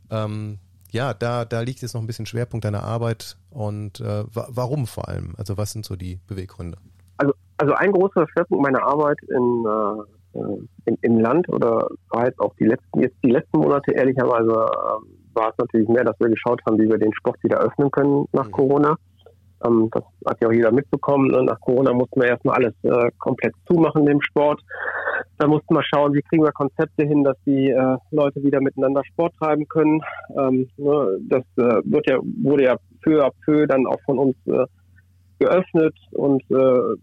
ähm, 0.09 0.59
ja, 0.91 1.13
da, 1.13 1.45
da 1.45 1.61
liegt 1.61 1.81
jetzt 1.81 1.93
noch 1.93 2.01
ein 2.01 2.07
bisschen 2.07 2.25
Schwerpunkt 2.25 2.65
deiner 2.65 2.83
Arbeit 2.83 3.37
und 3.49 3.99
äh, 3.99 4.23
warum 4.33 4.87
vor 4.87 5.09
allem? 5.09 5.33
Also 5.37 5.57
was 5.57 5.71
sind 5.71 5.85
so 5.85 5.95
die 5.95 6.19
Beweggründe? 6.27 6.77
Also, 7.17 7.33
also 7.57 7.73
ein 7.73 7.91
großer 7.91 8.25
Schwerpunkt 8.29 8.63
meiner 8.63 8.83
Arbeit 8.83 9.17
in, 9.27 9.65
äh, 9.65 10.39
in, 10.85 10.97
im 11.01 11.19
Land 11.19 11.49
oder 11.49 11.87
war 12.09 12.25
jetzt 12.25 12.39
auch 12.39 12.53
die 12.55 12.65
letzten, 12.65 13.01
jetzt 13.01 13.17
die 13.23 13.31
letzten 13.31 13.57
Monate 13.57 13.91
ehrlicherweise 13.91 14.51
äh, 14.51 15.35
war 15.35 15.49
es 15.49 15.57
natürlich 15.57 15.87
mehr, 15.89 16.03
dass 16.03 16.19
wir 16.19 16.29
geschaut 16.29 16.61
haben, 16.65 16.79
wie 16.79 16.89
wir 16.89 16.97
den 16.97 17.13
Sport 17.13 17.43
wieder 17.43 17.59
öffnen 17.59 17.91
können 17.91 18.25
nach 18.31 18.47
mhm. 18.47 18.51
Corona. 18.51 18.97
Ähm, 19.65 19.89
das 19.91 20.03
hat 20.25 20.37
ja 20.41 20.47
auch 20.47 20.53
jeder 20.53 20.71
mitbekommen. 20.71 21.29
Ne? 21.29 21.43
Nach 21.43 21.59
Corona 21.61 21.93
mussten 21.93 22.21
wir 22.21 22.29
erstmal 22.29 22.55
alles 22.55 22.73
äh, 22.83 23.11
komplett 23.17 23.53
zumachen 23.67 24.07
im 24.07 24.21
Sport. 24.21 24.61
Da 25.37 25.47
mussten 25.47 25.73
wir 25.73 25.83
schauen, 25.83 26.13
wie 26.13 26.21
kriegen 26.21 26.43
wir 26.43 26.51
Konzepte 26.51 27.05
hin, 27.05 27.23
dass 27.23 27.37
die 27.45 27.69
äh, 27.69 27.97
Leute 28.11 28.43
wieder 28.43 28.61
miteinander 28.61 29.03
Sport 29.05 29.33
treiben 29.39 29.67
können. 29.67 30.01
Ähm, 30.37 30.67
ne? 30.77 31.19
Das 31.29 31.43
äh, 31.57 31.81
wird 31.85 32.09
ja, 32.09 32.17
wurde 32.41 32.63
ja 32.63 32.75
peu 33.03 33.23
à 33.23 33.31
peu 33.45 33.67
dann 33.67 33.85
auch 33.87 34.01
von 34.05 34.17
uns 34.17 34.35
äh, 34.47 34.65
geöffnet 35.39 35.95
und 36.11 36.41
äh, 36.49 36.95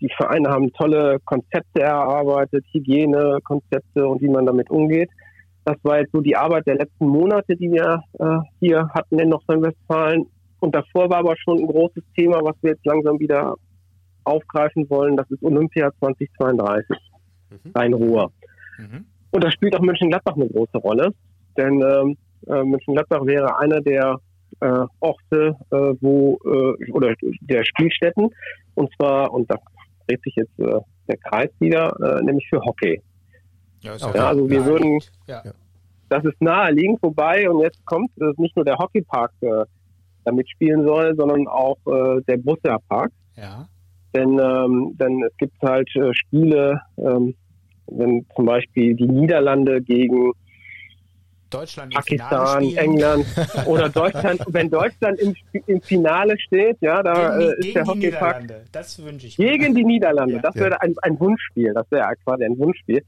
die 0.00 0.10
Vereine 0.16 0.50
haben 0.50 0.72
tolle 0.72 1.18
Konzepte 1.24 1.82
erarbeitet, 1.82 2.64
Hygienekonzepte 2.72 4.06
und 4.06 4.20
wie 4.22 4.28
man 4.28 4.46
damit 4.46 4.70
umgeht. 4.70 5.10
Das 5.64 5.76
war 5.82 6.00
jetzt 6.00 6.12
so 6.12 6.20
die 6.20 6.36
Arbeit 6.36 6.66
der 6.66 6.76
letzten 6.76 7.06
Monate, 7.06 7.56
die 7.56 7.70
wir 7.70 8.02
äh, 8.18 8.38
hier 8.58 8.88
hatten 8.94 9.18
in 9.18 9.28
Nordrhein-Westfalen. 9.28 10.26
Und 10.62 10.76
davor 10.76 11.10
war 11.10 11.18
aber 11.18 11.36
schon 11.36 11.58
ein 11.58 11.66
großes 11.66 12.04
Thema, 12.16 12.40
was 12.44 12.54
wir 12.62 12.70
jetzt 12.70 12.86
langsam 12.86 13.18
wieder 13.18 13.56
aufgreifen 14.22 14.88
wollen. 14.88 15.16
Das 15.16 15.28
ist 15.28 15.42
Olympia 15.42 15.90
2032 15.98 16.96
mhm. 17.50 17.72
Rhein-Ruhr. 17.74 18.30
Mhm. 18.78 19.04
Und 19.32 19.42
da 19.42 19.50
spielt 19.50 19.74
auch 19.74 19.80
Mönchengladbach 19.80 20.36
eine 20.36 20.48
große 20.48 20.78
Rolle. 20.78 21.12
Denn 21.56 21.82
ähm, 21.82 22.16
äh, 22.46 22.62
Mönchengladbach 22.62 23.26
wäre 23.26 23.58
einer 23.58 23.80
der 23.80 24.20
äh, 24.60 24.86
Orte, 25.00 25.56
äh, 25.70 25.94
wo, 26.00 26.38
äh, 26.44 26.92
oder 26.92 27.16
der 27.40 27.64
Spielstätten. 27.64 28.30
Und 28.76 28.88
zwar, 28.94 29.32
und 29.32 29.50
da 29.50 29.56
dreht 30.06 30.22
sich 30.22 30.36
jetzt 30.36 30.60
äh, 30.60 30.78
der 31.08 31.16
Kreis 31.16 31.50
wieder, 31.58 31.92
äh, 32.00 32.22
nämlich 32.22 32.46
für 32.48 32.60
Hockey. 32.60 33.02
Ja, 33.80 33.96
ja 33.96 34.28
also 34.28 34.48
wir 34.48 34.64
würden, 34.64 35.00
ja. 35.26 35.42
das 36.08 36.24
ist 36.24 36.40
naheliegend 36.40 37.00
vorbei 37.00 37.50
und 37.50 37.62
jetzt 37.62 37.84
kommt, 37.84 38.12
das 38.14 38.30
ist 38.30 38.38
nicht 38.38 38.54
nur 38.54 38.64
der 38.64 38.78
Hockeypark 38.78 39.32
äh, 39.40 39.64
da 40.24 40.32
mitspielen 40.32 40.86
soll, 40.86 41.14
sondern 41.16 41.46
auch 41.48 41.76
äh, 41.86 42.20
der 42.28 42.36
Borussia 42.38 42.78
Park. 42.88 43.12
Ja. 43.36 43.66
Denn, 44.14 44.38
ähm, 44.38 44.96
denn 44.98 45.22
es 45.22 45.36
gibt 45.38 45.60
halt 45.62 45.88
äh, 45.96 46.12
Spiele, 46.14 46.80
ähm, 46.98 47.34
wenn 47.86 48.26
zum 48.36 48.46
Beispiel 48.46 48.94
die 48.94 49.08
Niederlande 49.08 49.80
gegen 49.80 50.32
Deutschland 51.48 51.94
Pakistan, 51.94 52.62
England 52.76 53.26
oder 53.66 53.88
Deutschland, 53.88 54.42
wenn 54.48 54.70
Deutschland 54.70 55.18
im, 55.20 55.34
im 55.66 55.80
Finale 55.82 56.38
steht, 56.38 56.78
ja, 56.80 57.02
da 57.02 57.38
gegen, 57.38 57.50
äh, 57.50 57.66
ist 57.66 57.74
der 57.74 57.86
Hockeypark. 57.86 58.44
Das 58.72 59.04
wünsche 59.04 59.26
ich. 59.26 59.36
Gegen 59.36 59.72
mir. 59.72 59.74
die 59.74 59.84
Niederlande, 59.84 60.36
ja. 60.36 60.40
das 60.40 60.54
wäre 60.54 60.80
ein, 60.80 60.94
ein 61.02 61.18
Wunschspiel, 61.20 61.72
das 61.74 61.90
wäre 61.90 62.06
quasi 62.24 62.44
ein 62.44 62.58
Wunschspiel 62.58 63.02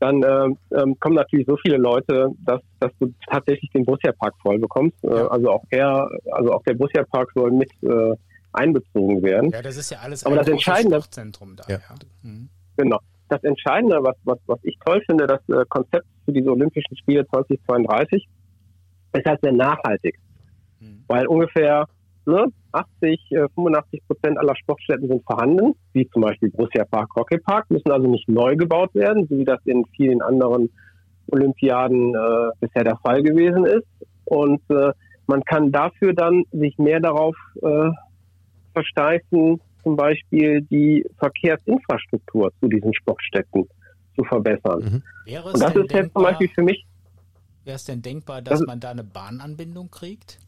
dann 0.00 0.22
ähm, 0.22 0.56
ähm, 0.76 0.98
kommen 0.98 1.14
natürlich 1.14 1.46
so 1.46 1.56
viele 1.58 1.76
Leute, 1.76 2.30
dass, 2.44 2.60
dass 2.80 2.90
du 2.98 3.12
tatsächlich 3.30 3.70
den 3.70 3.84
Borussia-Park 3.84 4.34
voll 4.42 4.58
bekommst. 4.58 4.96
Äh, 5.04 5.08
also 5.08 5.50
auch 5.50 5.64
er, 5.68 6.08
also 6.32 6.52
auch 6.54 6.62
der 6.62 6.74
Borussia-Park 6.74 7.30
soll 7.34 7.50
mit 7.52 7.70
äh, 7.82 8.14
einbezogen 8.52 9.22
werden. 9.22 9.50
Ja, 9.50 9.60
das 9.62 9.76
ist 9.76 9.90
ja 9.90 9.98
alles 9.98 10.24
Aber 10.24 10.34
ein 10.34 10.38
das 10.38 10.48
Entscheidende, 10.48 11.00
Zentrum 11.10 11.54
da. 11.54 11.64
Ja. 11.68 11.76
ja. 11.76 11.94
Mhm. 12.22 12.48
Genau. 12.76 12.98
Das 13.28 13.44
Entscheidende, 13.44 13.98
was, 14.02 14.16
was, 14.24 14.38
was 14.46 14.58
ich 14.62 14.76
toll 14.84 15.02
finde, 15.06 15.26
das 15.26 15.40
äh, 15.48 15.64
Konzept 15.68 16.06
für 16.24 16.32
diese 16.32 16.50
Olympischen 16.50 16.96
Spiele 16.96 17.26
2032 17.28 18.26
ist 19.12 19.26
halt 19.26 19.40
sehr 19.42 19.52
nachhaltig. 19.52 20.18
Mhm. 20.80 21.04
Weil 21.08 21.26
ungefähr 21.26 21.86
ne, 22.26 22.46
80, 22.72 23.20
85 23.54 24.00
äh, 24.00 24.02
Prozent 24.06 24.38
aller 24.38 24.56
Sportstätten 24.56 25.08
sind 25.08 25.24
vorhanden, 25.24 25.74
wie 25.92 26.08
zum 26.10 26.22
Beispiel 26.22 26.50
Borussia 26.50 26.84
Park, 26.84 27.10
Hockey 27.16 27.38
Park, 27.38 27.70
müssen 27.70 27.90
also 27.90 28.08
nicht 28.08 28.28
neu 28.28 28.56
gebaut 28.56 28.94
werden, 28.94 29.26
so 29.28 29.38
wie 29.38 29.44
das 29.44 29.60
in 29.64 29.84
vielen 29.96 30.22
anderen 30.22 30.70
Olympiaden 31.28 32.14
äh, 32.14 32.50
bisher 32.60 32.84
der 32.84 32.96
Fall 32.98 33.22
gewesen 33.22 33.64
ist. 33.64 33.86
Und 34.24 34.60
äh, 34.70 34.92
man 35.26 35.44
kann 35.44 35.72
dafür 35.72 36.12
dann 36.12 36.44
sich 36.52 36.76
mehr 36.78 37.00
darauf 37.00 37.36
äh, 37.62 37.90
versteifen, 38.72 39.60
zum 39.82 39.96
Beispiel 39.96 40.62
die 40.62 41.04
Verkehrsinfrastruktur 41.18 42.52
zu 42.60 42.68
diesen 42.68 42.92
Sportstätten 42.94 43.68
zu 44.16 44.24
verbessern. 44.24 44.80
Mhm. 44.80 45.02
Wäre 45.24 45.52
Und 45.52 45.60
das 45.60 45.74
ist 45.74 45.92
jetzt 45.92 46.12
zum 46.12 46.22
Beispiel 46.22 46.48
für 46.48 46.62
mich. 46.62 46.84
Wäre 47.64 47.76
es 47.76 47.84
denn 47.84 48.02
denkbar, 48.02 48.42
dass 48.42 48.58
das 48.58 48.66
man 48.66 48.80
da 48.80 48.90
eine 48.90 49.04
Bahnanbindung 49.04 49.90
kriegt? 49.90 50.38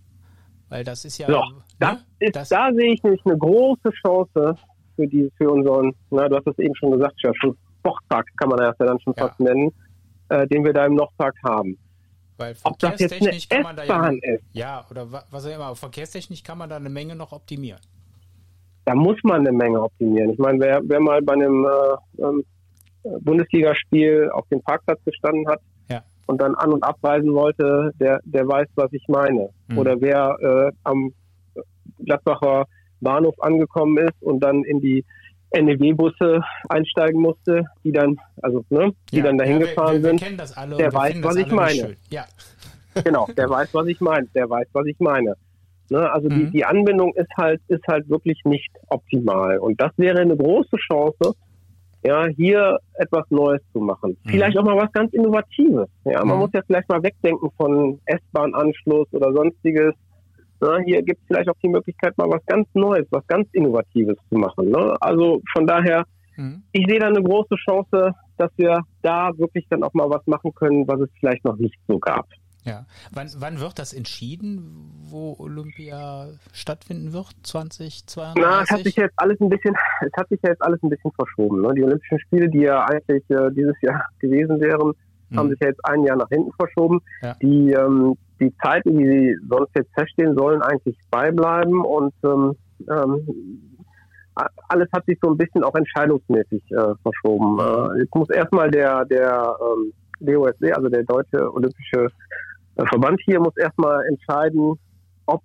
Weil 0.72 0.84
das 0.84 1.04
ist 1.04 1.18
ja. 1.18 1.26
So, 1.26 1.42
das 1.78 1.92
ne? 1.92 2.00
ist, 2.20 2.34
das 2.34 2.48
da 2.48 2.70
sehe 2.72 2.94
ich 2.94 3.02
nämlich 3.02 3.20
eine 3.26 3.36
große 3.36 3.90
Chance 4.02 4.56
für 4.96 5.06
die, 5.06 5.30
für 5.36 5.50
unseren, 5.50 5.94
na, 6.10 6.26
du 6.30 6.36
hast 6.36 6.46
es 6.46 6.58
eben 6.58 6.74
schon 6.76 6.92
gesagt, 6.92 7.14
ja, 7.22 7.30
schon 7.34 7.54
Sportpark 7.80 8.26
kann 8.38 8.48
man 8.48 8.58
das 8.58 8.74
ja 8.78 8.86
dann 8.86 8.98
schon 9.00 9.12
ja. 9.18 9.26
fast 9.26 9.38
nennen, 9.38 9.70
äh, 10.30 10.46
den 10.46 10.64
wir 10.64 10.72
da 10.72 10.86
im 10.86 10.94
Nordpark 10.94 11.34
haben. 11.44 11.76
Weil 12.38 12.54
Ob 12.64 12.78
das 12.78 12.98
jetzt 13.00 13.12
eine 13.12 13.34
S-Bahn 13.34 14.18
ja, 14.22 14.34
ist. 14.34 14.44
Ja, 14.52 14.86
oder 14.90 15.12
was 15.30 15.46
auch 15.46 15.54
immer. 15.54 15.76
Verkehrstechnisch 15.76 16.42
kann 16.42 16.56
man 16.56 16.70
da 16.70 16.76
eine 16.76 16.88
Menge 16.88 17.14
noch 17.14 17.32
optimieren. 17.32 17.80
Da 18.86 18.94
muss 18.94 19.18
man 19.24 19.40
eine 19.40 19.52
Menge 19.52 19.78
optimieren. 19.78 20.30
Ich 20.30 20.38
meine, 20.38 20.58
wer, 20.58 20.80
wer 20.84 21.00
mal 21.00 21.20
bei 21.20 21.34
einem 21.34 21.66
äh, 21.66 22.22
ähm, 22.22 22.44
Bundesligaspiel 23.20 24.30
auf 24.32 24.48
dem 24.48 24.62
Parkplatz 24.62 25.04
gestanden 25.04 25.46
hat, 25.48 25.60
und 26.26 26.40
dann 26.40 26.54
an- 26.54 26.72
und 26.72 26.82
abreisen 26.82 27.34
wollte, 27.34 27.92
der, 28.00 28.20
der 28.24 28.46
weiß, 28.46 28.68
was 28.74 28.92
ich 28.92 29.04
meine. 29.08 29.50
Mhm. 29.68 29.78
Oder 29.78 30.00
wer 30.00 30.36
äh, 30.40 30.72
am 30.84 31.12
Gladbacher 32.04 32.66
Bahnhof 33.00 33.34
angekommen 33.40 33.98
ist 33.98 34.22
und 34.22 34.40
dann 34.40 34.64
in 34.64 34.80
die 34.80 35.04
NEW-Busse 35.54 36.42
einsteigen 36.68 37.20
musste, 37.20 37.64
die 37.84 37.92
dann, 37.92 38.16
also 38.40 38.64
ne, 38.70 38.92
die 39.10 39.18
ja, 39.18 39.24
dann 39.24 39.38
dahin 39.38 39.60
ja, 39.60 39.66
gefahren 39.66 40.02
wir, 40.02 40.12
wir, 40.12 40.20
wir 40.20 40.28
sind, 40.28 40.58
alle 40.58 40.76
der 40.76 40.92
weiß, 40.92 41.22
was 41.22 41.36
ich 41.36 41.50
meine. 41.50 41.96
Ja. 42.10 42.24
Genau, 43.04 43.26
der 43.36 43.48
weiß, 43.48 43.72
was 43.72 43.86
ich 43.86 44.00
meine. 44.00 44.26
Der 44.34 44.48
weiß, 44.48 44.66
was 44.72 44.86
ich 44.86 44.98
meine. 45.00 45.34
Ne, 45.88 46.10
also 46.10 46.28
mhm. 46.28 46.38
die, 46.38 46.50
die 46.50 46.64
Anbindung 46.64 47.14
ist 47.14 47.30
halt, 47.36 47.60
ist 47.68 47.86
halt 47.88 48.08
wirklich 48.08 48.40
nicht 48.44 48.70
optimal. 48.88 49.58
Und 49.58 49.80
das 49.80 49.92
wäre 49.96 50.20
eine 50.20 50.36
große 50.36 50.76
Chance, 50.76 51.34
ja, 52.04 52.26
hier 52.36 52.78
etwas 52.94 53.24
Neues 53.30 53.60
zu 53.72 53.80
machen. 53.80 54.16
Mhm. 54.24 54.30
Vielleicht 54.30 54.58
auch 54.58 54.64
mal 54.64 54.76
was 54.76 54.92
ganz 54.92 55.12
Innovatives. 55.12 55.88
Ja, 56.04 56.24
man 56.24 56.36
mhm. 56.36 56.42
muss 56.42 56.50
ja 56.52 56.62
vielleicht 56.66 56.88
mal 56.88 57.02
wegdenken 57.02 57.50
von 57.56 58.00
S-Bahn-Anschluss 58.06 59.08
oder 59.12 59.32
sonstiges. 59.32 59.94
Ja, 60.60 60.78
hier 60.78 61.02
gibt 61.02 61.20
es 61.20 61.26
vielleicht 61.26 61.48
auch 61.48 61.58
die 61.62 61.68
Möglichkeit, 61.68 62.16
mal 62.18 62.30
was 62.30 62.44
ganz 62.46 62.68
Neues, 62.74 63.06
was 63.10 63.26
ganz 63.26 63.48
Innovatives 63.52 64.16
zu 64.28 64.38
machen. 64.38 64.70
Ne? 64.70 64.96
Also 65.00 65.40
von 65.52 65.66
daher, 65.66 66.04
mhm. 66.36 66.62
ich 66.72 66.86
sehe 66.88 67.00
da 67.00 67.08
eine 67.08 67.22
große 67.22 67.56
Chance, 67.56 68.12
dass 68.36 68.50
wir 68.56 68.80
da 69.02 69.30
wirklich 69.36 69.66
dann 69.70 69.82
auch 69.82 69.94
mal 69.94 70.08
was 70.08 70.26
machen 70.26 70.52
können, 70.54 70.86
was 70.86 71.00
es 71.00 71.10
vielleicht 71.18 71.44
noch 71.44 71.56
nicht 71.56 71.78
so 71.88 71.98
gab. 71.98 72.26
Ja. 72.64 72.86
Wann, 73.12 73.28
wann 73.38 73.60
wird 73.60 73.78
das 73.78 73.92
entschieden, 73.92 74.90
wo 75.10 75.36
Olympia 75.38 76.28
stattfinden 76.52 77.12
wird? 77.12 77.34
2032? 77.42 78.40
Na, 78.40 78.62
es 78.62 78.70
hat 78.70 78.84
sich 78.84 78.96
jetzt 78.96 79.14
alles 79.16 79.40
ein 79.40 79.48
bisschen, 79.48 79.74
es 80.00 80.12
hat 80.16 80.28
sich 80.28 80.40
jetzt 80.42 80.62
alles 80.62 80.80
ein 80.82 80.90
bisschen 80.90 81.10
verschoben. 81.12 81.62
Ne? 81.62 81.72
Die 81.74 81.82
Olympischen 81.82 82.20
Spiele, 82.20 82.48
die 82.48 82.60
ja 82.60 82.84
eigentlich 82.84 83.28
äh, 83.30 83.50
dieses 83.52 83.74
Jahr 83.82 84.04
gewesen 84.20 84.60
wären, 84.60 84.92
hm. 85.30 85.38
haben 85.38 85.50
sich 85.50 85.58
ja 85.60 85.68
jetzt 85.68 85.84
ein 85.84 86.04
Jahr 86.04 86.16
nach 86.16 86.28
hinten 86.28 86.52
verschoben. 86.52 87.00
Ja. 87.22 87.34
Die, 87.42 87.72
ähm, 87.72 88.14
die 88.38 88.54
Zeiten, 88.62 88.96
die 88.96 89.06
sie 89.06 89.36
sonst 89.48 89.70
jetzt 89.74 89.90
feststehen, 89.94 90.36
sollen 90.36 90.62
eigentlich 90.62 90.96
beibleiben 91.10 91.80
und 91.84 92.14
ähm, 92.24 92.54
ähm, 92.90 93.70
alles 94.68 94.88
hat 94.92 95.04
sich 95.06 95.18
so 95.22 95.30
ein 95.30 95.36
bisschen 95.36 95.62
auch 95.62 95.74
entscheidungsmäßig 95.74 96.62
äh, 96.70 96.94
verschoben. 97.02 97.58
Äh, 97.58 98.00
jetzt 98.00 98.14
muss 98.14 98.30
erstmal 98.30 98.70
der, 98.70 99.04
der 99.04 99.56
ähm, 99.60 99.92
DOSD, 100.20 100.72
also 100.72 100.88
der 100.88 101.02
Deutsche 101.02 101.52
Olympische 101.52 102.08
äh, 102.76 102.86
Verband 102.86 103.20
hier, 103.24 103.40
muss 103.40 103.56
erstmal 103.56 104.04
entscheiden, 104.06 104.78
ob 105.26 105.42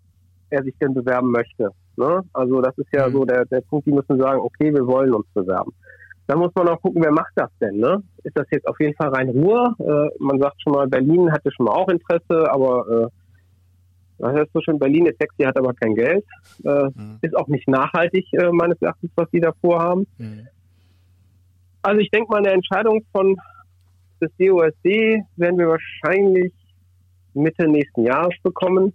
er 0.49 0.63
sich 0.63 0.75
denn 0.79 0.93
bewerben 0.93 1.31
möchte. 1.31 1.71
Ne? 1.97 2.23
Also 2.33 2.61
das 2.61 2.77
ist 2.77 2.89
ja 2.93 3.07
mhm. 3.07 3.13
so 3.13 3.25
der, 3.25 3.45
der 3.45 3.61
Punkt, 3.61 3.87
die 3.87 3.91
müssen 3.91 4.19
sagen, 4.19 4.39
okay, 4.39 4.73
wir 4.73 4.85
wollen 4.85 5.13
uns 5.13 5.27
bewerben. 5.33 5.73
Dann 6.27 6.39
muss 6.39 6.51
man 6.55 6.67
auch 6.67 6.81
gucken, 6.81 7.01
wer 7.01 7.11
macht 7.11 7.31
das 7.35 7.49
denn? 7.61 7.77
Ne? 7.77 8.03
Ist 8.23 8.37
das 8.37 8.45
jetzt 8.51 8.67
auf 8.67 8.79
jeden 8.79 8.95
Fall 8.95 9.09
rein 9.09 9.29
Ruhe? 9.29 9.73
Äh, 9.79 10.23
man 10.23 10.39
sagt 10.39 10.61
schon 10.61 10.73
mal, 10.73 10.87
Berlin 10.87 11.31
hatte 11.31 11.51
schon 11.51 11.65
mal 11.65 11.73
auch 11.73 11.87
Interesse, 11.87 12.51
aber 12.51 12.85
äh, 12.89 13.07
was 14.19 14.35
heißt 14.35 14.51
so 14.53 14.61
schön, 14.61 14.79
Berlin 14.79 15.05
ist 15.05 15.19
sexy, 15.19 15.43
hat 15.43 15.57
aber 15.57 15.73
kein 15.73 15.95
Geld. 15.95 16.25
Äh, 16.63 16.89
mhm. 16.93 17.19
Ist 17.21 17.37
auch 17.37 17.47
nicht 17.47 17.67
nachhaltig, 17.67 18.25
äh, 18.33 18.51
meines 18.51 18.81
Erachtens, 18.81 19.11
was 19.15 19.29
die 19.31 19.39
da 19.39 19.51
vorhaben. 19.61 20.05
Mhm. 20.17 20.47
Also 21.81 22.01
ich 22.01 22.09
denke 22.09 22.29
mal, 22.31 22.39
eine 22.39 22.51
Entscheidung 22.51 23.03
von 23.11 23.37
des 24.19 24.31
DOSD 24.39 25.23
werden 25.35 25.57
wir 25.57 25.69
wahrscheinlich 25.69 26.51
Mitte 27.37 27.67
nächsten 27.67 28.03
Jahres 28.03 28.35
bekommen. 28.43 28.93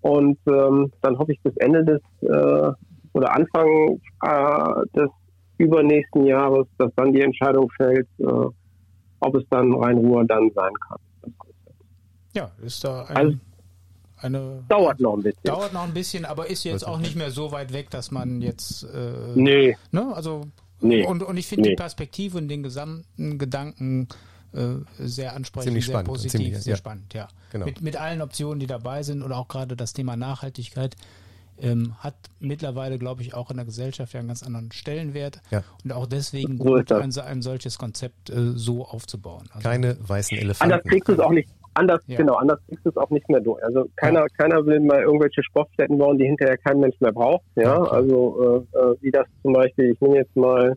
Und 0.00 0.38
ähm, 0.46 0.92
dann 1.02 1.18
hoffe 1.18 1.32
ich 1.32 1.40
bis 1.42 1.56
Ende 1.56 1.84
des 1.84 2.00
äh, 2.22 2.72
oder 3.12 3.34
Anfang 3.34 4.00
äh, 4.22 4.86
des 4.94 5.10
übernächsten 5.58 6.26
Jahres, 6.26 6.66
dass 6.78 6.92
dann 6.96 7.12
die 7.12 7.22
Entscheidung 7.22 7.70
fällt, 7.76 8.06
äh, 8.18 8.24
ob 8.24 9.34
es 9.34 9.42
dann 9.50 9.72
Rhein-Ruhr 9.72 10.24
dann 10.26 10.50
sein 10.54 10.72
kann. 10.86 10.98
Ja, 12.34 12.50
ist 12.62 12.84
da 12.84 13.04
ein, 13.06 13.16
also, 13.16 13.38
eine. 14.18 14.64
Dauert 14.68 15.00
noch 15.00 15.14
ein 15.14 15.22
bisschen. 15.22 15.42
Dauert 15.44 15.72
noch 15.72 15.84
ein 15.84 15.94
bisschen, 15.94 16.24
aber 16.26 16.50
ist 16.50 16.64
jetzt 16.64 16.86
auch 16.86 16.98
nicht 16.98 17.16
mehr 17.16 17.30
so 17.30 17.50
weit 17.50 17.72
weg, 17.72 17.88
dass 17.90 18.10
man 18.10 18.42
jetzt. 18.42 18.84
Äh, 18.84 19.32
nee. 19.34 19.76
Ne, 19.90 20.12
also. 20.14 20.42
Nee. 20.82 21.06
Und, 21.06 21.22
und 21.22 21.38
ich 21.38 21.46
finde 21.46 21.62
nee. 21.62 21.70
die 21.70 21.76
Perspektive 21.76 22.36
und 22.36 22.48
den 22.48 22.62
gesamten 22.62 23.38
Gedanken 23.38 24.08
sehr 24.98 25.34
ansprechend, 25.34 25.64
ziemlich 25.64 25.86
sehr 25.86 25.92
spannend, 25.92 26.08
positiv, 26.08 26.30
ziemlich, 26.32 26.58
sehr 26.62 26.72
ja. 26.72 26.76
spannend, 26.76 27.14
ja. 27.14 27.28
Genau. 27.52 27.66
Mit, 27.66 27.80
mit 27.80 27.96
allen 27.96 28.22
Optionen, 28.22 28.60
die 28.60 28.66
dabei 28.66 29.02
sind 29.02 29.22
und 29.22 29.32
auch 29.32 29.48
gerade 29.48 29.76
das 29.76 29.92
Thema 29.92 30.16
Nachhaltigkeit 30.16 30.96
ähm, 31.60 31.94
hat 31.98 32.14
mittlerweile, 32.40 32.98
glaube 32.98 33.22
ich, 33.22 33.34
auch 33.34 33.50
in 33.50 33.56
der 33.56 33.66
Gesellschaft 33.66 34.12
ja 34.12 34.20
einen 34.20 34.28
ganz 34.28 34.42
anderen 34.42 34.72
Stellenwert. 34.72 35.40
Ja. 35.50 35.62
Und 35.84 35.92
auch 35.92 36.06
deswegen 36.06 36.58
gut, 36.58 36.92
ein, 36.92 37.16
ein 37.18 37.42
solches 37.42 37.78
Konzept 37.78 38.30
äh, 38.30 38.52
so 38.54 38.84
aufzubauen. 38.84 39.44
Also, 39.52 39.68
Keine 39.68 39.96
weißen 40.06 40.36
Elefanten. 40.36 40.72
Anders 40.72 40.86
kriegst 40.86 41.08
du 41.08 41.12
es 41.12 41.18
auch 41.18 41.30
nicht. 41.32 41.48
Anders, 41.74 42.00
ja. 42.06 42.16
genau, 42.16 42.36
anders 42.36 42.58
kriegst 42.68 42.86
du 42.86 42.90
es 42.90 42.96
auch 42.96 43.10
nicht 43.10 43.28
mehr 43.28 43.40
durch. 43.40 43.62
Also 43.62 43.86
keiner, 43.96 44.20
ja. 44.20 44.26
keiner 44.38 44.64
will 44.64 44.80
mal 44.80 45.02
irgendwelche 45.02 45.42
Sportstätten 45.42 45.98
bauen, 45.98 46.16
die 46.16 46.24
hinterher 46.24 46.56
kein 46.56 46.80
Mensch 46.80 46.98
mehr 47.00 47.12
braucht. 47.12 47.44
Ja, 47.54 47.82
also 47.82 48.64
äh, 48.72 48.78
äh, 48.78 48.96
wie 49.02 49.10
das 49.10 49.26
zum 49.42 49.52
Beispiel, 49.52 49.92
ich 49.92 50.00
nehme 50.00 50.16
jetzt 50.16 50.34
mal 50.34 50.70
äh, 50.70 50.72
äh, 50.72 50.76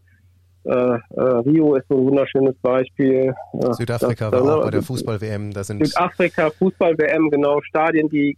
Rio 0.65 1.75
ist 1.75 1.87
so 1.87 1.97
ein 1.97 2.05
wunderschönes 2.05 2.55
Beispiel. 2.61 3.33
Äh, 3.53 3.73
Südafrika 3.73 4.29
das, 4.29 4.43
war 4.43 4.57
auch 4.59 4.63
bei 4.63 4.71
der 4.71 4.81
Fußball-WM. 4.81 5.51
Südafrika, 5.53 6.49
Fußball-WM, 6.51 7.29
genau, 7.29 7.61
Stadien, 7.61 8.09
die 8.09 8.37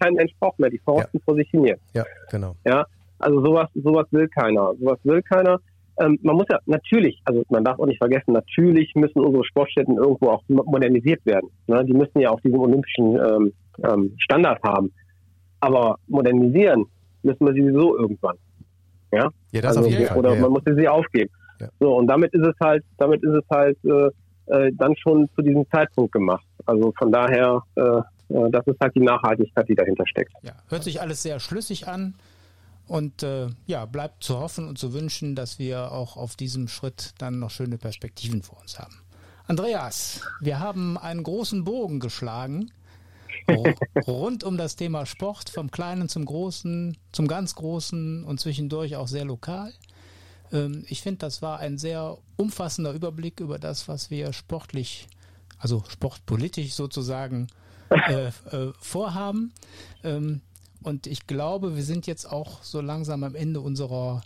kein 0.00 0.14
Mensch 0.14 0.32
braucht 0.40 0.58
mehr, 0.58 0.70
die 0.70 0.78
verrosten 0.78 1.18
ja. 1.18 1.20
vor 1.24 1.34
sich 1.34 1.48
hin 1.50 1.64
jetzt. 1.64 1.82
Ja, 1.94 2.04
genau. 2.30 2.56
Ja, 2.64 2.86
also 3.18 3.44
sowas, 3.44 3.68
sowas 3.74 4.06
will 4.10 4.28
keiner. 4.28 4.72
Sowas 4.80 4.98
will 5.04 5.22
keiner. 5.22 5.60
Ähm, 6.00 6.18
man 6.22 6.36
muss 6.36 6.46
ja 6.50 6.58
natürlich, 6.66 7.20
also 7.24 7.42
man 7.50 7.64
darf 7.64 7.78
auch 7.78 7.86
nicht 7.86 7.98
vergessen, 7.98 8.32
natürlich 8.32 8.94
müssen 8.94 9.20
unsere 9.20 9.44
Sportstätten 9.44 9.98
irgendwo 9.98 10.30
auch 10.30 10.42
modernisiert 10.48 11.24
werden. 11.26 11.50
Ne? 11.66 11.84
Die 11.84 11.92
müssen 11.92 12.20
ja 12.20 12.30
auch 12.30 12.40
diesen 12.40 12.58
olympischen 12.58 13.16
ähm, 13.16 13.52
ähm, 13.84 14.14
Standard 14.18 14.62
haben. 14.62 14.92
Aber 15.60 15.98
modernisieren 16.08 16.86
müssen 17.22 17.46
wir 17.46 17.52
sowieso 17.52 17.98
irgendwann. 17.98 18.36
Ja, 19.12 19.28
ja 19.52 19.60
das 19.60 19.76
also, 19.76 19.88
auf 19.88 19.92
jeden 19.92 20.06
Fall. 20.06 20.18
Oder 20.18 20.34
ja, 20.34 20.40
man 20.40 20.52
muss 20.52 20.62
sie 20.64 20.88
aufgeben. 20.88 21.30
Ja. 21.60 21.68
So, 21.78 21.96
und 21.96 22.06
damit 22.06 22.32
ist 22.34 22.46
es 22.46 22.54
halt, 22.60 22.84
damit 22.98 23.22
ist 23.22 23.34
es 23.34 23.44
halt 23.50 23.78
äh, 23.84 24.10
äh, 24.46 24.72
dann 24.74 24.96
schon 24.96 25.28
zu 25.34 25.42
diesem 25.42 25.68
Zeitpunkt 25.70 26.12
gemacht. 26.12 26.46
Also 26.66 26.92
von 26.98 27.12
daher, 27.12 27.62
äh, 27.76 27.82
äh, 27.82 28.50
das 28.50 28.66
ist 28.66 28.80
halt 28.80 28.94
die 28.94 29.00
Nachhaltigkeit, 29.00 29.68
die 29.68 29.74
dahinter 29.74 30.06
steckt. 30.06 30.32
Ja, 30.42 30.52
hört 30.68 30.84
sich 30.84 31.00
alles 31.00 31.22
sehr 31.22 31.40
schlüssig 31.40 31.88
an. 31.88 32.14
Und 32.86 33.22
äh, 33.22 33.46
ja, 33.66 33.86
bleibt 33.86 34.24
zu 34.24 34.40
hoffen 34.40 34.66
und 34.66 34.76
zu 34.76 34.92
wünschen, 34.92 35.36
dass 35.36 35.60
wir 35.60 35.92
auch 35.92 36.16
auf 36.16 36.34
diesem 36.34 36.66
Schritt 36.66 37.12
dann 37.18 37.38
noch 37.38 37.50
schöne 37.50 37.78
Perspektiven 37.78 38.42
vor 38.42 38.60
uns 38.60 38.80
haben. 38.80 38.96
Andreas, 39.46 40.22
wir 40.40 40.58
haben 40.58 40.98
einen 40.98 41.22
großen 41.22 41.62
Bogen 41.62 42.00
geschlagen 42.00 42.72
rund 44.06 44.44
um 44.44 44.56
das 44.56 44.76
Thema 44.76 45.06
Sport, 45.06 45.50
vom 45.50 45.70
Kleinen 45.70 46.08
zum 46.08 46.24
Großen, 46.24 46.96
zum 47.12 47.26
ganz 47.26 47.54
Großen 47.54 48.24
und 48.24 48.40
zwischendurch 48.40 48.96
auch 48.96 49.08
sehr 49.08 49.24
lokal. 49.24 49.72
Ähm, 50.52 50.84
ich 50.88 51.02
finde, 51.02 51.18
das 51.18 51.42
war 51.42 51.58
ein 51.58 51.78
sehr 51.78 52.18
umfassender 52.36 52.92
Überblick 52.92 53.40
über 53.40 53.58
das, 53.58 53.88
was 53.88 54.10
wir 54.10 54.32
sportlich, 54.32 55.08
also 55.58 55.84
sportpolitisch 55.88 56.72
sozusagen 56.72 57.48
äh, 57.90 58.28
äh, 58.28 58.72
vorhaben. 58.80 59.52
Ähm, 60.04 60.40
und 60.82 61.06
ich 61.06 61.26
glaube, 61.26 61.76
wir 61.76 61.84
sind 61.84 62.06
jetzt 62.06 62.30
auch 62.30 62.62
so 62.62 62.80
langsam 62.80 63.24
am 63.24 63.34
Ende 63.34 63.60
unserer 63.60 64.22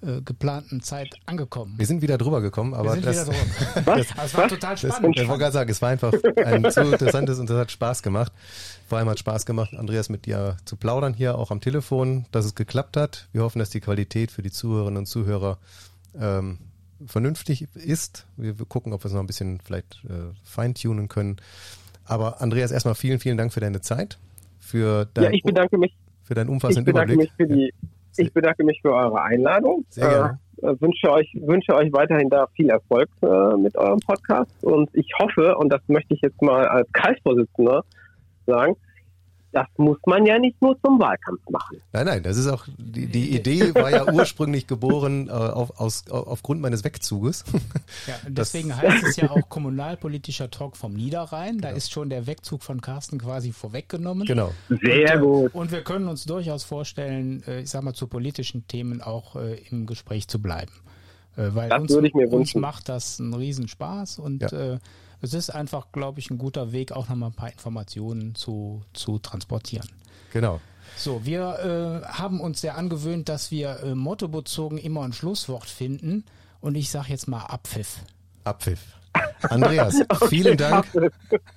äh, 0.00 0.20
geplanten 0.22 0.82
Zeit 0.82 1.16
angekommen. 1.26 1.74
Wir 1.76 1.86
sind 1.86 2.02
wieder 2.02 2.18
drüber 2.18 2.40
gekommen, 2.40 2.74
aber 2.74 2.90
wir 2.90 2.92
sind 2.94 3.06
das, 3.06 3.28
wieder 3.28 3.36
drüber. 3.74 3.96
das, 3.96 4.06
das 4.14 4.34
war 4.34 4.48
total 4.48 4.76
spannend. 4.76 5.16
Das, 5.16 5.22
ich 5.22 5.28
wollte 5.28 5.40
gerade 5.40 5.52
sagen, 5.52 5.70
es 5.70 5.82
war 5.82 5.88
einfach 5.90 6.12
ein 6.44 6.70
zu 6.70 6.82
interessantes 6.82 7.38
und 7.38 7.50
das 7.50 7.56
hat 7.56 7.70
Spaß 7.70 8.02
gemacht. 8.02 8.32
Vor 8.86 8.98
allem 8.98 9.08
hat 9.08 9.18
Spaß 9.18 9.46
gemacht, 9.46 9.74
Andreas, 9.74 10.08
mit 10.08 10.26
dir 10.26 10.56
zu 10.64 10.76
plaudern 10.76 11.14
hier 11.14 11.36
auch 11.36 11.50
am 11.50 11.60
Telefon, 11.60 12.26
dass 12.30 12.44
es 12.44 12.54
geklappt 12.54 12.96
hat. 12.96 13.28
Wir 13.32 13.42
hoffen, 13.42 13.58
dass 13.58 13.70
die 13.70 13.80
Qualität 13.80 14.30
für 14.30 14.42
die 14.42 14.50
Zuhörerinnen 14.50 14.98
und 14.98 15.06
Zuhörer 15.06 15.58
ähm, 16.18 16.58
vernünftig 17.06 17.68
ist. 17.74 18.26
Wir, 18.36 18.58
wir, 18.58 18.66
gucken, 18.66 18.92
ob 18.92 19.02
wir 19.02 19.06
es 19.06 19.12
noch 19.12 19.20
ein 19.20 19.26
bisschen 19.26 19.60
vielleicht 19.60 20.02
äh, 20.08 20.34
feintunen 20.42 21.08
können. 21.08 21.36
Aber 22.04 22.40
Andreas, 22.40 22.70
erstmal 22.70 22.94
vielen, 22.94 23.20
vielen 23.20 23.36
Dank 23.36 23.52
für 23.52 23.60
deine 23.60 23.80
Zeit 23.80 24.18
für 24.68 25.08
dein, 25.14 25.24
ja, 25.24 25.30
ich 25.30 25.42
bedanke 25.42 25.78
mich. 25.78 25.96
Für 26.22 26.34
deinen 26.34 26.50
umfassenden 26.50 26.82
ich 26.82 26.86
bedanke 26.86 27.14
Überblick. 27.14 27.30
Mich 27.38 27.48
für 27.48 27.54
die, 27.54 27.72
ja. 27.72 27.88
Ich 28.16 28.32
bedanke 28.32 28.64
mich 28.64 28.80
für 28.82 28.92
eure 28.92 29.22
Einladung. 29.22 29.84
Sehr 29.88 30.08
gerne. 30.08 30.38
Äh, 30.62 30.80
wünsche 30.80 31.10
euch, 31.12 31.30
wünsche 31.40 31.74
euch 31.74 31.92
weiterhin 31.92 32.28
da 32.30 32.46
viel 32.56 32.68
Erfolg 32.70 33.08
äh, 33.22 33.56
mit 33.56 33.76
eurem 33.76 34.00
Podcast 34.00 34.52
und 34.62 34.90
ich 34.92 35.08
hoffe, 35.20 35.56
und 35.56 35.72
das 35.72 35.80
möchte 35.86 36.14
ich 36.14 36.20
jetzt 36.20 36.42
mal 36.42 36.66
als 36.66 36.88
Kreisvorsitzender 36.92 37.84
sagen, 38.46 38.76
das 39.52 39.66
muss 39.76 39.98
man 40.06 40.26
ja 40.26 40.38
nicht 40.38 40.60
nur 40.60 40.78
zum 40.82 41.00
Wahlkampf 41.00 41.40
machen. 41.50 41.80
Nein, 41.92 42.06
nein, 42.06 42.22
das 42.22 42.36
ist 42.36 42.48
auch, 42.48 42.66
die, 42.76 43.06
die 43.06 43.34
Idee 43.34 43.74
war 43.74 43.90
ja 43.90 44.12
ursprünglich 44.12 44.66
geboren 44.66 45.28
äh, 45.28 45.32
auf, 45.32 45.78
aus, 45.80 46.04
aufgrund 46.10 46.60
meines 46.60 46.84
Wegzuges. 46.84 47.44
Ja, 48.06 48.14
deswegen 48.26 48.68
das, 48.68 48.78
heißt 48.78 49.04
es 49.04 49.16
ja 49.16 49.30
auch 49.30 49.48
kommunalpolitischer 49.48 50.50
Talk 50.50 50.76
vom 50.76 50.94
Niederrhein. 50.94 51.58
Da 51.58 51.68
genau. 51.68 51.76
ist 51.76 51.90
schon 51.90 52.08
der 52.08 52.26
Wegzug 52.26 52.62
von 52.62 52.80
Carsten 52.80 53.18
quasi 53.18 53.52
vorweggenommen. 53.52 54.26
Genau. 54.26 54.52
Sehr 54.68 55.16
und, 55.16 55.20
gut. 55.20 55.54
Und 55.54 55.72
wir 55.72 55.82
können 55.82 56.08
uns 56.08 56.24
durchaus 56.24 56.64
vorstellen, 56.64 57.42
äh, 57.46 57.60
ich 57.60 57.70
sag 57.70 57.82
mal, 57.82 57.94
zu 57.94 58.06
politischen 58.06 58.66
Themen 58.66 59.02
auch 59.02 59.36
äh, 59.36 59.60
im 59.70 59.86
Gespräch 59.86 60.28
zu 60.28 60.40
bleiben. 60.40 60.72
Äh, 61.36 61.54
weil 61.54 61.68
das 61.68 61.82
uns, 61.82 61.90
würde 61.92 62.08
ich 62.08 62.14
mir 62.14 62.28
uns 62.30 62.54
macht 62.54 62.88
das 62.88 63.20
einen 63.20 63.34
Riesenspaß 63.34 64.18
und 64.18 64.50
ja. 64.50 64.78
Es 65.20 65.34
ist 65.34 65.50
einfach, 65.50 65.92
glaube 65.92 66.20
ich, 66.20 66.30
ein 66.30 66.38
guter 66.38 66.72
Weg, 66.72 66.92
auch 66.92 67.08
nochmal 67.08 67.30
ein 67.30 67.34
paar 67.34 67.50
Informationen 67.50 68.34
zu, 68.34 68.82
zu 68.92 69.18
transportieren. 69.18 69.88
Genau. 70.32 70.60
So, 70.96 71.24
wir 71.24 72.02
äh, 72.04 72.06
haben 72.06 72.40
uns 72.40 72.60
sehr 72.60 72.76
angewöhnt, 72.76 73.28
dass 73.28 73.50
wir 73.50 73.80
äh, 73.80 73.94
mottobezogen 73.94 74.78
immer 74.78 75.02
ein 75.02 75.12
Schlusswort 75.12 75.66
finden. 75.66 76.24
Und 76.60 76.74
ich 76.74 76.90
sage 76.90 77.08
jetzt 77.10 77.28
mal 77.28 77.44
Abpfiff. 77.44 78.00
Abpfiff. 78.44 78.80
Andreas, 79.42 80.00
okay, 80.08 80.28
vielen 80.28 80.56
Dank. 80.56 80.86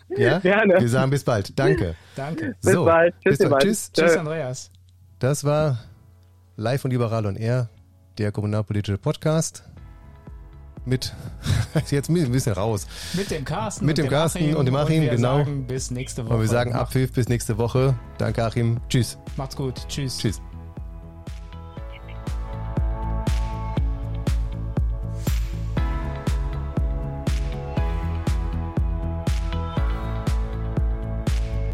Ja? 0.09 0.39
Gerne. 0.39 0.79
Wir 0.79 0.89
sagen 0.89 1.11
bis 1.11 1.23
bald. 1.23 1.57
Danke. 1.57 1.95
Danke. 2.15 2.55
Bis 2.61 2.73
so, 2.73 2.85
bald. 2.85 3.15
Tschüss, 3.21 3.37
bis 3.37 3.49
bald. 3.49 3.63
Tschüss. 3.63 3.91
Tschüss, 3.91 4.17
Andreas. 4.17 4.71
Das 5.19 5.43
war 5.43 5.79
Live 6.55 6.85
und 6.85 6.91
Liberal 6.91 7.25
und 7.25 7.37
Er, 7.37 7.69
der 8.17 8.31
kommunalpolitische 8.31 8.97
Podcast 8.97 9.63
mit, 10.85 11.13
jetzt 11.89 12.09
ein 12.09 12.31
bisschen 12.31 12.53
raus. 12.53 12.87
Mit 13.13 13.31
dem 13.31 13.45
Carsten. 13.45 13.85
Mit 13.85 13.97
dem 13.97 14.09
Carsten 14.09 14.39
Achim 14.39 14.55
und 14.55 14.65
dem 14.65 14.75
Achim, 14.75 15.03
und 15.03 15.09
genau. 15.09 15.37
Sagen 15.39 15.67
bis 15.67 15.91
nächste 15.91 16.25
Woche. 16.25 16.33
Und 16.33 16.41
wir 16.41 16.47
sagen 16.47 16.73
Abpfiff 16.73 17.13
bis 17.13 17.27
nächste 17.27 17.57
Woche. 17.57 17.95
Danke, 18.17 18.43
Achim. 18.43 18.79
Tschüss. 18.89 19.17
Macht's 19.37 19.55
gut. 19.55 19.87
Tschüss. 19.87 20.17
Tschüss. 20.17 20.41